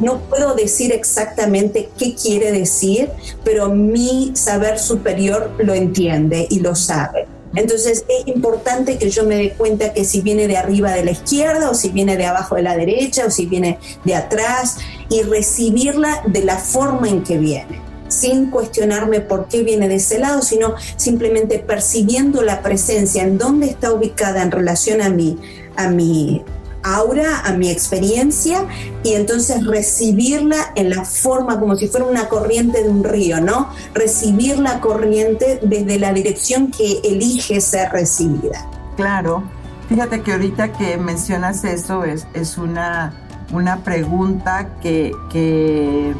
No 0.00 0.20
puedo 0.20 0.54
decir 0.54 0.92
exactamente 0.92 1.88
qué 1.98 2.14
quiere 2.14 2.52
decir, 2.52 3.10
pero 3.42 3.68
mi 3.70 4.30
saber 4.34 4.78
superior 4.78 5.50
lo 5.58 5.74
entiende 5.74 6.46
y 6.48 6.60
lo 6.60 6.76
sabe. 6.76 7.26
Entonces 7.56 8.04
es 8.08 8.28
importante 8.28 8.96
que 8.98 9.10
yo 9.10 9.24
me 9.24 9.34
dé 9.34 9.50
cuenta 9.54 9.92
que 9.92 10.04
si 10.04 10.20
viene 10.20 10.46
de 10.46 10.56
arriba 10.56 10.92
de 10.92 11.04
la 11.04 11.10
izquierda 11.10 11.68
o 11.68 11.74
si 11.74 11.88
viene 11.88 12.16
de 12.16 12.26
abajo 12.26 12.54
de 12.54 12.62
la 12.62 12.76
derecha 12.76 13.26
o 13.26 13.30
si 13.30 13.46
viene 13.46 13.80
de 14.04 14.14
atrás 14.14 14.76
y 15.08 15.22
recibirla 15.22 16.22
de 16.26 16.44
la 16.44 16.56
forma 16.56 17.08
en 17.08 17.24
que 17.24 17.38
viene 17.38 17.89
sin 18.10 18.50
cuestionarme 18.50 19.20
por 19.20 19.46
qué 19.48 19.62
viene 19.62 19.88
de 19.88 19.96
ese 19.96 20.18
lado, 20.18 20.42
sino 20.42 20.74
simplemente 20.96 21.58
percibiendo 21.58 22.42
la 22.42 22.62
presencia, 22.62 23.22
en 23.22 23.38
dónde 23.38 23.66
está 23.66 23.92
ubicada 23.92 24.42
en 24.42 24.50
relación 24.50 25.00
a 25.00 25.08
mi, 25.08 25.38
a 25.76 25.88
mi 25.88 26.42
aura, 26.82 27.40
a 27.44 27.52
mi 27.52 27.70
experiencia, 27.70 28.66
y 29.02 29.14
entonces 29.14 29.66
recibirla 29.66 30.72
en 30.74 30.90
la 30.90 31.04
forma 31.04 31.58
como 31.60 31.76
si 31.76 31.88
fuera 31.88 32.06
una 32.06 32.28
corriente 32.28 32.82
de 32.82 32.88
un 32.88 33.04
río, 33.04 33.40
¿no? 33.40 33.68
Recibir 33.94 34.58
la 34.58 34.80
corriente 34.80 35.60
desde 35.62 35.98
la 35.98 36.12
dirección 36.12 36.70
que 36.70 37.00
elige 37.04 37.60
ser 37.60 37.90
recibida. 37.92 38.66
Claro. 38.96 39.42
Fíjate 39.88 40.22
que 40.22 40.32
ahorita 40.32 40.72
que 40.72 40.96
mencionas 40.98 41.64
eso 41.64 42.04
es, 42.04 42.26
es 42.32 42.58
una, 42.58 43.12
una 43.52 43.82
pregunta 43.82 44.76
que, 44.80 45.12
que 45.32 46.14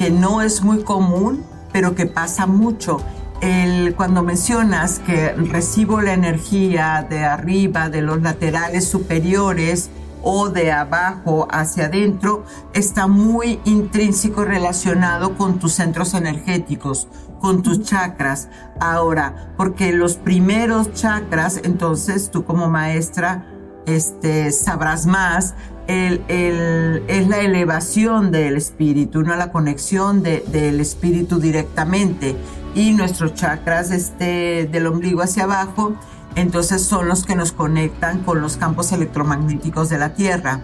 que 0.00 0.08
no 0.10 0.40
es 0.40 0.62
muy 0.62 0.82
común, 0.82 1.44
pero 1.74 1.94
que 1.94 2.06
pasa 2.06 2.46
mucho. 2.46 3.02
El, 3.42 3.94
cuando 3.94 4.22
mencionas 4.22 4.98
que 4.98 5.32
recibo 5.32 6.00
la 6.00 6.14
energía 6.14 7.06
de 7.06 7.26
arriba, 7.26 7.90
de 7.90 8.00
los 8.00 8.22
laterales 8.22 8.88
superiores 8.88 9.90
o 10.22 10.48
de 10.48 10.72
abajo 10.72 11.48
hacia 11.50 11.84
adentro, 11.84 12.46
está 12.72 13.08
muy 13.08 13.60
intrínseco 13.66 14.42
relacionado 14.42 15.36
con 15.36 15.58
tus 15.58 15.74
centros 15.74 16.14
energéticos, 16.14 17.06
con 17.38 17.62
tus 17.62 17.82
chakras. 17.82 18.48
Ahora, 18.80 19.52
porque 19.58 19.92
los 19.92 20.14
primeros 20.16 20.94
chakras, 20.94 21.60
entonces 21.62 22.30
tú 22.30 22.46
como 22.46 22.70
maestra, 22.70 23.44
este, 23.84 24.50
sabrás 24.52 25.06
más, 25.06 25.54
es 25.88 27.28
la 27.28 27.40
elevación 27.40 28.30
del 28.30 28.56
espíritu, 28.56 29.22
no 29.22 29.34
la 29.36 29.50
conexión 29.50 30.22
del 30.22 30.80
espíritu 30.80 31.40
directamente. 31.40 32.36
Y 32.74 32.92
nuestros 32.92 33.34
chakras 33.34 33.90
este, 33.90 34.68
del 34.70 34.86
ombligo 34.86 35.22
hacia 35.22 35.44
abajo, 35.44 35.94
entonces 36.36 36.82
son 36.82 37.08
los 37.08 37.24
que 37.24 37.34
nos 37.34 37.52
conectan 37.52 38.20
con 38.20 38.40
los 38.40 38.56
campos 38.56 38.92
electromagnéticos 38.92 39.88
de 39.88 39.98
la 39.98 40.14
Tierra. 40.14 40.60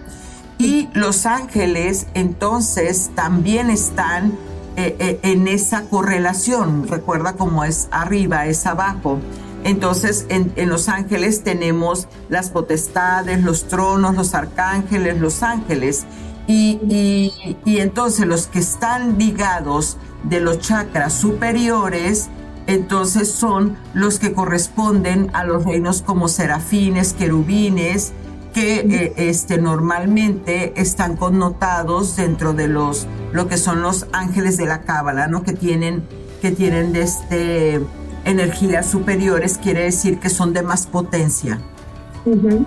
Y 0.57 0.89
los 0.93 1.25
ángeles 1.25 2.07
entonces 2.13 3.11
también 3.13 3.69
están 3.69 4.33
eh, 4.75 4.95
eh, 4.99 5.19
en 5.23 5.47
esa 5.47 5.83
correlación. 5.83 6.87
Recuerda 6.87 7.33
cómo 7.33 7.63
es 7.63 7.87
arriba, 7.91 8.45
es 8.45 8.65
abajo. 8.65 9.19
Entonces, 9.67 10.25
en, 10.29 10.69
los 10.69 10.87
ángeles 10.87 11.43
tenemos 11.43 12.07
las 12.29 12.51
potestades, 12.51 13.43
los 13.43 13.67
tronos, 13.67 14.15
los 14.15 14.33
arcángeles, 14.33 15.19
los 15.19 15.43
ángeles. 15.43 16.05
Y, 16.47 17.33
entonces 17.65 18.25
los 18.25 18.47
que 18.47 18.59
están 18.59 19.17
ligados 19.17 19.97
de 20.23 20.39
los 20.39 20.59
chakras 20.59 21.13
superiores, 21.13 22.29
entonces 22.65 23.29
son 23.29 23.75
los 23.93 24.19
que 24.19 24.31
corresponden 24.31 25.29
a 25.33 25.43
los 25.43 25.65
reinos 25.65 26.01
como 26.01 26.29
serafines, 26.29 27.11
querubines, 27.11 28.13
que 28.53 28.79
eh, 28.79 29.13
este, 29.17 29.57
normalmente 29.57 30.79
están 30.79 31.17
connotados 31.17 32.15
dentro 32.15 32.53
de 32.53 32.69
los, 32.69 33.05
lo 33.33 33.49
que 33.49 33.57
son 33.57 33.81
los 33.81 34.07
ángeles 34.13 34.55
de 34.55 34.65
la 34.65 34.83
cábala, 34.83 35.27
¿no? 35.27 35.43
Que 35.43 35.51
tienen, 35.51 36.07
que 36.41 36.51
tienen 36.51 36.95
este, 36.95 37.81
energías 38.27 38.85
superiores 38.85 39.57
quiere 39.57 39.83
decir 39.83 40.19
que 40.19 40.29
son 40.29 40.53
de 40.53 40.61
más 40.61 40.85
potencia. 40.85 41.59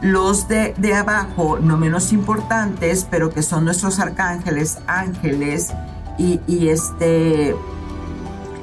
Los 0.00 0.48
de, 0.48 0.74
de 0.78 0.94
abajo, 0.94 1.58
no 1.60 1.76
menos 1.76 2.14
importantes, 2.14 3.06
pero 3.10 3.28
que 3.30 3.42
son 3.42 3.66
nuestros 3.66 3.98
arcángeles, 3.98 4.78
ángeles 4.86 5.68
y, 6.16 6.40
y 6.46 6.68
este, 6.68 7.54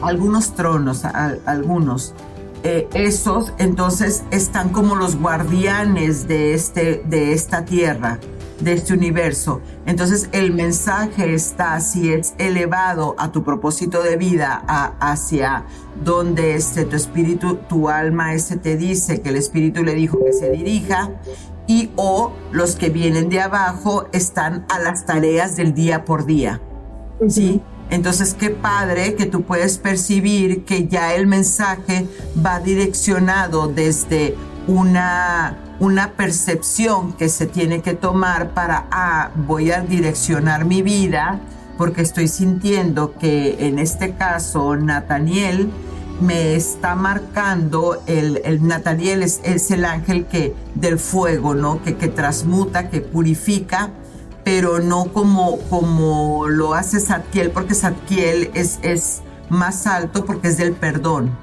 algunos 0.02 0.56
tronos, 0.56 1.06
algunos. 1.46 2.16
Eh, 2.64 2.88
esos 2.96 3.54
entonces 3.60 4.24
están 4.32 4.70
como 4.70 4.96
los 4.96 5.16
guardianes 5.18 6.28
de, 6.28 6.56
este, 6.56 7.04
de 7.06 7.34
esta 7.34 7.64
tierra, 7.64 8.18
de 8.60 8.74
este 8.74 8.94
universo. 8.94 9.62
Entonces 9.86 10.30
el 10.32 10.54
mensaje 10.54 11.34
está, 11.34 11.80
si 11.80 12.12
es 12.12 12.34
elevado 12.38 13.16
a 13.18 13.32
tu 13.32 13.44
propósito 13.44 14.02
de 14.04 14.18
vida, 14.18 14.64
hacia 15.00 15.66
donde 16.04 16.56
este, 16.56 16.86
tu 16.86 16.96
espíritu, 16.96 17.56
tu 17.70 17.90
alma 17.90 18.34
este 18.34 18.58
te 18.58 18.78
dice 18.78 19.22
que 19.22 19.30
el 19.30 19.36
espíritu 19.36 19.84
le 19.84 19.94
dijo 19.94 20.20
que 20.24 20.34
se 20.34 20.50
dirija, 20.52 21.12
y 21.68 21.92
o 21.98 22.32
los 22.52 22.76
que 22.76 22.90
vienen 22.90 23.30
de 23.30 23.42
abajo 23.42 24.08
están 24.14 24.66
a 24.70 24.80
las 24.80 25.06
tareas 25.06 25.58
del 25.58 25.74
día 25.74 26.06
por 26.06 26.26
día. 26.26 26.62
¿Sí? 27.28 27.62
Entonces, 27.90 28.34
qué 28.34 28.50
padre 28.50 29.16
que 29.16 29.26
tú 29.26 29.44
puedes 29.44 29.78
percibir 29.78 30.66
que 30.66 30.88
ya 30.88 31.14
el 31.16 31.28
mensaje 31.28 32.06
va 32.46 32.60
direccionado 32.60 33.68
desde 33.68 34.36
una, 34.68 35.58
una 35.80 36.12
percepción 36.12 37.14
que 37.14 37.30
se 37.30 37.48
tiene 37.48 37.82
que 37.82 37.94
tomar 37.94 38.52
para, 38.54 38.86
ah, 38.92 39.32
voy 39.36 39.72
a 39.72 39.82
direccionar 39.82 40.66
mi 40.66 40.82
vida, 40.82 41.40
porque 41.78 42.02
estoy 42.02 42.28
sintiendo 42.28 43.14
que 43.18 43.68
en 43.68 43.80
este 43.80 44.14
caso 44.14 44.76
Nathaniel 44.76 45.72
me 46.22 46.56
está 46.56 46.96
marcando, 46.96 48.02
el, 48.08 48.42
el 48.44 48.66
Nathaniel 48.66 49.22
es, 49.22 49.72
el 49.72 49.86
ángel 49.86 50.26
que, 50.26 50.56
del 50.76 50.98
fuego, 50.98 51.54
¿no? 51.54 51.82
Que, 51.84 51.96
que 51.96 52.08
transmuta, 52.08 52.90
que 52.90 53.02
purifica 53.02 53.92
pero 54.48 54.80
no 54.80 55.12
como, 55.12 55.60
como 55.70 56.48
lo 56.48 56.74
hace 56.74 57.02
Satkiel, 57.02 57.52
porque 57.52 57.76
Satkiel 57.76 58.50
es, 58.54 58.80
es 58.82 59.22
más 59.50 59.86
alto 59.88 60.24
porque 60.24 60.48
es 60.48 60.58
del 60.58 60.72
perdón. 60.72 61.38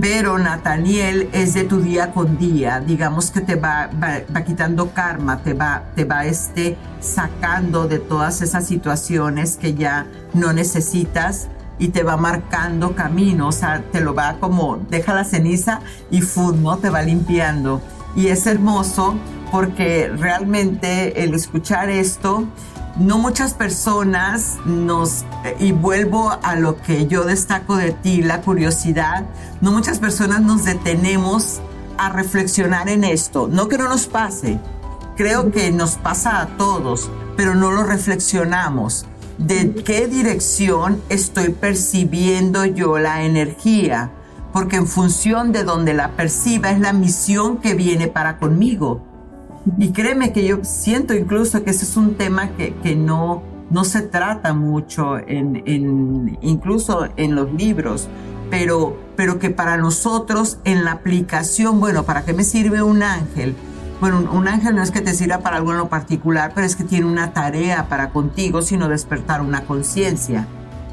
Pero 0.00 0.38
Nathaniel 0.38 1.30
es 1.32 1.54
de 1.54 1.64
tu 1.64 1.80
día 1.80 2.12
con 2.12 2.36
día, 2.36 2.80
digamos 2.80 3.30
que 3.30 3.40
te 3.40 3.54
va, 3.54 3.88
va, 4.02 4.42
quitando 4.42 4.92
karma, 4.92 5.38
te 5.38 5.54
va, 5.54 5.84
te 5.94 6.04
va 6.04 6.26
este, 6.26 6.76
sacando 7.00 7.88
de 7.88 7.98
todas 7.98 8.42
esas 8.42 8.66
situaciones 8.66 9.56
que 9.56 9.72
ya 9.72 10.06
no 10.34 10.52
necesitas 10.52 11.48
y 11.78 11.88
te 11.88 12.02
va 12.02 12.18
marcando 12.18 12.94
camino, 12.94 13.48
o 13.48 13.52
sea, 13.52 13.82
te 13.90 14.02
lo 14.02 14.14
va 14.14 14.36
como, 14.38 14.78
deja 14.90 15.14
la 15.14 15.24
ceniza 15.24 15.80
y 16.10 16.20
fum, 16.20 16.62
¿no? 16.62 16.76
Te 16.76 16.90
va 16.90 17.00
limpiando. 17.00 17.80
Y 18.14 18.28
es 18.28 18.46
hermoso 18.46 19.14
porque 19.50 20.12
realmente 20.14 21.22
el 21.24 21.32
escuchar 21.34 21.88
esto, 21.88 22.44
no 22.98 23.18
muchas 23.18 23.54
personas 23.54 24.56
nos, 24.64 25.24
y 25.58 25.72
vuelvo 25.72 26.30
a 26.42 26.56
lo 26.56 26.80
que 26.80 27.06
yo 27.06 27.24
destaco 27.24 27.76
de 27.76 27.92
ti, 27.92 28.22
la 28.22 28.40
curiosidad, 28.40 29.24
no 29.60 29.72
muchas 29.72 29.98
personas 29.98 30.40
nos 30.40 30.64
detenemos 30.64 31.60
a 31.98 32.08
reflexionar 32.08 32.88
en 32.88 33.04
esto. 33.04 33.48
No 33.48 33.68
que 33.68 33.78
no 33.78 33.88
nos 33.88 34.06
pase, 34.06 34.58
creo 35.16 35.50
que 35.50 35.70
nos 35.70 35.96
pasa 35.96 36.40
a 36.40 36.46
todos, 36.56 37.10
pero 37.36 37.54
no 37.54 37.70
lo 37.70 37.82
reflexionamos. 37.82 39.06
¿De 39.38 39.74
qué 39.74 40.06
dirección 40.06 41.02
estoy 41.10 41.50
percibiendo 41.50 42.64
yo 42.64 42.98
la 42.98 43.24
energía? 43.24 44.10
Porque 44.54 44.76
en 44.76 44.86
función 44.86 45.52
de 45.52 45.64
donde 45.64 45.92
la 45.92 46.12
perciba 46.12 46.70
es 46.70 46.80
la 46.80 46.94
misión 46.94 47.58
que 47.58 47.74
viene 47.74 48.08
para 48.08 48.38
conmigo. 48.38 49.02
Y 49.78 49.90
créeme 49.90 50.32
que 50.32 50.46
yo 50.46 50.58
siento 50.62 51.14
incluso 51.14 51.64
que 51.64 51.70
ese 51.70 51.84
es 51.84 51.96
un 51.96 52.14
tema 52.14 52.50
que, 52.50 52.74
que 52.82 52.94
no, 52.94 53.42
no 53.70 53.84
se 53.84 54.02
trata 54.02 54.54
mucho 54.54 55.18
en, 55.18 55.62
en, 55.66 56.38
incluso 56.40 57.08
en 57.16 57.34
los 57.34 57.52
libros, 57.52 58.08
pero, 58.48 58.96
pero 59.16 59.38
que 59.38 59.50
para 59.50 59.76
nosotros 59.76 60.58
en 60.64 60.84
la 60.84 60.92
aplicación, 60.92 61.80
bueno, 61.80 62.04
¿para 62.04 62.24
qué 62.24 62.32
me 62.32 62.44
sirve 62.44 62.82
un 62.82 63.02
ángel? 63.02 63.56
Bueno, 64.00 64.28
un 64.30 64.46
ángel 64.46 64.76
no 64.76 64.82
es 64.82 64.90
que 64.90 65.00
te 65.00 65.14
sirva 65.14 65.38
para 65.38 65.56
algo 65.56 65.72
en 65.72 65.78
lo 65.78 65.88
particular, 65.88 66.52
pero 66.54 66.66
es 66.66 66.76
que 66.76 66.84
tiene 66.84 67.06
una 67.06 67.32
tarea 67.32 67.88
para 67.88 68.10
contigo, 68.10 68.62
sino 68.62 68.88
despertar 68.88 69.40
una 69.40 69.62
conciencia, 69.62 70.46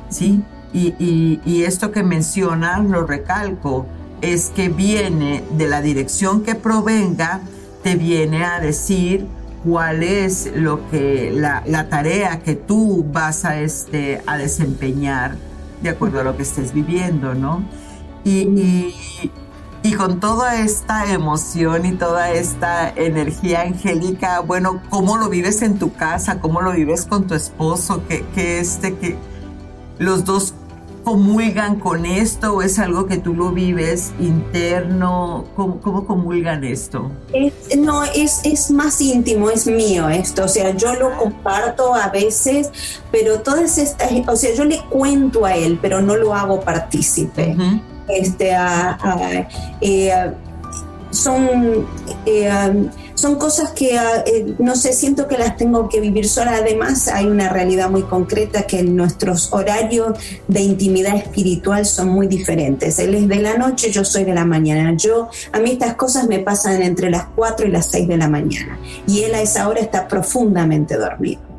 ¿sí? 0.09 0.41
Y, 0.73 0.95
y, 0.97 1.41
y 1.45 1.63
esto 1.63 1.91
que 1.91 2.01
mencionas, 2.01 2.83
lo 2.85 3.05
recalco, 3.05 3.85
es 4.21 4.49
que 4.49 4.69
viene 4.69 5.43
de 5.57 5.67
la 5.67 5.81
dirección 5.81 6.41
que 6.41 6.55
provenga 6.55 7.41
te 7.83 7.95
viene 7.95 8.43
a 8.45 8.59
decir 8.59 9.27
cuál 9.63 10.03
es 10.03 10.51
lo 10.55 10.89
que 10.89 11.31
la, 11.31 11.89
tarea 11.89 12.39
que 12.39 12.55
tú 12.55 13.05
vas 13.11 13.45
a, 13.45 13.59
este, 13.59 14.21
a 14.25 14.37
desempeñar 14.37 15.35
de 15.81 15.89
acuerdo 15.89 16.21
a 16.21 16.23
lo 16.23 16.35
que 16.35 16.43
estés 16.43 16.73
viviendo, 16.73 17.33
¿no? 17.35 17.63
Y, 18.23 18.93
y, 19.83 19.93
con 19.97 20.21
toda 20.21 20.61
esta 20.61 21.11
emoción 21.11 21.85
y 21.85 21.91
toda 21.91 22.31
esta 22.31 22.89
energía 22.89 23.61
angélica, 23.61 24.39
bueno, 24.39 24.81
¿cómo 24.89 25.17
lo 25.17 25.27
vives 25.27 25.61
en 25.61 25.77
tu 25.77 25.93
casa? 25.93 26.39
¿Cómo 26.39 26.61
lo 26.61 26.71
vives 26.71 27.05
con 27.05 27.27
tu 27.27 27.35
esposo? 27.35 28.01
Que, 28.07 28.25
que 28.33 28.59
este, 28.59 28.95
que 28.95 29.17
los 29.99 30.23
dos 30.23 30.55
comulgan 31.03 31.79
con 31.79 32.05
esto 32.05 32.55
o 32.55 32.61
es 32.61 32.79
algo 32.79 33.05
que 33.05 33.17
tú 33.17 33.33
lo 33.33 33.51
vives 33.51 34.13
interno? 34.19 35.45
¿Cómo, 35.55 35.79
cómo 35.81 36.05
comulgan 36.05 36.63
esto? 36.63 37.11
no, 37.77 38.03
es, 38.03 38.41
es 38.43 38.71
más 38.71 38.99
íntimo, 39.01 39.49
es 39.49 39.67
mío 39.67 40.09
esto. 40.09 40.45
O 40.45 40.47
sea, 40.47 40.75
yo 40.75 40.93
lo 40.95 41.17
comparto 41.17 41.93
a 41.93 42.09
veces, 42.09 42.71
pero 43.11 43.39
todas 43.39 43.77
estas, 43.77 44.11
o 44.27 44.35
sea, 44.35 44.53
yo 44.55 44.65
le 44.65 44.79
cuento 44.89 45.45
a 45.45 45.55
él, 45.55 45.79
pero 45.81 46.01
no 46.01 46.15
lo 46.15 46.33
hago 46.33 46.61
partícipe. 46.61 47.55
Este, 48.07 48.53
a, 48.53 49.47
eh, 49.81 50.33
son 51.11 51.85
eh, 52.25 52.89
son 53.23 53.35
cosas 53.35 53.71
que, 53.71 53.97
ah, 53.97 54.21
eh, 54.25 54.53
no 54.59 54.75
sé, 54.75 54.91
siento 54.91 55.29
que 55.29 55.37
las 55.37 55.55
tengo 55.55 55.87
que 55.87 56.01
vivir 56.01 56.27
sola. 56.27 56.57
Además, 56.57 57.07
hay 57.07 57.27
una 57.27 57.47
realidad 57.47 57.89
muy 57.89 58.01
concreta 58.01 58.63
que 58.63 58.83
nuestros 58.83 59.53
horarios 59.53 60.19
de 60.49 60.59
intimidad 60.59 61.15
espiritual 61.15 61.85
son 61.85 62.09
muy 62.09 62.27
diferentes. 62.27 62.99
Él 62.99 63.15
es 63.15 63.29
de 63.29 63.37
la 63.37 63.57
noche, 63.57 63.91
yo 63.91 64.03
soy 64.03 64.25
de 64.25 64.33
la 64.33 64.43
mañana. 64.43 64.93
Yo, 64.97 65.29
a 65.53 65.59
mí 65.61 65.71
estas 65.71 65.95
cosas 65.95 66.27
me 66.27 66.39
pasan 66.39 66.81
entre 66.81 67.09
las 67.09 67.27
4 67.33 67.65
y 67.65 67.71
las 67.71 67.85
6 67.91 68.09
de 68.09 68.17
la 68.17 68.27
mañana. 68.27 68.77
Y 69.07 69.23
él 69.23 69.33
a 69.35 69.41
esa 69.41 69.69
hora 69.69 69.79
está 69.79 70.05
profundamente 70.09 70.97
dormido. 70.97 71.52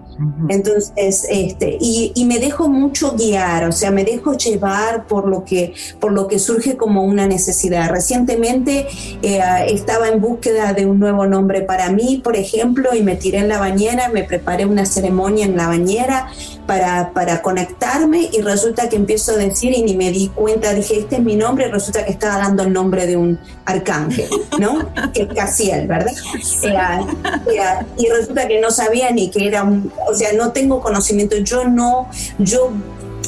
Entonces, 0.48 1.24
este, 1.28 1.76
y, 1.80 2.12
y, 2.14 2.24
me 2.24 2.38
dejo 2.38 2.68
mucho 2.68 3.14
guiar, 3.16 3.64
o 3.64 3.72
sea, 3.72 3.90
me 3.90 4.04
dejo 4.04 4.34
llevar 4.34 5.06
por 5.06 5.28
lo 5.28 5.44
que, 5.44 5.74
por 5.98 6.12
lo 6.12 6.28
que 6.28 6.38
surge 6.38 6.76
como 6.76 7.02
una 7.02 7.26
necesidad. 7.26 7.90
Recientemente 7.90 8.86
eh, 9.22 9.40
estaba 9.68 10.08
en 10.08 10.20
búsqueda 10.20 10.72
de 10.72 10.86
un 10.86 10.98
nuevo 10.98 11.26
nombre 11.26 11.62
para 11.62 11.90
mí, 11.90 12.20
por 12.22 12.36
ejemplo, 12.36 12.94
y 12.94 13.02
me 13.02 13.16
tiré 13.16 13.38
en 13.38 13.48
la 13.48 13.58
bañera, 13.58 14.08
me 14.08 14.24
preparé 14.24 14.66
una 14.66 14.86
ceremonia 14.86 15.46
en 15.46 15.56
la 15.56 15.66
bañera 15.66 16.28
para, 16.66 17.12
para 17.12 17.42
conectarme 17.42 18.28
y 18.32 18.40
resulta 18.40 18.88
que 18.88 18.96
empiezo 18.96 19.32
a 19.32 19.36
decir 19.36 19.72
y 19.76 19.82
ni 19.82 19.96
me 19.96 20.10
di 20.10 20.28
cuenta, 20.28 20.72
dije, 20.74 20.98
este 20.98 21.16
es 21.16 21.22
mi 21.22 21.36
nombre, 21.36 21.66
y 21.66 21.70
resulta 21.70 22.04
que 22.04 22.12
estaba 22.12 22.38
dando 22.38 22.62
el 22.62 22.72
nombre 22.72 23.06
de 23.06 23.16
un 23.16 23.38
arcángel, 23.64 24.28
¿no? 24.58 24.78
que 25.12 25.22
es 25.22 25.28
Casiel, 25.34 25.86
¿verdad? 25.86 26.12
y 27.96 28.08
resulta 28.08 28.46
que 28.46 28.60
no 28.60 28.70
sabía 28.70 29.10
ni 29.10 29.30
que 29.30 29.46
era 29.46 29.64
un 29.64 29.92
o 30.06 30.14
sea, 30.14 30.32
no 30.32 30.52
tengo 30.52 30.80
conocimiento, 30.80 31.36
yo 31.36 31.64
no, 31.64 32.08
yo 32.38 32.70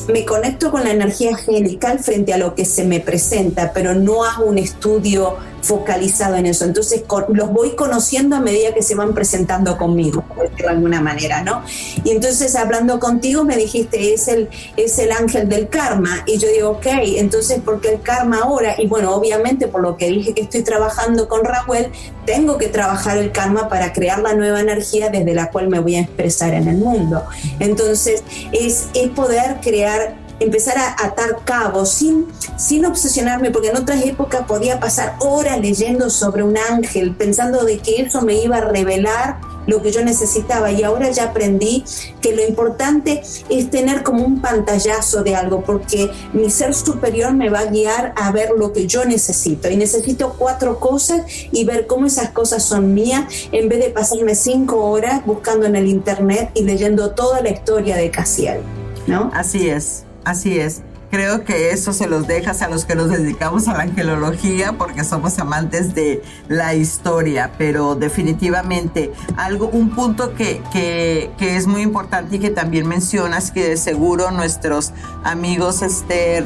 me 0.09 0.25
conecto 0.25 0.71
con 0.71 0.85
la 0.85 0.91
energía 0.91 1.31
angelical 1.31 1.99
frente 1.99 2.33
a 2.33 2.39
lo 2.39 2.55
que 2.55 2.65
se 2.65 2.85
me 2.85 3.01
presenta, 3.01 3.73
pero 3.73 3.95
no 3.95 4.25
hago 4.25 4.45
un 4.45 4.59
estudio 4.59 5.37
focalizado 5.63 6.37
en 6.37 6.47
eso. 6.47 6.65
Entonces 6.65 7.05
los 7.29 7.53
voy 7.53 7.75
conociendo 7.75 8.37
a 8.37 8.41
medida 8.41 8.73
que 8.75 8.83
se 8.83 8.95
van 8.95 9.15
presentando 9.15 9.77
conmigo, 9.77 10.25
de 10.57 10.69
alguna 10.69 11.01
manera, 11.01 11.43
¿no? 11.43 11.63
Y 12.05 12.11
entonces 12.11 12.55
hablando 12.57 13.01
contigo 13.01 13.45
me 13.45 13.57
dijiste, 13.57 14.15
es 14.15 14.29
el, 14.29 14.49
es 14.77 14.99
el 14.99 15.13
ángel 15.13 15.49
del 15.49 15.69
karma. 15.69 16.23
Y 16.27 16.39
yo 16.39 16.49
digo, 16.49 16.71
ok, 16.71 16.87
entonces 17.17 17.61
¿por 17.61 17.81
qué 17.81 17.95
el 17.95 18.03
karma 18.03 18.41
ahora? 18.43 18.75
Y 18.79 18.87
bueno, 18.87 19.15
obviamente 19.15 19.69
por 19.69 19.83
lo 19.83 19.97
que 19.97 20.09
dije 20.09 20.35
que 20.35 20.43
estoy 20.43 20.63
trabajando 20.63 21.29
con 21.29 21.45
Raúl, 21.45 21.89
tengo 22.25 22.59
que 22.59 22.69
trabajar 22.69 23.19
el 23.19 23.33
karma 23.33 23.69
para 23.69 23.93
crear 23.93 24.21
la 24.21 24.35
nueva 24.35 24.61
energía 24.61 25.11
desde 25.11 25.35
la 25.35 25.51
cual 25.51 25.69
me 25.69 25.81
voy 25.81 25.97
a 25.97 26.01
expresar 26.01 26.55
en 26.55 26.69
el 26.69 26.77
mundo. 26.77 27.25
Entonces 27.61 28.23
es, 28.53 28.89
es 28.95 29.09
poder 29.11 29.59
crear 29.63 30.26
empezar 30.41 30.79
a 30.79 31.05
atar 31.05 31.39
cabos 31.45 31.91
sin, 31.91 32.27
sin 32.57 32.85
obsesionarme, 32.85 33.51
porque 33.51 33.69
en 33.69 33.77
otras 33.77 34.05
épocas 34.05 34.47
podía 34.47 34.81
pasar 34.81 35.17
horas 35.21 35.61
leyendo 35.61 36.11
sobre 36.11 36.43
un 36.43 36.57
ángel, 36.57 37.15
pensando 37.15 37.65
de 37.65 37.79
que 37.79 38.03
eso 38.03 38.23
me 38.23 38.35
iba 38.43 38.57
a 38.59 38.61
revelar 38.61 39.39
lo 39.67 39.83
que 39.83 39.93
yo 39.93 40.03
necesitaba. 40.03 40.71
Y 40.73 40.83
ahora 40.83 41.11
ya 41.11 41.25
aprendí 41.25 41.85
que 42.21 42.35
lo 42.35 42.47
importante 42.47 43.23
es 43.49 43.71
tener 43.71 44.03
como 44.03 44.25
un 44.25 44.41
pantallazo 44.41 45.23
de 45.23 45.35
algo 45.35 45.63
porque 45.63 46.11
mi 46.33 46.51
ser 46.51 46.75
superior 46.75 47.35
me 47.35 47.51
va 47.51 47.61
a 47.61 47.67
guiar 47.67 48.13
a 48.17 48.31
ver 48.33 48.51
lo 48.57 48.73
que 48.73 48.87
yo 48.87 49.05
necesito. 49.05 49.69
Y 49.69 49.77
necesito 49.77 50.35
cuatro 50.39 50.81
cosas 50.81 51.23
y 51.53 51.65
ver 51.65 51.87
cómo 51.87 52.07
esas 52.07 52.31
cosas 52.31 52.63
son 52.63 52.95
mías 52.95 53.25
en 53.53 53.69
vez 53.69 53.81
de 53.81 53.91
pasarme 53.91 54.35
cinco 54.35 54.85
horas 54.85 55.25
buscando 55.27 55.67
en 55.67 55.77
el 55.77 55.89
internet 55.89 56.51
y 56.55 56.63
leyendo 56.63 57.11
toda 57.11 57.41
la 57.41 57.51
historia 57.51 57.97
de 57.97 58.11
Casiel, 58.11 58.61
¿no? 59.07 59.31
Así 59.35 59.69
es, 59.69 60.06
así 60.27 60.59
es. 60.59 60.83
Creo 61.09 61.45
que 61.45 61.71
eso 61.71 61.93
se 61.93 62.09
los 62.09 62.27
dejas 62.27 62.63
a 62.63 62.69
los 62.69 62.85
que 62.85 62.97
nos 62.97 63.11
dedicamos 63.11 63.69
a 63.69 63.75
la 63.75 63.85
angelología 63.85 64.73
porque 64.73 65.05
somos 65.05 65.39
amantes 65.39 65.95
de 65.95 66.21
la 66.49 66.75
historia, 66.75 67.53
pero 67.57 67.95
definitivamente 67.95 69.13
algo, 69.37 69.69
un 69.69 69.95
punto 69.95 70.35
que, 70.35 70.61
que, 70.73 71.31
es 71.39 71.69
muy 71.69 71.83
importante 71.83 72.37
y 72.37 72.39
que 72.41 72.51
también 72.51 72.89
mencionas 72.89 73.53
que 73.53 73.69
de 73.69 73.77
seguro 73.77 74.33
nuestros 74.33 74.93
amigos 75.23 75.81
Esther 75.83 76.45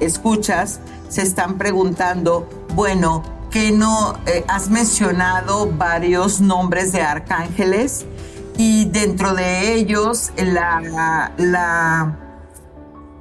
escuchas 0.00 0.78
se 1.08 1.22
están 1.22 1.56
preguntando, 1.56 2.46
bueno, 2.74 3.22
que 3.50 3.72
no 3.72 4.18
eh, 4.26 4.44
has 4.46 4.68
mencionado 4.68 5.72
varios 5.72 6.42
nombres 6.42 6.92
de 6.92 7.00
arcángeles 7.00 8.04
y 8.58 8.84
dentro 8.84 9.32
de 9.32 9.72
ellos 9.72 10.32
la 10.36 11.32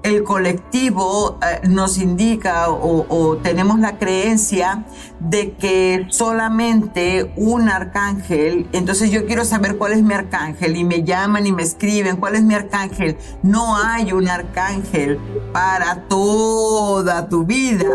el 0.05 0.23
colectivo 0.23 1.39
eh, 1.41 1.67
nos 1.67 1.97
indica 1.97 2.69
o, 2.69 3.37
tenemos 3.41 3.79
la 3.79 3.97
creencia 3.97 4.85
de 5.19 5.53
que 5.53 6.05
solamente 6.09 7.33
un 7.35 7.69
arcángel, 7.69 8.67
entonces 8.71 9.09
yo 9.09 9.25
quiero 9.25 9.45
saber 9.45 9.77
cuál 9.77 9.93
es 9.93 10.03
mi 10.03 10.13
arcángel 10.13 10.75
y 10.75 10.83
me 10.83 11.03
llaman 11.03 11.47
y 11.47 11.51
me 11.51 11.63
escriben 11.63 12.17
cuál 12.17 12.35
es 12.35 12.43
mi 12.43 12.53
arcángel. 12.53 13.17
No 13.41 13.77
hay 13.77 14.13
un 14.13 14.27
arcángel 14.27 15.17
para 15.51 16.03
toda 16.03 17.27
tu 17.27 17.43
vida. 17.43 17.89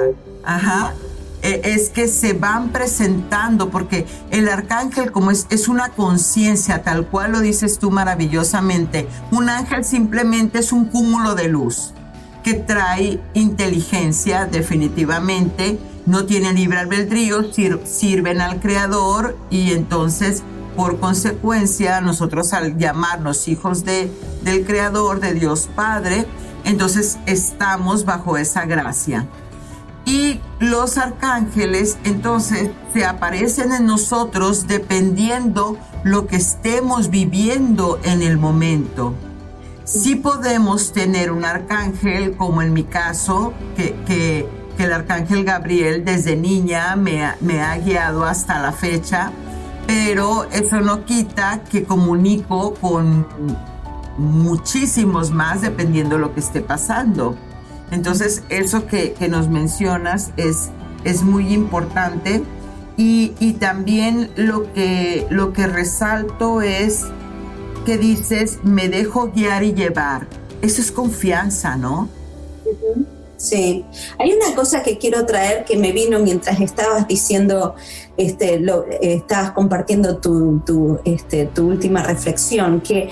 Ajá. 0.45 0.95
E, 1.43 1.61
es 1.65 1.91
que 1.91 2.09
se 2.09 2.33
van 2.33 2.71
presentando, 2.71 3.71
porque 3.71 4.05
el 4.33 4.49
arcángel 4.49 5.13
como 5.13 5.31
es, 5.31 5.47
es 5.51 5.69
una 5.69 5.91
conciencia, 5.91 6.83
tal 6.83 7.07
cual 7.07 7.33
lo 7.33 7.41
dices 7.41 7.79
tú 7.79 7.93
maravillosamente, 7.93 9.07
un 9.31 9.49
ángel 9.49 9.85
simplemente 9.85 10.59
es 10.59 10.73
un 10.73 10.87
cúmulo 10.87 11.37
de 11.37 11.49
luz 11.49 11.95
que 12.43 12.55
trae 12.55 13.21
inteligencia 13.35 14.47
definitivamente, 14.47 15.79
no 16.07 16.25
tiene 16.25 16.53
libre 16.53 16.79
albedrío, 16.79 17.45
sirven 17.85 18.41
al 18.41 18.61
creador 18.61 19.37
y 19.51 19.73
entonces 19.73 20.43
por 20.77 20.99
consecuencia 20.99 22.01
nosotros 22.01 22.53
al 22.53 22.79
llamarnos 22.79 23.49
hijos 23.49 23.85
de, 23.85 24.11
del 24.43 24.65
creador, 24.65 25.21
de 25.21 25.35
Dios 25.35 25.69
Padre, 25.75 26.27
entonces 26.65 27.19
estamos 27.27 28.05
bajo 28.05 28.37
esa 28.37 28.65
gracia. 28.65 29.27
Y 30.07 30.41
los 30.59 30.99
arcángeles 30.99 31.99
entonces 32.05 32.71
se 32.95 33.05
aparecen 33.05 33.73
en 33.73 33.87
nosotros 33.87 34.67
dependiendo 34.67 35.77
lo 36.03 36.27
que 36.27 36.37
estemos 36.37 37.11
viviendo 37.11 38.01
en 38.03 38.23
el 38.23 38.39
momento. 38.39 39.15
Sí 39.93 40.15
podemos 40.15 40.93
tener 40.93 41.33
un 41.33 41.45
arcángel, 41.45 42.37
como 42.37 42.63
en 42.63 42.73
mi 42.73 42.85
caso, 42.85 43.53
que, 43.77 43.97
que, 44.07 44.49
el 44.79 44.93
arcángel 44.93 45.45
Gabriel 45.45 46.05
desde 46.05 46.37
niña 46.37 46.95
me, 46.95 47.25
ha 47.25 47.77
guiado 47.79 48.25
hasta 48.25 48.63
la 48.63 48.71
fecha, 48.73 49.33
pero 49.89 50.45
eso 50.53 50.81
no 50.81 51.05
quita 51.05 51.65
que 51.69 51.83
comunico 51.83 52.75
con 52.75 53.27
muchísimos 54.17 55.33
más 55.33 55.61
dependiendo 55.61 56.15
de 56.15 56.21
lo 56.23 56.35
que 56.35 56.41
esté 56.41 56.61
pasando. 56.61 57.37
Entonces, 57.91 58.45
eso 58.49 58.87
que, 58.87 59.13
que 59.13 59.29
nos 59.29 59.49
mencionas 59.49 60.31
es, 60.37 60.71
es 61.03 61.25
muy 61.25 61.53
importante. 61.53 62.45
Y, 62.97 63.35
y, 63.41 63.55
también 63.55 64.31
lo 64.37 64.73
que, 64.73 65.27
lo 65.31 65.53
que 65.53 65.67
resalto 65.67 66.63
es 66.63 67.07
que 67.85 67.99
dices, 67.99 68.59
me 68.63 68.89
dejo 68.89 69.31
guiar 69.33 69.63
y 69.63 69.75
llevar. 69.75 70.27
Eso 70.63 70.81
es 70.81 70.91
confianza, 70.93 71.77
¿no? 71.77 72.09
Sí, 73.37 73.87
hay 74.19 74.33
una 74.35 74.55
cosa 74.55 74.83
que 74.83 74.99
quiero 74.99 75.25
traer 75.25 75.65
que 75.65 75.79
me 75.79 75.93
vino 75.93 76.19
mientras 76.19 76.61
estabas 76.61 77.09
diciendo, 77.09 77.75
este, 78.19 78.63
estabas 79.01 79.53
compartiendo 79.53 80.21
este, 81.05 81.47
tu 81.47 81.69
última 81.69 82.03
reflexión, 82.03 82.83
que 82.83 83.09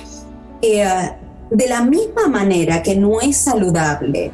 eh, 0.61 1.13
de 1.51 1.69
la 1.69 1.83
misma 1.83 2.29
manera 2.29 2.83
que 2.83 2.95
no 2.95 3.23
es 3.23 3.39
saludable 3.39 4.33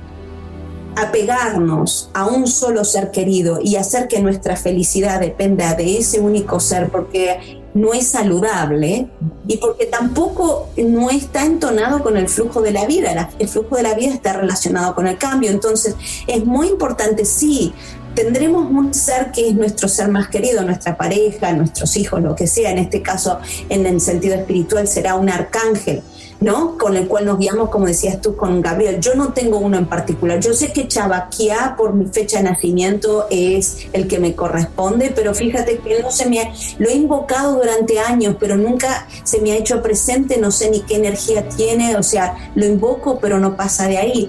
apegarnos 0.97 2.11
a 2.15 2.27
un 2.27 2.47
solo 2.47 2.85
ser 2.85 3.11
querido 3.11 3.59
y 3.63 3.77
hacer 3.77 4.09
que 4.09 4.21
nuestra 4.21 4.57
felicidad 4.57 5.21
dependa 5.21 5.75
de 5.75 5.99
ese 5.99 6.21
único 6.21 6.61
ser, 6.61 6.91
porque 6.91 7.63
no 7.75 7.93
es 7.93 8.07
saludable 8.07 9.09
y 9.49 9.57
porque 9.57 9.87
tampoco 9.87 10.69
no 10.77 11.11
está 11.11 11.45
entonado 11.45 12.03
con 12.03 12.17
el 12.17 12.29
flujo 12.29 12.63
de 12.63 12.71
la 12.71 12.87
vida. 12.87 13.31
El 13.39 13.49
flujo 13.49 13.77
de 13.77 13.83
la 13.83 13.95
vida 13.95 14.15
está 14.15 14.33
relacionado 14.33 14.95
con 14.95 15.09
el 15.09 15.19
cambio. 15.19 15.51
Entonces 15.51 15.97
es 16.27 16.45
muy 16.45 16.69
importante, 16.69 17.25
sí, 17.25 17.75
tendremos 18.15 18.71
un 18.71 18.95
ser 18.95 19.33
que 19.33 19.49
es 19.49 19.55
nuestro 19.55 19.89
ser 19.89 20.09
más 20.09 20.29
querido, 20.29 20.63
nuestra 20.63 20.97
pareja, 20.97 21.53
nuestros 21.53 21.97
hijos, 21.97 22.23
lo 22.23 22.37
que 22.37 22.47
sea. 22.47 22.71
En 22.71 22.79
este 22.79 23.03
caso, 23.03 23.39
en 23.69 23.87
el 23.87 24.01
sentido 24.01 24.37
espiritual, 24.37 24.87
será 24.87 25.17
un 25.17 25.29
arcángel 25.29 26.03
¿no? 26.45 26.77
Con 26.77 26.95
el 26.97 27.09
cual 27.09 27.25
nos 27.25 27.39
guiamos, 27.39 27.71
como 27.71 27.87
decías 27.87 28.21
tú, 28.21 28.37
con 28.37 28.61
Gabriel. 28.61 29.01
Yo 29.01 29.15
no 29.15 29.33
tengo 29.33 29.59
uno 29.59 29.79
en 29.79 29.87
particular. 29.87 30.39
Yo 30.41 30.53
sé 30.53 30.73
que 30.73 30.87
Chabaquia, 30.87 31.75
por 31.77 31.95
mi 31.95 32.07
fecha 32.07 32.37
de 32.37 32.45
nacimiento, 32.45 33.27
es 33.31 33.87
el 33.95 34.07
que 34.07 34.19
me 34.19 34.35
corresponde, 34.35 35.11
pero 35.15 35.35
fíjate 35.35 35.79
que 35.79 36.03
no 36.03 36.11
se 36.11 36.29
me 36.29 36.41
ha, 36.41 36.53
lo 36.79 36.89
he 36.91 36.95
invocado 36.95 37.57
durante 37.57 37.99
años, 37.99 38.37
pero 38.39 38.57
nunca 38.57 39.09
se 39.25 39.41
me 39.41 39.53
ha 39.53 39.57
hecho 39.57 39.83
presente, 39.83 40.37
no 40.37 40.51
sé 40.51 40.71
ni 40.71 40.81
qué 40.81 40.97
energía 40.97 41.49
tiene, 41.49 41.97
o 41.97 42.03
sea, 42.03 42.53
lo 42.55 42.67
invoco, 42.67 43.19
pero 43.19 43.41
no 43.41 43.57
pasa 43.57 43.89
de 43.89 43.97
ahí. 43.97 44.29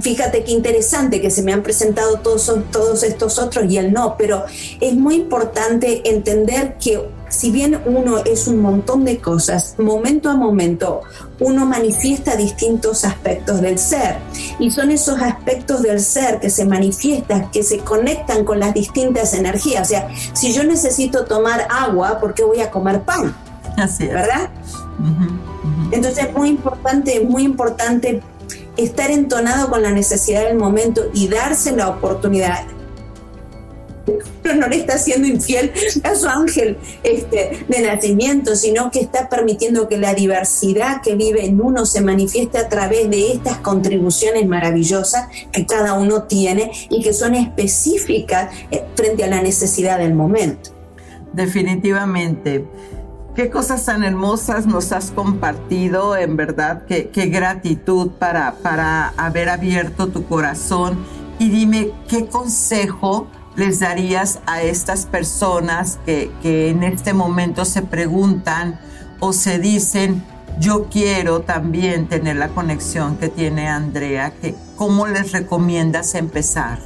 Fíjate 0.00 0.44
qué 0.44 0.52
interesante 0.52 1.20
que 1.20 1.32
se 1.32 1.42
me 1.42 1.52
han 1.52 1.64
presentado 1.64 2.20
todos, 2.20 2.52
todos 2.70 3.02
estos 3.02 3.40
otros 3.40 3.68
y 3.68 3.76
él 3.76 3.92
no, 3.92 4.14
pero 4.16 4.44
es 4.80 4.94
muy 4.94 5.16
importante 5.16 6.08
entender 6.08 6.76
que 6.78 7.00
si 7.30 7.50
bien 7.50 7.80
uno 7.86 8.18
es 8.18 8.48
un 8.48 8.60
montón 8.60 9.04
de 9.04 9.18
cosas, 9.18 9.76
momento 9.78 10.28
a 10.28 10.36
momento 10.36 11.02
uno 11.38 11.64
manifiesta 11.64 12.36
distintos 12.36 13.04
aspectos 13.04 13.60
del 13.60 13.78
ser 13.78 14.18
y 14.58 14.70
son 14.70 14.90
esos 14.90 15.22
aspectos 15.22 15.82
del 15.82 16.00
ser 16.00 16.40
que 16.40 16.50
se 16.50 16.66
manifiestan, 16.66 17.50
que 17.50 17.62
se 17.62 17.78
conectan 17.78 18.44
con 18.44 18.58
las 18.60 18.74
distintas 18.74 19.32
energías. 19.32 19.86
O 19.86 19.88
sea, 19.88 20.08
si 20.34 20.52
yo 20.52 20.64
necesito 20.64 21.24
tomar 21.24 21.66
agua, 21.70 22.18
¿por 22.20 22.34
qué 22.34 22.44
voy 22.44 22.60
a 22.60 22.70
comer 22.70 23.02
pan? 23.02 23.34
Así 23.76 24.04
es. 24.04 24.12
¿Verdad? 24.12 24.50
Entonces 25.92 26.26
es 26.26 26.34
muy 26.34 26.48
importante, 26.50 27.20
muy 27.20 27.44
importante 27.44 28.20
estar 28.76 29.10
entonado 29.10 29.70
con 29.70 29.82
la 29.82 29.92
necesidad 29.92 30.44
del 30.44 30.58
momento 30.58 31.02
y 31.14 31.28
darse 31.28 31.72
la 31.72 31.88
oportunidad. 31.88 32.64
No 34.60 34.68
le 34.68 34.76
está 34.76 34.98
siendo 34.98 35.28
infiel 35.28 35.72
a 36.02 36.14
su 36.14 36.28
ángel 36.28 36.76
este, 37.02 37.64
de 37.68 37.80
nacimiento, 37.80 38.56
sino 38.56 38.90
que 38.90 39.00
está 39.00 39.28
permitiendo 39.28 39.88
que 39.88 39.96
la 39.96 40.12
diversidad 40.14 41.02
que 41.02 41.14
vive 41.14 41.46
en 41.46 41.60
uno 41.60 41.86
se 41.86 42.00
manifieste 42.00 42.58
a 42.58 42.68
través 42.68 43.08
de 43.10 43.32
estas 43.32 43.58
contribuciones 43.58 44.46
maravillosas 44.46 45.28
que 45.52 45.66
cada 45.66 45.94
uno 45.94 46.24
tiene 46.24 46.70
y 46.90 47.02
que 47.02 47.12
son 47.12 47.34
específicas 47.34 48.52
eh, 48.70 48.84
frente 48.94 49.24
a 49.24 49.28
la 49.28 49.42
necesidad 49.42 49.98
del 49.98 50.14
momento. 50.14 50.70
Definitivamente. 51.32 52.66
Qué 53.34 53.48
cosas 53.48 53.84
tan 53.84 54.02
hermosas 54.02 54.66
nos 54.66 54.90
has 54.92 55.12
compartido, 55.12 56.16
en 56.16 56.36
verdad, 56.36 56.82
qué, 56.86 57.08
gratitud 57.26 58.10
para, 58.18 58.56
para 58.56 59.08
haber 59.16 59.48
abierto 59.48 60.08
tu 60.08 60.26
corazón. 60.26 60.98
Y 61.38 61.48
dime, 61.48 61.92
¿qué 62.08 62.26
consejo 62.26 63.28
les 63.56 63.80
darías 63.80 64.40
a 64.46 64.62
estas 64.62 65.06
personas 65.06 65.98
que, 66.06 66.30
que 66.42 66.70
en 66.70 66.82
este 66.82 67.12
momento 67.12 67.64
se 67.64 67.82
preguntan 67.82 68.78
o 69.20 69.32
se 69.32 69.58
dicen, 69.58 70.22
yo 70.58 70.86
quiero 70.90 71.40
también 71.40 72.08
tener 72.08 72.36
la 72.36 72.48
conexión 72.48 73.16
que 73.16 73.28
tiene 73.28 73.68
Andrea, 73.68 74.32
que, 74.40 74.54
¿cómo 74.76 75.06
les 75.06 75.32
recomiendas 75.32 76.14
empezar? 76.14 76.78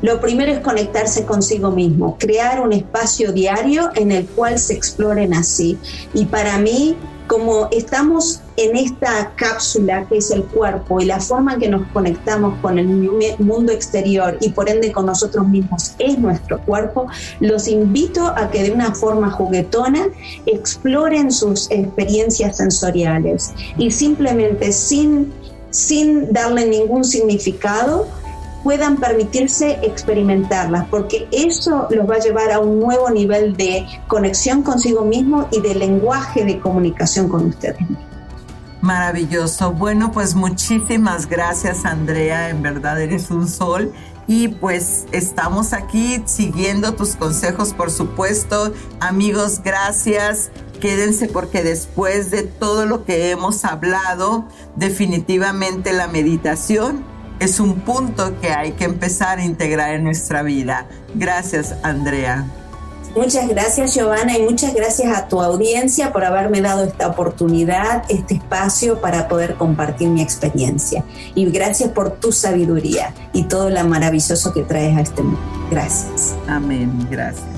Lo 0.00 0.20
primero 0.20 0.52
es 0.52 0.60
conectarse 0.60 1.24
consigo 1.24 1.72
mismo, 1.72 2.16
crear 2.18 2.60
un 2.60 2.72
espacio 2.72 3.32
diario 3.32 3.90
en 3.96 4.12
el 4.12 4.26
cual 4.26 4.58
se 4.58 4.74
exploren 4.74 5.34
así. 5.34 5.76
Y 6.14 6.26
para 6.26 6.56
mí, 6.58 6.96
como 7.28 7.68
estamos 7.70 8.40
en 8.56 8.76
esta 8.76 9.32
cápsula 9.36 10.06
que 10.08 10.16
es 10.16 10.30
el 10.30 10.42
cuerpo 10.44 11.00
y 11.00 11.04
la 11.04 11.20
forma 11.20 11.54
en 11.54 11.60
que 11.60 11.68
nos 11.68 11.86
conectamos 11.92 12.58
con 12.60 12.78
el 12.78 12.88
mundo 13.38 13.70
exterior 13.70 14.36
y 14.40 14.48
por 14.48 14.68
ende 14.68 14.90
con 14.90 15.06
nosotros 15.06 15.46
mismos 15.46 15.94
es 15.98 16.18
nuestro 16.18 16.60
cuerpo, 16.64 17.06
los 17.38 17.68
invito 17.68 18.26
a 18.26 18.50
que 18.50 18.64
de 18.64 18.72
una 18.72 18.94
forma 18.94 19.30
juguetona 19.30 20.08
exploren 20.46 21.30
sus 21.30 21.70
experiencias 21.70 22.56
sensoriales 22.56 23.52
y 23.76 23.90
simplemente 23.90 24.72
sin, 24.72 25.32
sin 25.70 26.32
darle 26.32 26.66
ningún 26.66 27.04
significado, 27.04 28.08
puedan 28.68 28.98
permitirse 28.98 29.78
experimentarlas, 29.82 30.84
porque 30.90 31.26
eso 31.32 31.88
los 31.88 32.06
va 32.06 32.16
a 32.16 32.18
llevar 32.18 32.52
a 32.52 32.58
un 32.58 32.78
nuevo 32.80 33.08
nivel 33.08 33.56
de 33.56 33.86
conexión 34.08 34.62
consigo 34.62 35.06
mismo 35.06 35.48
y 35.50 35.62
de 35.62 35.74
lenguaje 35.74 36.44
de 36.44 36.60
comunicación 36.60 37.30
con 37.30 37.46
ustedes 37.46 37.78
Maravilloso. 38.82 39.72
Bueno, 39.72 40.12
pues 40.12 40.34
muchísimas 40.34 41.30
gracias 41.30 41.86
Andrea, 41.86 42.50
en 42.50 42.60
verdad 42.60 43.00
eres 43.00 43.30
un 43.30 43.48
sol. 43.48 43.90
Y 44.26 44.48
pues 44.48 45.06
estamos 45.12 45.72
aquí 45.72 46.22
siguiendo 46.26 46.92
tus 46.92 47.16
consejos, 47.16 47.72
por 47.72 47.90
supuesto. 47.90 48.74
Amigos, 49.00 49.62
gracias. 49.64 50.50
Quédense 50.78 51.28
porque 51.28 51.62
después 51.62 52.30
de 52.30 52.42
todo 52.42 52.84
lo 52.84 53.06
que 53.06 53.30
hemos 53.30 53.64
hablado, 53.64 54.44
definitivamente 54.76 55.94
la 55.94 56.06
meditación 56.06 57.02
es 57.40 57.60
un 57.60 57.80
punto 57.80 58.38
que 58.40 58.50
hay 58.50 58.72
que 58.72 58.84
empezar 58.84 59.38
a 59.38 59.44
integrar 59.44 59.94
en 59.94 60.04
nuestra 60.04 60.42
vida. 60.42 60.86
Gracias, 61.14 61.74
Andrea. 61.82 62.46
Muchas 63.16 63.48
gracias, 63.48 63.94
Giovanna, 63.94 64.36
y 64.36 64.42
muchas 64.42 64.74
gracias 64.74 65.16
a 65.16 65.28
tu 65.28 65.40
audiencia 65.40 66.12
por 66.12 66.24
haberme 66.24 66.60
dado 66.60 66.84
esta 66.84 67.08
oportunidad, 67.08 68.04
este 68.08 68.34
espacio 68.34 69.00
para 69.00 69.28
poder 69.28 69.54
compartir 69.54 70.08
mi 70.08 70.22
experiencia. 70.22 71.04
Y 71.34 71.50
gracias 71.50 71.90
por 71.90 72.10
tu 72.12 72.32
sabiduría 72.32 73.14
y 73.32 73.44
todo 73.44 73.70
lo 73.70 73.82
maravilloso 73.84 74.52
que 74.52 74.62
traes 74.62 74.96
a 74.96 75.00
este 75.00 75.22
mundo. 75.22 75.40
Gracias. 75.70 76.36
Amén. 76.46 77.08
Gracias. 77.10 77.57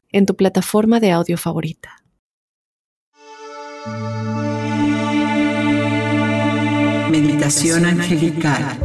en 0.11 0.25
tu 0.25 0.35
plataforma 0.35 0.99
de 0.99 1.11
audio 1.11 1.37
favorita. 1.37 2.03
Meditación 7.09 7.85
angelical. 7.85 8.77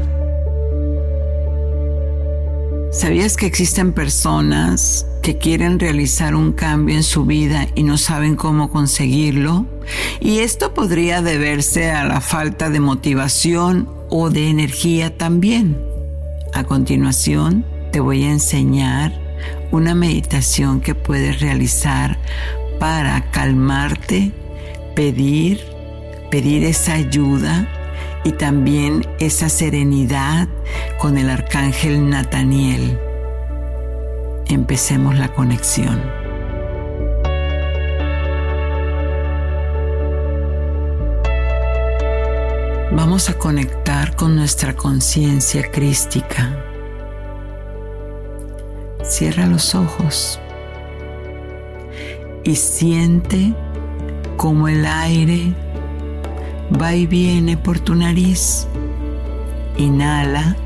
¿Sabías 2.90 3.36
que 3.36 3.46
existen 3.46 3.92
personas 3.92 5.06
que 5.22 5.36
quieren 5.36 5.78
realizar 5.78 6.34
un 6.34 6.52
cambio 6.52 6.96
en 6.96 7.02
su 7.02 7.26
vida 7.26 7.66
y 7.74 7.82
no 7.82 7.98
saben 7.98 8.36
cómo 8.36 8.70
conseguirlo? 8.70 9.66
Y 10.18 10.38
esto 10.38 10.72
podría 10.72 11.20
deberse 11.20 11.90
a 11.90 12.04
la 12.04 12.20
falta 12.20 12.70
de 12.70 12.80
motivación 12.80 13.88
o 14.08 14.30
de 14.30 14.48
energía 14.48 15.16
también. 15.18 15.78
A 16.54 16.64
continuación, 16.64 17.66
te 17.92 18.00
voy 18.00 18.24
a 18.24 18.30
enseñar 18.30 19.25
una 19.70 19.94
meditación 19.94 20.80
que 20.80 20.94
puedes 20.94 21.40
realizar 21.40 22.18
para 22.78 23.30
calmarte, 23.30 24.32
pedir, 24.94 25.60
pedir 26.30 26.64
esa 26.64 26.94
ayuda 26.94 27.68
y 28.24 28.32
también 28.32 29.06
esa 29.18 29.48
serenidad 29.48 30.48
con 30.98 31.18
el 31.18 31.30
arcángel 31.30 32.08
Nataniel. 32.08 32.98
Empecemos 34.48 35.16
la 35.16 35.32
conexión. 35.32 36.02
Vamos 42.92 43.28
a 43.28 43.34
conectar 43.34 44.16
con 44.16 44.36
nuestra 44.36 44.74
conciencia 44.74 45.70
crística 45.70 46.65
Cierra 49.08 49.46
los 49.46 49.74
ojos 49.74 50.40
y 52.44 52.54
siente 52.56 53.54
como 54.36 54.68
el 54.68 54.84
aire 54.84 55.52
va 56.80 56.94
y 56.94 57.06
viene 57.06 57.56
por 57.56 57.78
tu 57.78 57.94
nariz. 57.94 58.66
Inhala 59.76 60.56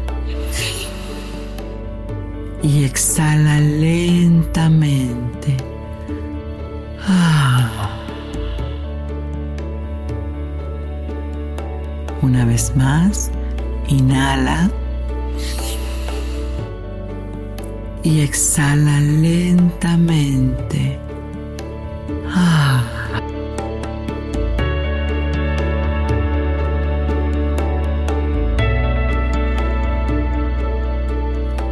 y 2.63 2.85
exhala 2.85 3.61
lentamente. 3.61 5.57
Ah. 7.07 7.91
Una 12.23 12.45
vez 12.45 12.75
más, 12.77 13.31
inhala. 13.89 14.71
Y 18.03 18.21
exhala 18.21 19.01
lentamente. 19.01 20.99
Ah. 22.29 22.83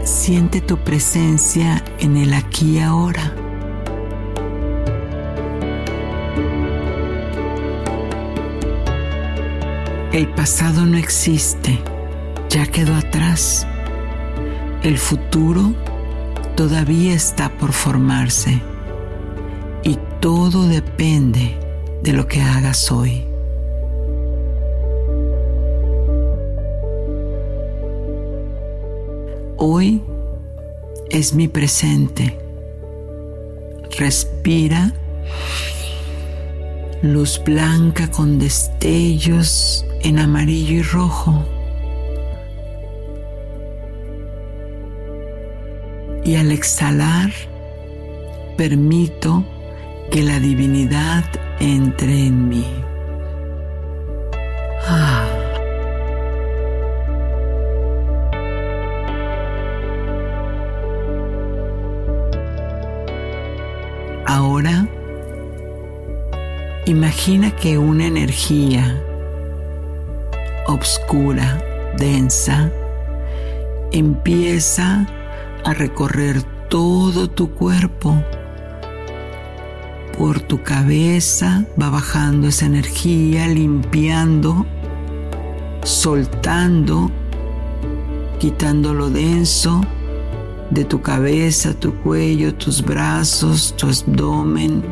Siente 0.04 0.60
tu 0.60 0.76
presencia 0.76 1.82
en 2.00 2.16
el 2.18 2.34
aquí 2.34 2.76
y 2.76 2.80
ahora. 2.80 3.32
El 10.12 10.28
pasado 10.28 10.84
no 10.84 10.98
existe, 10.98 11.78
ya 12.50 12.66
quedó 12.66 12.94
atrás. 12.96 13.66
El 14.82 14.98
futuro 14.98 15.74
todavía 16.58 17.14
está 17.14 17.50
por 17.50 17.72
formarse 17.72 18.60
y 19.84 19.96
todo 20.18 20.66
depende 20.66 21.56
de 22.02 22.12
lo 22.12 22.26
que 22.26 22.42
hagas 22.42 22.90
hoy. 22.90 23.22
Hoy 29.56 30.02
es 31.10 31.32
mi 31.32 31.46
presente. 31.46 32.36
Respira 33.96 34.92
luz 37.02 37.40
blanca 37.44 38.10
con 38.10 38.40
destellos 38.40 39.86
en 40.02 40.18
amarillo 40.18 40.74
y 40.74 40.82
rojo. 40.82 41.57
Y 46.24 46.36
al 46.36 46.52
exhalar 46.52 47.30
permito 48.56 49.44
que 50.10 50.22
la 50.22 50.40
divinidad 50.40 51.24
entre 51.60 52.26
en 52.26 52.48
mí. 52.48 52.66
Ah. 54.86 55.24
Ahora 64.26 64.86
imagina 66.86 67.50
que 67.56 67.78
una 67.78 68.06
energía 68.06 69.02
obscura, 70.66 71.62
densa, 71.96 72.70
empieza 73.90 75.06
a 75.68 75.74
recorrer 75.74 76.42
todo 76.70 77.28
tu 77.28 77.50
cuerpo. 77.50 78.16
Por 80.16 80.40
tu 80.40 80.62
cabeza 80.62 81.66
va 81.80 81.90
bajando 81.90 82.48
esa 82.48 82.64
energía, 82.64 83.46
limpiando, 83.48 84.64
soltando, 85.82 87.10
quitando 88.38 88.94
lo 88.94 89.10
denso 89.10 89.82
de 90.70 90.86
tu 90.86 91.02
cabeza, 91.02 91.74
tu 91.74 91.94
cuello, 91.96 92.54
tus 92.54 92.82
brazos, 92.82 93.74
tu 93.76 93.88
abdomen, 93.88 94.82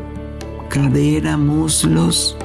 cadera, 0.69 1.39
muslos, 1.39 2.37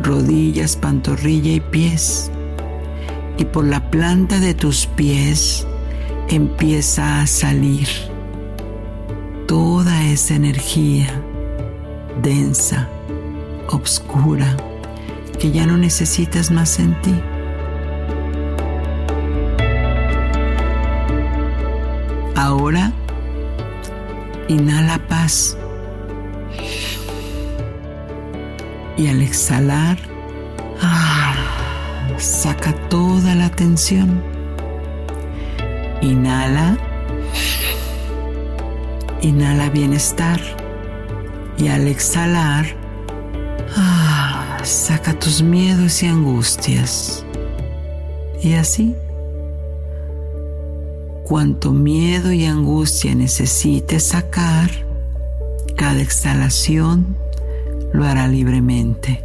rodillas, 0.00 0.76
pantorrilla 0.76 1.54
y 1.54 1.60
pies. 1.60 2.30
Y 3.36 3.46
por 3.46 3.64
la 3.64 3.90
planta 3.90 4.38
de 4.38 4.54
tus 4.54 4.86
pies 4.86 5.66
empieza 6.28 7.20
a 7.20 7.26
salir 7.26 7.88
toda 9.46 10.04
esa 10.06 10.34
energía 10.34 11.20
densa, 12.22 12.88
obscura, 13.68 14.56
que 15.38 15.50
ya 15.50 15.66
no 15.66 15.76
necesitas 15.76 16.50
más 16.50 16.78
en 16.78 17.00
ti. 17.02 17.14
Ahora, 22.34 22.92
inhala 24.48 24.98
paz. 25.08 25.56
Y 28.96 29.08
al 29.08 29.22
exhalar, 29.22 29.98
ah, 30.80 31.34
saca 32.18 32.72
toda 32.88 33.34
la 33.34 33.50
tensión. 33.50 34.33
Inhala. 36.04 36.78
Inhala 39.22 39.70
bienestar. 39.70 40.40
Y 41.58 41.68
al 41.68 41.88
exhalar, 41.88 42.66
ah, 43.76 44.58
saca 44.62 45.18
tus 45.18 45.42
miedos 45.42 46.02
y 46.02 46.06
angustias. 46.06 47.24
Y 48.42 48.54
así 48.54 48.94
cuanto 51.24 51.72
miedo 51.72 52.32
y 52.32 52.44
angustia 52.44 53.14
necesites 53.14 54.04
sacar, 54.04 54.70
cada 55.74 56.00
exhalación 56.00 57.16
lo 57.92 58.04
hará 58.04 58.28
libremente. 58.28 59.24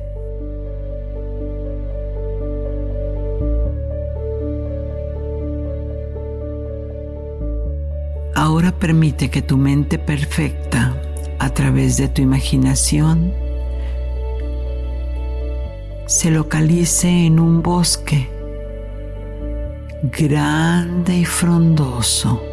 Ahora 8.59 8.73
permite 8.73 9.29
que 9.29 9.41
tu 9.41 9.55
mente 9.55 9.97
perfecta, 9.97 10.93
a 11.39 11.49
través 11.53 11.95
de 11.95 12.09
tu 12.09 12.21
imaginación, 12.21 13.31
se 16.07 16.29
localice 16.29 17.07
en 17.07 17.39
un 17.39 17.61
bosque 17.61 18.27
grande 20.03 21.19
y 21.19 21.23
frondoso. 21.23 22.43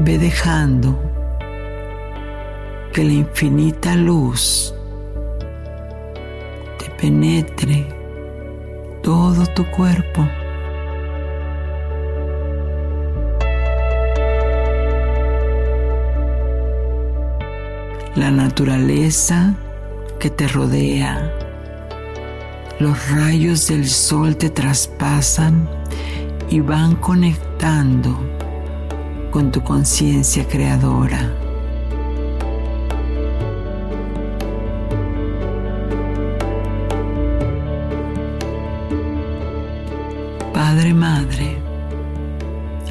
Ve 0.00 0.18
dejando 0.18 0.98
que 2.92 3.04
la 3.04 3.12
infinita 3.12 3.94
luz 3.94 4.74
te 6.80 6.90
penetre 7.00 8.03
todo 9.04 9.44
tu 9.46 9.66
cuerpo. 9.70 10.26
La 18.16 18.30
naturaleza 18.30 19.54
que 20.18 20.30
te 20.30 20.48
rodea. 20.48 21.30
Los 22.80 23.10
rayos 23.10 23.66
del 23.66 23.86
sol 23.86 24.36
te 24.36 24.48
traspasan 24.48 25.68
y 26.48 26.60
van 26.60 26.96
conectando 26.96 28.18
con 29.30 29.52
tu 29.52 29.62
conciencia 29.62 30.48
creadora. 30.48 31.43
Padre, 40.74 40.92
Madre, 40.92 41.56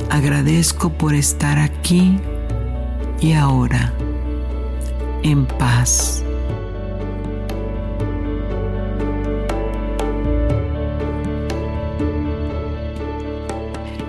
agradezco 0.09 0.89
por 0.89 1.13
estar 1.13 1.59
aquí 1.59 2.17
y 3.19 3.33
ahora 3.33 3.91
en 5.21 5.45
paz. 5.45 6.23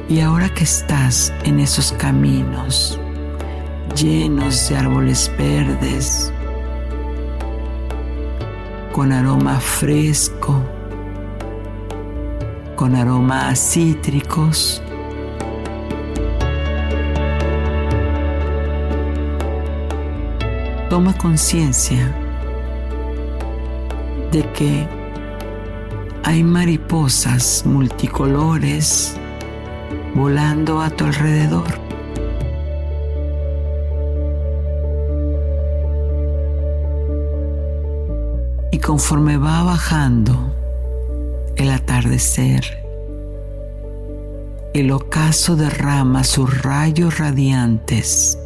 Y 0.08 0.20
ahora 0.20 0.48
que 0.54 0.62
estás 0.62 1.32
en 1.42 1.58
esos 1.58 1.90
caminos 1.94 3.00
llenos 3.96 4.68
de 4.68 4.76
árboles 4.76 5.28
verdes, 5.36 6.32
con 8.92 9.10
aroma 9.10 9.58
fresco, 9.58 10.62
con 12.76 12.96
aromas 12.96 13.58
cítricos, 13.58 14.82
toma 20.90 21.16
conciencia 21.16 22.14
de 24.32 24.42
que 24.52 24.88
hay 26.24 26.42
mariposas 26.42 27.64
multicolores 27.64 29.16
volando 30.14 30.80
a 30.80 30.90
tu 30.90 31.04
alrededor. 31.04 31.78
Y 38.72 38.78
conforme 38.78 39.36
va 39.36 39.62
bajando 39.62 40.63
el 41.56 41.70
atardecer, 41.70 42.84
el 44.74 44.90
ocaso 44.90 45.54
derrama 45.54 46.24
sus 46.24 46.62
rayos 46.62 47.18
radiantes 47.18 48.38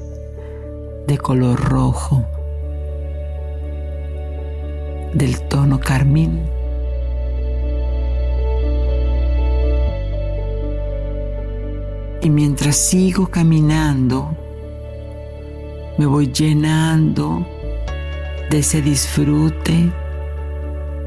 de 1.07 1.17
color 1.17 1.59
rojo, 1.59 2.23
del 5.15 5.41
tono 5.49 5.81
carmín. 5.81 6.43
Y 12.21 12.29
mientras 12.29 12.77
sigo 12.77 13.29
caminando, 13.29 14.29
me 15.97 16.05
voy 16.05 16.31
llenando 16.31 17.47
de 18.51 18.59
ese 18.59 18.83
disfrute, 18.83 19.91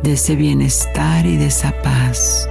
de 0.03 0.13
ese 0.13 0.35
bienestar 0.35 1.25
y 1.25 1.37
de 1.37 1.47
esa 1.47 1.73
paz. 1.81 2.47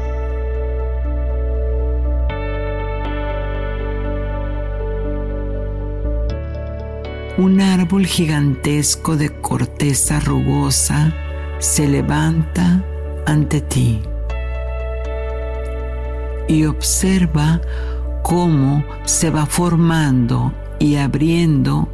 Un 7.39 7.61
árbol 7.61 8.07
gigantesco 8.07 9.17
de 9.17 9.31
corteza 9.31 10.21
rugosa 10.21 11.15
se 11.59 11.89
levanta 11.89 12.85
ante 13.27 13.61
ti 13.61 14.03
y 16.49 16.65
observa 16.65 17.61
cómo 18.23 18.85
se 19.05 19.31
va 19.31 19.47
formando 19.47 20.53
y 20.79 20.97
abriendo 20.97 21.89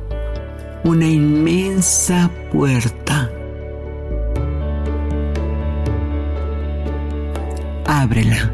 una 0.82 1.06
inmensa 1.06 2.30
puerta. 2.52 3.30
Ábrela. 8.02 8.52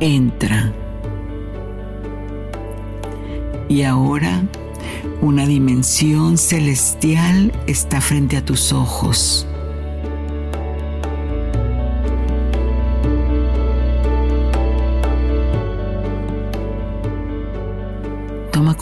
Entra. 0.00 0.72
Y 3.68 3.82
ahora 3.82 4.42
una 5.20 5.46
dimensión 5.46 6.36
celestial 6.36 7.52
está 7.66 8.00
frente 8.00 8.36
a 8.36 8.44
tus 8.44 8.72
ojos. 8.72 9.46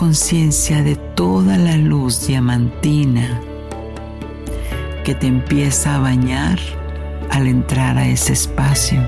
conciencia 0.02 0.82
de 0.82 0.96
toda 0.96 1.56
la 1.56 1.76
luz 1.76 2.26
diamantina, 2.26 3.40
que 5.04 5.14
te 5.14 5.26
empieza 5.26 5.96
a 5.96 5.98
bañar 5.98 6.58
al 7.30 7.46
entrar 7.46 7.98
a 7.98 8.06
ese 8.06 8.32
espacio. 8.32 9.00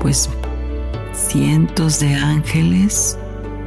Pues 0.00 0.28
cientos 1.14 2.00
de 2.00 2.14
ángeles 2.14 3.18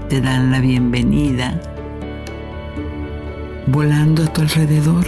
te 0.10 0.22
dan 0.22 0.52
la 0.52 0.60
bienvenida 0.60 1.60
volando 3.68 4.24
a 4.24 4.28
tu 4.28 4.42
alrededor. 4.42 5.06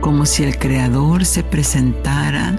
Como 0.00 0.24
si 0.24 0.44
el 0.44 0.56
Creador 0.56 1.24
se 1.24 1.42
presentara 1.42 2.56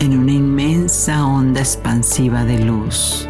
en 0.00 0.18
una 0.18 0.32
inmensa 0.32 1.24
onda 1.24 1.60
expansiva 1.60 2.44
de 2.44 2.58
luz. 2.58 3.26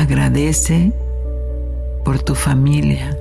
Agradece 0.00 0.92
por 2.06 2.22
tu 2.22 2.34
familia, 2.34 3.18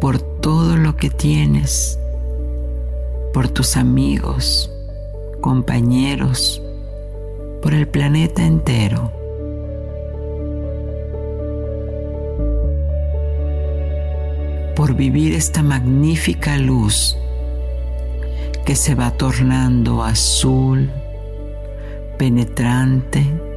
por 0.00 0.18
todo 0.18 0.78
lo 0.78 0.96
que 0.96 1.10
tienes, 1.10 1.98
por 3.34 3.46
tus 3.50 3.76
amigos, 3.76 4.72
compañeros, 5.42 6.62
por 7.60 7.74
el 7.74 7.86
planeta 7.88 8.42
entero. 8.42 9.12
por 14.74 14.94
vivir 14.94 15.34
esta 15.34 15.62
magnífica 15.62 16.56
luz 16.56 17.18
que 18.64 18.74
se 18.74 18.94
va 18.94 19.10
tornando 19.12 20.02
azul, 20.02 20.90
penetrante. 22.18 23.51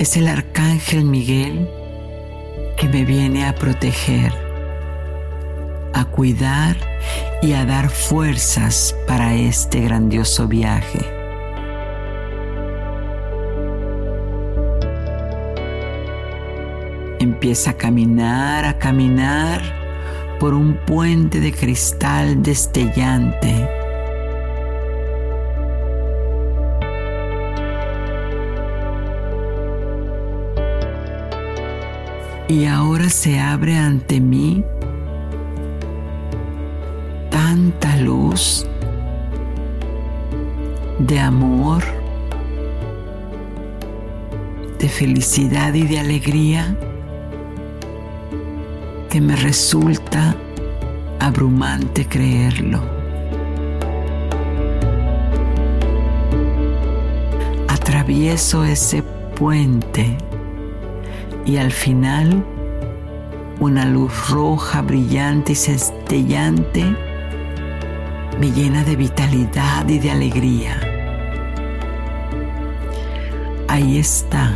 Es 0.00 0.16
el 0.16 0.28
arcángel 0.28 1.04
Miguel 1.04 1.68
que 2.78 2.88
me 2.88 3.04
viene 3.04 3.44
a 3.44 3.54
proteger, 3.54 4.32
a 5.92 6.06
cuidar 6.06 6.74
y 7.42 7.52
a 7.52 7.66
dar 7.66 7.90
fuerzas 7.90 8.96
para 9.06 9.34
este 9.34 9.82
grandioso 9.82 10.48
viaje. 10.48 11.00
Empieza 17.18 17.72
a 17.72 17.76
caminar, 17.76 18.64
a 18.64 18.78
caminar 18.78 19.60
por 20.40 20.54
un 20.54 20.78
puente 20.86 21.40
de 21.40 21.52
cristal 21.52 22.42
destellante. 22.42 23.79
Y 32.50 32.66
ahora 32.66 33.08
se 33.08 33.38
abre 33.38 33.76
ante 33.76 34.18
mí 34.18 34.64
tanta 37.30 37.96
luz 37.98 38.66
de 40.98 41.20
amor, 41.20 41.84
de 44.80 44.88
felicidad 44.88 45.74
y 45.74 45.82
de 45.82 46.00
alegría 46.00 46.76
que 49.08 49.20
me 49.20 49.36
resulta 49.36 50.34
abrumante 51.20 52.04
creerlo. 52.04 52.80
Atravieso 57.68 58.64
ese 58.64 59.04
puente 59.36 60.16
y 61.50 61.58
al 61.58 61.72
final 61.72 62.44
una 63.58 63.84
luz 63.84 64.30
roja, 64.30 64.82
brillante 64.82 65.52
y 65.52 65.56
cestellante 65.56 66.84
me 68.38 68.52
llena 68.52 68.84
de 68.84 68.94
vitalidad 68.94 69.88
y 69.88 69.98
de 69.98 70.10
alegría. 70.12 70.80
Ahí 73.66 73.98
está 73.98 74.54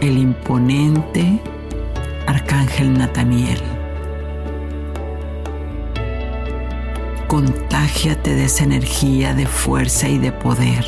el 0.00 0.16
imponente 0.16 1.40
Arcángel 2.26 2.94
Nataniel. 2.94 3.60
Contágiate 7.84 8.34
de 8.34 8.44
esa 8.46 8.64
energía 8.64 9.34
de 9.34 9.44
fuerza 9.44 10.08
y 10.08 10.16
de 10.16 10.32
poder. 10.32 10.86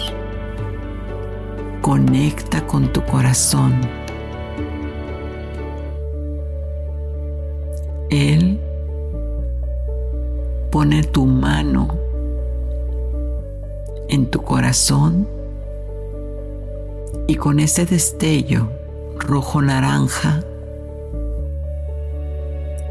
Conecta 1.83 2.67
con 2.67 2.91
tu 2.91 3.05
corazón. 3.05 3.83
Él 8.09 8.59
pone 10.71 11.03
tu 11.05 11.27
mano 11.27 11.99
en 14.09 14.31
tu 14.31 14.41
corazón 14.41 15.29
y 17.27 17.35
con 17.35 17.61
ese 17.61 17.85
destello 17.85 18.71
rojo 19.19 19.61
naranja 19.61 20.43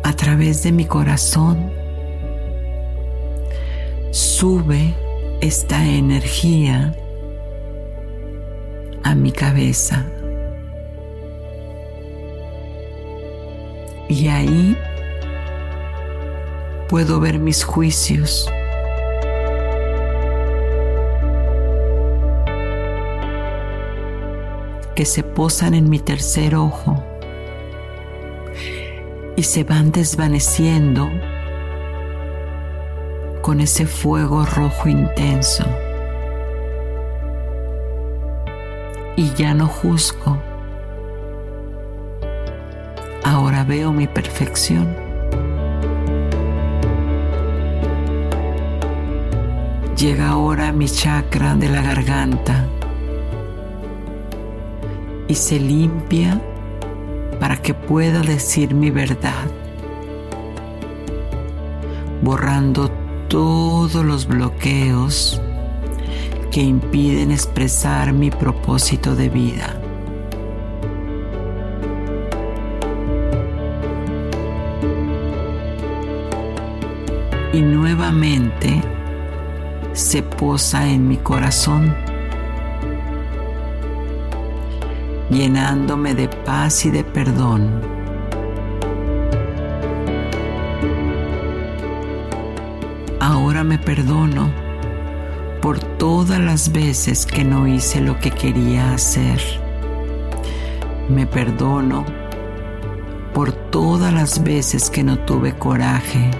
a 0.03 0.13
través 0.13 0.61
de 0.61 0.71
mi 0.71 0.85
corazón 0.85 1.84
sube 4.15 4.93
esta 5.41 5.85
energía 5.85 6.95
a 9.03 9.13
mi 9.13 9.33
cabeza. 9.33 10.05
Y 14.07 14.29
ahí 14.29 14.77
puedo 16.87 17.19
ver 17.19 17.39
mis 17.39 17.65
juicios. 17.65 18.49
que 24.95 25.03
se 25.03 25.23
posan 25.23 25.73
en 25.73 25.89
mi 25.89 25.99
tercer 25.99 26.55
ojo 26.55 27.03
y 29.35 29.43
se 29.43 29.65
van 29.65 29.91
desvaneciendo 29.91 31.09
con 33.45 33.61
ese 33.61 33.85
fuego 33.85 34.43
rojo 34.43 34.89
intenso. 34.89 35.63
Y 39.15 39.29
ya 39.35 39.53
no 39.53 39.67
juzgo. 39.67 40.39
Ahora 43.23 43.63
veo 43.63 43.93
mi 43.93 44.07
perfección. 44.07 44.95
Llega 49.95 50.29
ahora 50.29 50.71
mi 50.71 50.89
chakra 50.89 51.53
de 51.53 51.69
la 51.69 51.83
garganta 51.83 52.65
y 55.27 55.35
se 55.35 55.59
limpia 55.59 56.41
para 57.39 57.57
que 57.57 57.75
pueda 57.75 58.21
decir 58.21 58.73
mi 58.73 58.89
verdad, 58.89 59.45
borrando 62.23 63.04
todos 63.27 64.05
los 64.05 64.27
bloqueos 64.27 65.41
que 66.51 66.61
impiden 66.61 67.31
expresar 67.31 68.13
mi 68.13 68.31
propósito 68.31 69.15
de 69.15 69.29
vida. 69.29 69.81
Y 77.53 77.61
nuevamente 77.61 78.81
se 79.93 80.21
posa 80.21 80.89
en 80.89 81.07
mi 81.07 81.17
corazón 81.17 81.95
llenándome 85.29 86.13
de 86.13 86.27
paz 86.27 86.85
y 86.85 86.91
de 86.91 87.03
perdón. 87.03 87.94
Ahora 93.55 93.69
me 93.69 93.79
perdono 93.79 94.51
por 95.61 95.79
todas 95.79 96.41
las 96.41 96.73
veces 96.73 97.25
que 97.25 97.45
no 97.45 97.69
hice 97.69 98.01
lo 98.01 98.19
que 98.19 98.29
quería 98.29 98.93
hacer. 98.93 99.39
Me 101.07 101.25
perdono 101.25 102.03
por 103.33 103.53
todas 103.53 104.11
las 104.13 104.43
veces 104.43 104.89
que 104.89 105.03
no 105.03 105.19
tuve 105.19 105.53
coraje. 105.53 106.31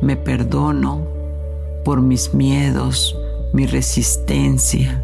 Me 0.00 0.16
perdono 0.16 1.06
por 1.84 2.00
mis 2.02 2.34
miedos, 2.34 3.16
mi 3.52 3.66
resistencia 3.66 5.00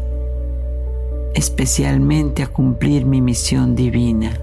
especialmente 1.33 2.43
a 2.43 2.47
cumplir 2.47 3.05
mi 3.05 3.21
misión 3.21 3.73
divina. 3.73 4.37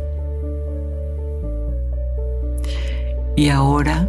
Y 3.37 3.51
ahora 3.51 4.09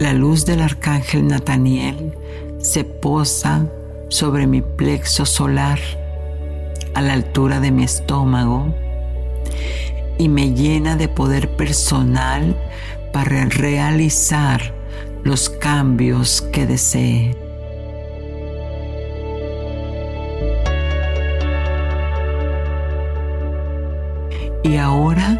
la 0.00 0.12
luz 0.12 0.44
del 0.44 0.60
arcángel 0.60 1.28
Nataniel 1.28 2.12
se 2.58 2.82
posa 2.82 3.66
sobre 4.08 4.48
mi 4.48 4.60
plexo 4.60 5.24
solar 5.24 5.78
a 6.94 7.00
la 7.00 7.12
altura 7.12 7.60
de 7.60 7.70
mi 7.70 7.84
estómago 7.84 8.74
y 10.18 10.28
me 10.28 10.52
llena 10.52 10.96
de 10.96 11.08
poder 11.08 11.56
personal 11.56 12.56
para 13.12 13.44
realizar 13.46 14.74
los 15.22 15.48
cambios 15.48 16.42
que 16.42 16.66
desee. 16.66 17.43
Y 24.64 24.78
ahora 24.78 25.38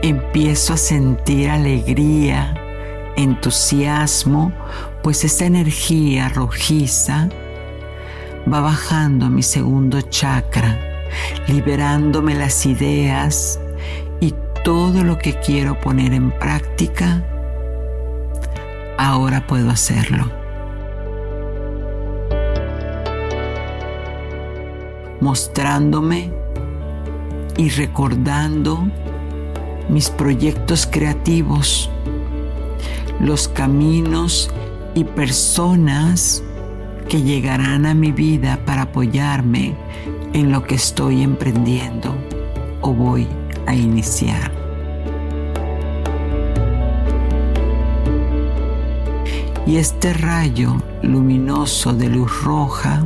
empiezo 0.00 0.74
a 0.74 0.76
sentir 0.76 1.50
alegría, 1.50 2.54
entusiasmo, 3.16 4.52
pues 5.02 5.24
esta 5.24 5.44
energía 5.44 6.28
rojiza 6.28 7.28
va 8.50 8.60
bajando 8.60 9.26
a 9.26 9.30
mi 9.30 9.42
segundo 9.42 10.00
chakra, 10.02 10.78
liberándome 11.48 12.36
las 12.36 12.64
ideas 12.64 13.58
y 14.20 14.34
todo 14.62 15.02
lo 15.02 15.18
que 15.18 15.34
quiero 15.40 15.80
poner 15.80 16.14
en 16.14 16.30
práctica, 16.30 17.24
ahora 18.98 19.46
puedo 19.48 19.68
hacerlo. 19.68 20.30
Mostrándome 25.20 26.43
y 27.56 27.68
recordando 27.70 28.88
mis 29.88 30.10
proyectos 30.10 30.88
creativos, 30.90 31.90
los 33.20 33.48
caminos 33.48 34.50
y 34.94 35.04
personas 35.04 36.42
que 37.08 37.22
llegarán 37.22 37.86
a 37.86 37.94
mi 37.94 38.12
vida 38.12 38.58
para 38.64 38.82
apoyarme 38.82 39.74
en 40.32 40.50
lo 40.50 40.64
que 40.64 40.74
estoy 40.74 41.22
emprendiendo 41.22 42.14
o 42.80 42.92
voy 42.92 43.28
a 43.66 43.74
iniciar. 43.74 44.52
Y 49.66 49.76
este 49.76 50.12
rayo 50.12 50.76
luminoso 51.02 51.94
de 51.94 52.08
luz 52.08 52.42
roja 52.42 53.02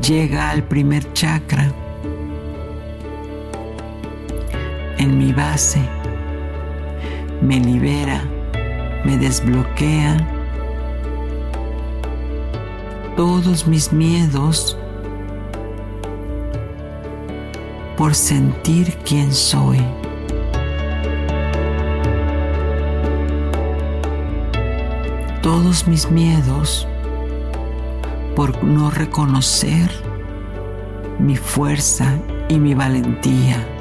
llega 0.00 0.50
al 0.50 0.64
primer 0.64 1.12
chakra 1.12 1.72
en 5.02 5.18
mi 5.18 5.32
base, 5.32 5.80
me 7.40 7.58
libera, 7.58 8.22
me 9.04 9.16
desbloquea. 9.18 10.16
Todos 13.16 13.66
mis 13.66 13.92
miedos 13.92 14.78
por 17.96 18.14
sentir 18.14 18.96
quién 19.04 19.32
soy. 19.32 19.80
Todos 25.42 25.88
mis 25.88 26.08
miedos 26.12 26.86
por 28.36 28.62
no 28.62 28.88
reconocer 28.92 29.90
mi 31.18 31.36
fuerza 31.36 32.16
y 32.48 32.60
mi 32.60 32.74
valentía 32.74 33.71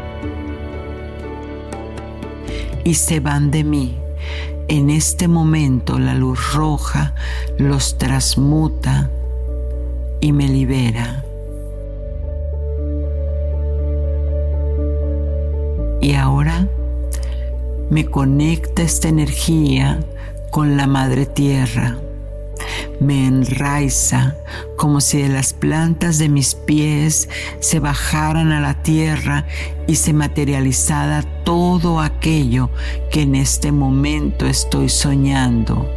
y 2.83 2.95
se 2.95 3.19
van 3.19 3.51
de 3.51 3.63
mí. 3.63 3.97
En 4.67 4.89
este 4.89 5.27
momento 5.27 5.99
la 5.99 6.13
luz 6.13 6.53
roja 6.53 7.13
los 7.57 7.97
transmuta 7.97 9.09
y 10.19 10.31
me 10.31 10.47
libera. 10.47 11.25
Y 16.01 16.13
ahora 16.13 16.67
me 17.89 18.05
conecta 18.05 18.81
esta 18.81 19.09
energía 19.09 19.99
con 20.49 20.77
la 20.77 20.87
madre 20.87 21.25
tierra 21.25 21.97
me 23.01 23.25
enraiza 23.25 24.35
como 24.77 25.01
si 25.01 25.23
de 25.23 25.29
las 25.29 25.53
plantas 25.53 26.19
de 26.19 26.29
mis 26.29 26.53
pies 26.53 27.29
se 27.59 27.79
bajaran 27.79 28.51
a 28.51 28.61
la 28.61 28.83
tierra 28.83 29.47
y 29.87 29.95
se 29.95 30.13
materializara 30.13 31.23
todo 31.43 31.99
aquello 31.99 32.69
que 33.11 33.23
en 33.23 33.33
este 33.33 33.71
momento 33.71 34.45
estoy 34.45 34.87
soñando. 34.87 35.89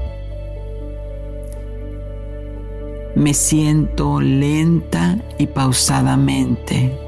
Me 3.15 3.35
siento 3.35 4.21
lenta 4.23 5.19
y 5.39 5.47
pausadamente, 5.47 6.99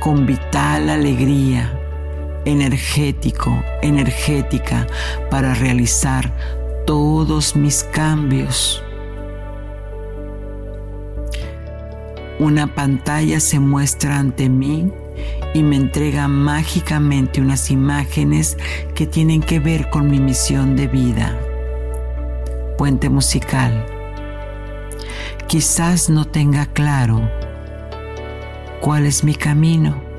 con 0.00 0.24
vital 0.24 0.88
alegría, 0.88 1.78
energético, 2.46 3.62
energética, 3.82 4.86
para 5.30 5.54
realizar 5.54 6.59
todos 6.90 7.54
mis 7.54 7.84
cambios. 7.84 8.82
Una 12.40 12.74
pantalla 12.74 13.38
se 13.38 13.60
muestra 13.60 14.18
ante 14.18 14.48
mí 14.48 14.90
y 15.54 15.62
me 15.62 15.76
entrega 15.76 16.26
mágicamente 16.26 17.40
unas 17.40 17.70
imágenes 17.70 18.58
que 18.96 19.06
tienen 19.06 19.40
que 19.40 19.60
ver 19.60 19.88
con 19.88 20.10
mi 20.10 20.18
misión 20.18 20.74
de 20.74 20.88
vida. 20.88 21.38
Puente 22.76 23.08
musical. 23.08 23.86
Quizás 25.46 26.10
no 26.10 26.24
tenga 26.24 26.66
claro 26.66 27.22
cuál 28.80 29.06
es 29.06 29.22
mi 29.22 29.36
camino 29.36 30.09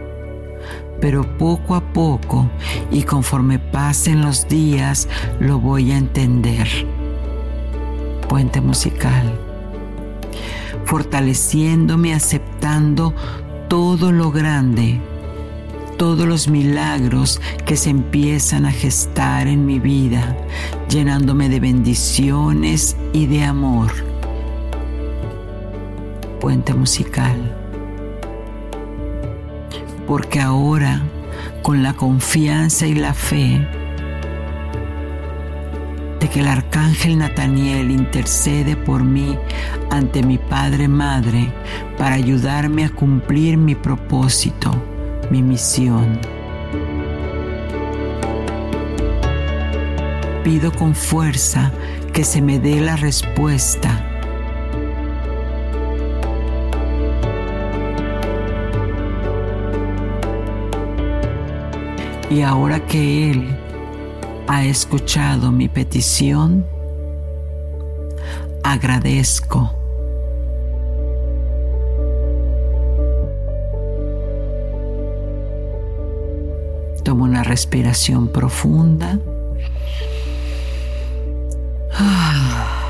pero 1.02 1.38
poco 1.38 1.76
a 1.76 1.82
poco 1.82 2.50
y 2.92 3.04
conforme 3.04 3.60
pasen 3.60 4.22
los 4.22 4.48
días 4.48 5.10
lo 5.40 5.60
voy 5.60 5.92
a 5.92 5.98
entender. 5.98 6.68
Puente 8.30 8.62
musical. 8.62 9.38
Fortaleciéndome, 10.86 12.14
aceptando 12.14 13.14
todo 13.68 14.12
lo 14.12 14.32
grande, 14.32 15.02
todos 15.98 16.28
los 16.28 16.48
milagros 16.48 17.42
que 17.66 17.76
se 17.76 17.90
empiezan 17.90 18.66
a 18.66 18.72
gestar 18.72 19.48
en 19.48 19.66
mi 19.66 19.80
vida, 19.80 20.38
llenándome 20.90 21.50
de 21.50 21.60
bendiciones 21.60 22.96
y 23.14 23.26
de 23.26 23.44
amor. 23.44 23.92
Puente 26.40 26.74
musical 26.74 27.51
porque 30.12 30.42
ahora, 30.42 31.04
con 31.62 31.84
la 31.84 31.94
confianza 31.94 32.86
y 32.86 32.96
la 32.96 33.14
fe 33.14 33.66
de 36.20 36.28
que 36.28 36.42
el 36.42 36.50
arcángel 36.50 37.18
Nataniel 37.18 37.92
intercede 37.92 38.76
por 38.76 39.06
mí 39.06 39.38
ante 39.90 40.22
mi 40.22 40.38
Padre 40.38 40.90
Madre 40.90 41.50
para 41.98 42.16
ayudarme 42.16 42.84
a 42.84 42.90
cumplir 42.90 43.56
mi 43.56 43.74
propósito, 43.74 44.76
mi 45.30 45.42
misión. 45.42 46.20
Pido 50.44 50.74
con 50.74 50.94
fuerza 50.94 51.72
que 52.12 52.26
se 52.26 52.42
me 52.42 52.60
dé 52.60 52.82
la 52.82 52.98
respuesta 52.98 54.11
Y 62.32 62.44
ahora 62.44 62.80
que 62.88 63.30
Él 63.30 63.46
ha 64.48 64.64
escuchado 64.64 65.52
mi 65.52 65.68
petición, 65.68 66.66
agradezco. 68.64 69.70
Tomo 77.04 77.26
una 77.26 77.44
respiración 77.44 78.30
profunda. 78.30 79.20
Ah 81.94 82.81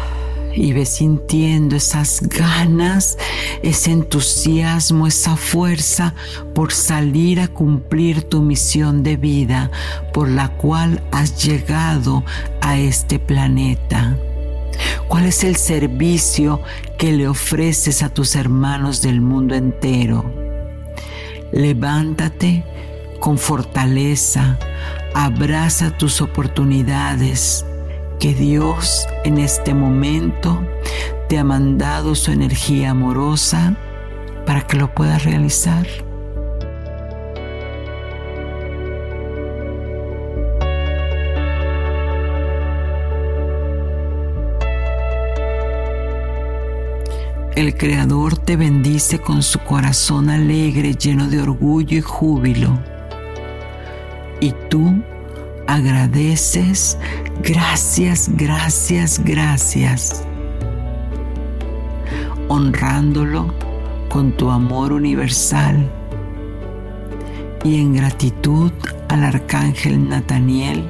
y 0.56 0.73
ves 0.73 0.90
sintiendo 0.90 1.76
esas 1.76 2.22
ganas, 2.22 3.18
ese 3.64 3.91
entusiasmo, 3.91 5.07
esa 5.07 5.36
fuerza 5.36 6.14
por 6.53 6.72
salir 6.72 7.40
a 7.40 7.48
cumplir 7.48 8.23
tu 8.23 8.41
misión 8.41 9.03
de 9.03 9.18
vida 9.18 9.72
por 10.14 10.30
la 10.30 10.49
cual 10.49 11.02
has 11.11 11.44
llegado 11.44 12.23
a 12.61 12.78
este 12.78 13.19
planeta. 13.19 14.18
¿Cuál 15.07 15.26
es 15.26 15.44
el 15.44 15.56
servicio 15.56 16.61
que 16.98 17.11
le 17.11 17.28
ofreces 17.28 18.03
a 18.03 18.10
tus 18.10 18.36
hermanos 18.36 19.02
del 19.02 19.22
mundo 19.22 19.56
entero? 19.56 20.34
Levántate 21.52 22.64
con 23.19 23.38
fortaleza, 23.38 24.57
abraza 25.14 25.98
tus 25.98 26.22
oportunidades 26.22 27.65
que 28.22 28.35
Dios 28.35 29.07
en 29.23 29.39
este 29.39 29.73
momento 29.73 30.64
te 31.27 31.39
ha 31.39 31.43
mandado 31.43 32.14
su 32.14 32.31
energía 32.31 32.91
amorosa 32.91 33.76
para 34.45 34.61
que 34.68 34.77
lo 34.77 34.93
puedas 34.93 35.26
realizar. 35.26 35.88
El 47.56 47.76
Creador 47.76 48.38
te 48.38 48.56
bendice 48.56 49.18
con 49.18 49.41
su 49.41 49.57
corazón 49.61 50.30
alegre, 50.30 50.93
lleno 50.93 51.27
de 51.27 51.41
orgullo 51.41 51.98
y 51.98 52.02
júbilo. 52.02 52.77
Y 54.39 54.53
tú 54.69 55.02
agradeces, 55.72 56.98
gracias, 57.41 58.30
gracias, 58.35 59.22
gracias, 59.23 60.23
honrándolo 62.49 63.53
con 64.10 64.34
tu 64.34 64.49
amor 64.49 64.91
universal 64.91 65.89
y 67.64 67.80
en 67.80 67.93
gratitud 67.95 68.73
al 69.07 69.23
arcángel 69.23 70.10
Nataniel, 70.10 70.84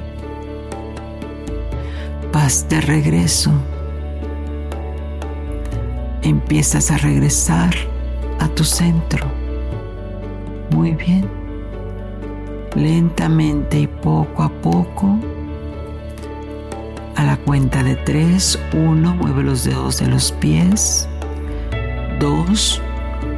paz 2.32 2.66
de 2.68 2.80
regreso. 2.80 3.52
Empiezas 6.22 6.90
a 6.90 6.98
regresar 6.98 7.74
a 8.40 8.48
tu 8.48 8.64
centro. 8.64 9.26
Muy 10.70 10.92
bien. 10.92 11.41
Lentamente 12.74 13.80
y 13.80 13.86
poco 13.86 14.42
a 14.42 14.48
poco. 14.48 15.18
A 17.16 17.24
la 17.24 17.36
cuenta 17.36 17.82
de 17.82 17.96
tres, 17.96 18.58
uno, 18.72 19.14
mueve 19.14 19.42
los 19.42 19.64
dedos 19.64 19.98
de 19.98 20.06
los 20.08 20.32
pies. 20.32 21.08
Dos, 22.18 22.80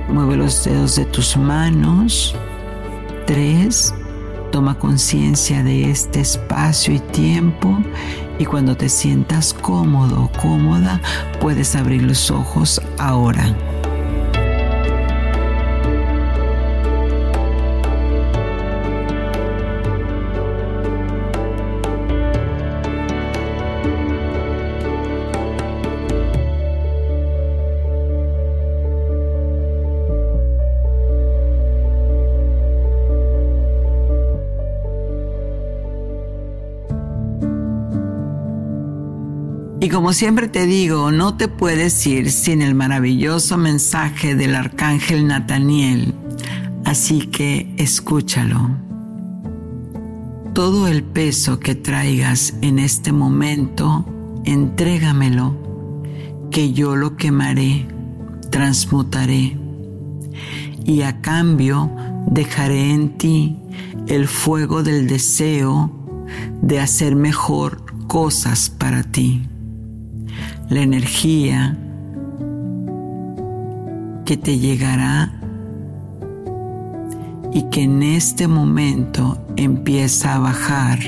Mueve 0.09 0.37
los 0.37 0.63
dedos 0.65 0.97
de 0.97 1.07
tus 1.07 1.37
manos. 1.37 2.37
Tres, 3.27 3.95
toma 4.53 4.79
conciencia 4.79 5.65
de 5.65 5.91
este 5.91 6.21
espacio 6.21 6.95
y 6.95 7.01
tiempo 7.01 7.79
y 8.39 8.45
cuando 8.45 8.77
te 8.77 8.89
sientas 8.89 9.55
cómodo 9.55 10.25
o 10.25 10.41
cómoda 10.41 11.01
puedes 11.41 11.75
abrir 11.75 12.03
los 12.03 12.31
ojos 12.31 12.81
ahora. 12.99 13.57
Como 39.95 40.13
siempre 40.13 40.49
te 40.49 40.67
digo, 40.67 41.13
no 41.13 41.37
te 41.37 41.47
puedes 41.47 42.05
ir 42.05 42.33
sin 42.33 42.63
el 42.63 42.75
maravilloso 42.75 43.57
mensaje 43.57 44.35
del 44.35 44.57
arcángel 44.57 45.29
Nataniel. 45.29 46.13
Así 46.85 47.29
que 47.29 47.73
escúchalo. 47.77 48.71
Todo 50.53 50.89
el 50.89 51.05
peso 51.05 51.61
que 51.61 51.77
traigas 51.77 52.55
en 52.61 52.81
este 52.81 53.13
momento, 53.13 54.05
entrégamelo, 54.45 55.55
que 56.51 56.73
yo 56.73 56.97
lo 56.97 57.17
quemaré, 57.17 57.87
transmutaré. 58.51 59.57
Y 60.85 61.03
a 61.03 61.21
cambio 61.21 61.89
dejaré 62.27 62.91
en 62.91 63.17
ti 63.17 63.57
el 64.09 64.27
fuego 64.27 64.83
del 64.83 65.07
deseo 65.07 65.93
de 66.63 66.81
hacer 66.81 67.15
mejor 67.15 67.85
cosas 68.09 68.71
para 68.71 69.05
ti 69.05 69.47
la 70.69 70.81
energía 70.81 71.77
que 74.25 74.37
te 74.37 74.59
llegará 74.59 75.33
y 77.53 77.63
que 77.71 77.83
en 77.83 78.03
este 78.03 78.49
momento 78.49 79.39
empieza 79.57 80.35
a 80.35 80.39
bajar 80.39 80.99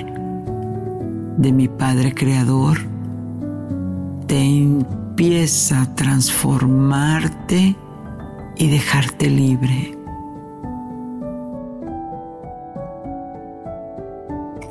de 1.39 1.53
mi 1.53 1.69
Padre 1.69 2.15
Creador, 2.15 2.79
te 4.27 4.39
empieza 4.39 5.83
a 5.83 5.95
transformarte 5.95 7.77
y 8.57 8.69
dejarte 8.69 9.29
libre. 9.29 9.96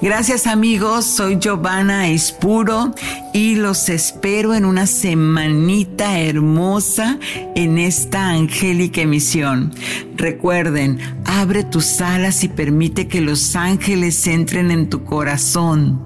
Gracias 0.06 0.46
amigos, 0.46 1.04
soy 1.04 1.40
Giovanna 1.40 2.10
Espuro 2.10 2.94
y 3.34 3.56
los 3.56 3.90
espero 3.90 4.54
en 4.54 4.64
una 4.64 4.86
semanita 4.86 6.20
hermosa 6.20 7.18
en 7.56 7.80
esta 7.80 8.30
angélica 8.30 9.02
emisión. 9.02 9.74
Recuerden, 10.16 11.00
abre 11.26 11.64
tus 11.64 12.02
alas 12.02 12.44
y 12.44 12.50
permite 12.50 13.08
que 13.08 13.20
los 13.20 13.56
ángeles 13.56 14.28
entren 14.28 14.70
en 14.70 14.92
tu 14.92 15.04
corazón. 15.06 16.00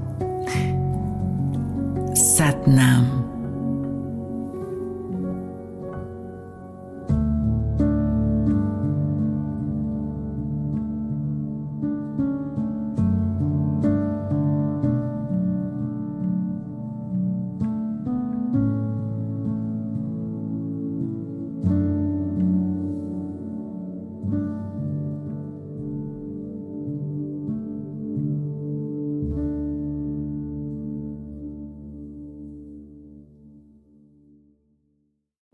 Satnam. 2.16 3.19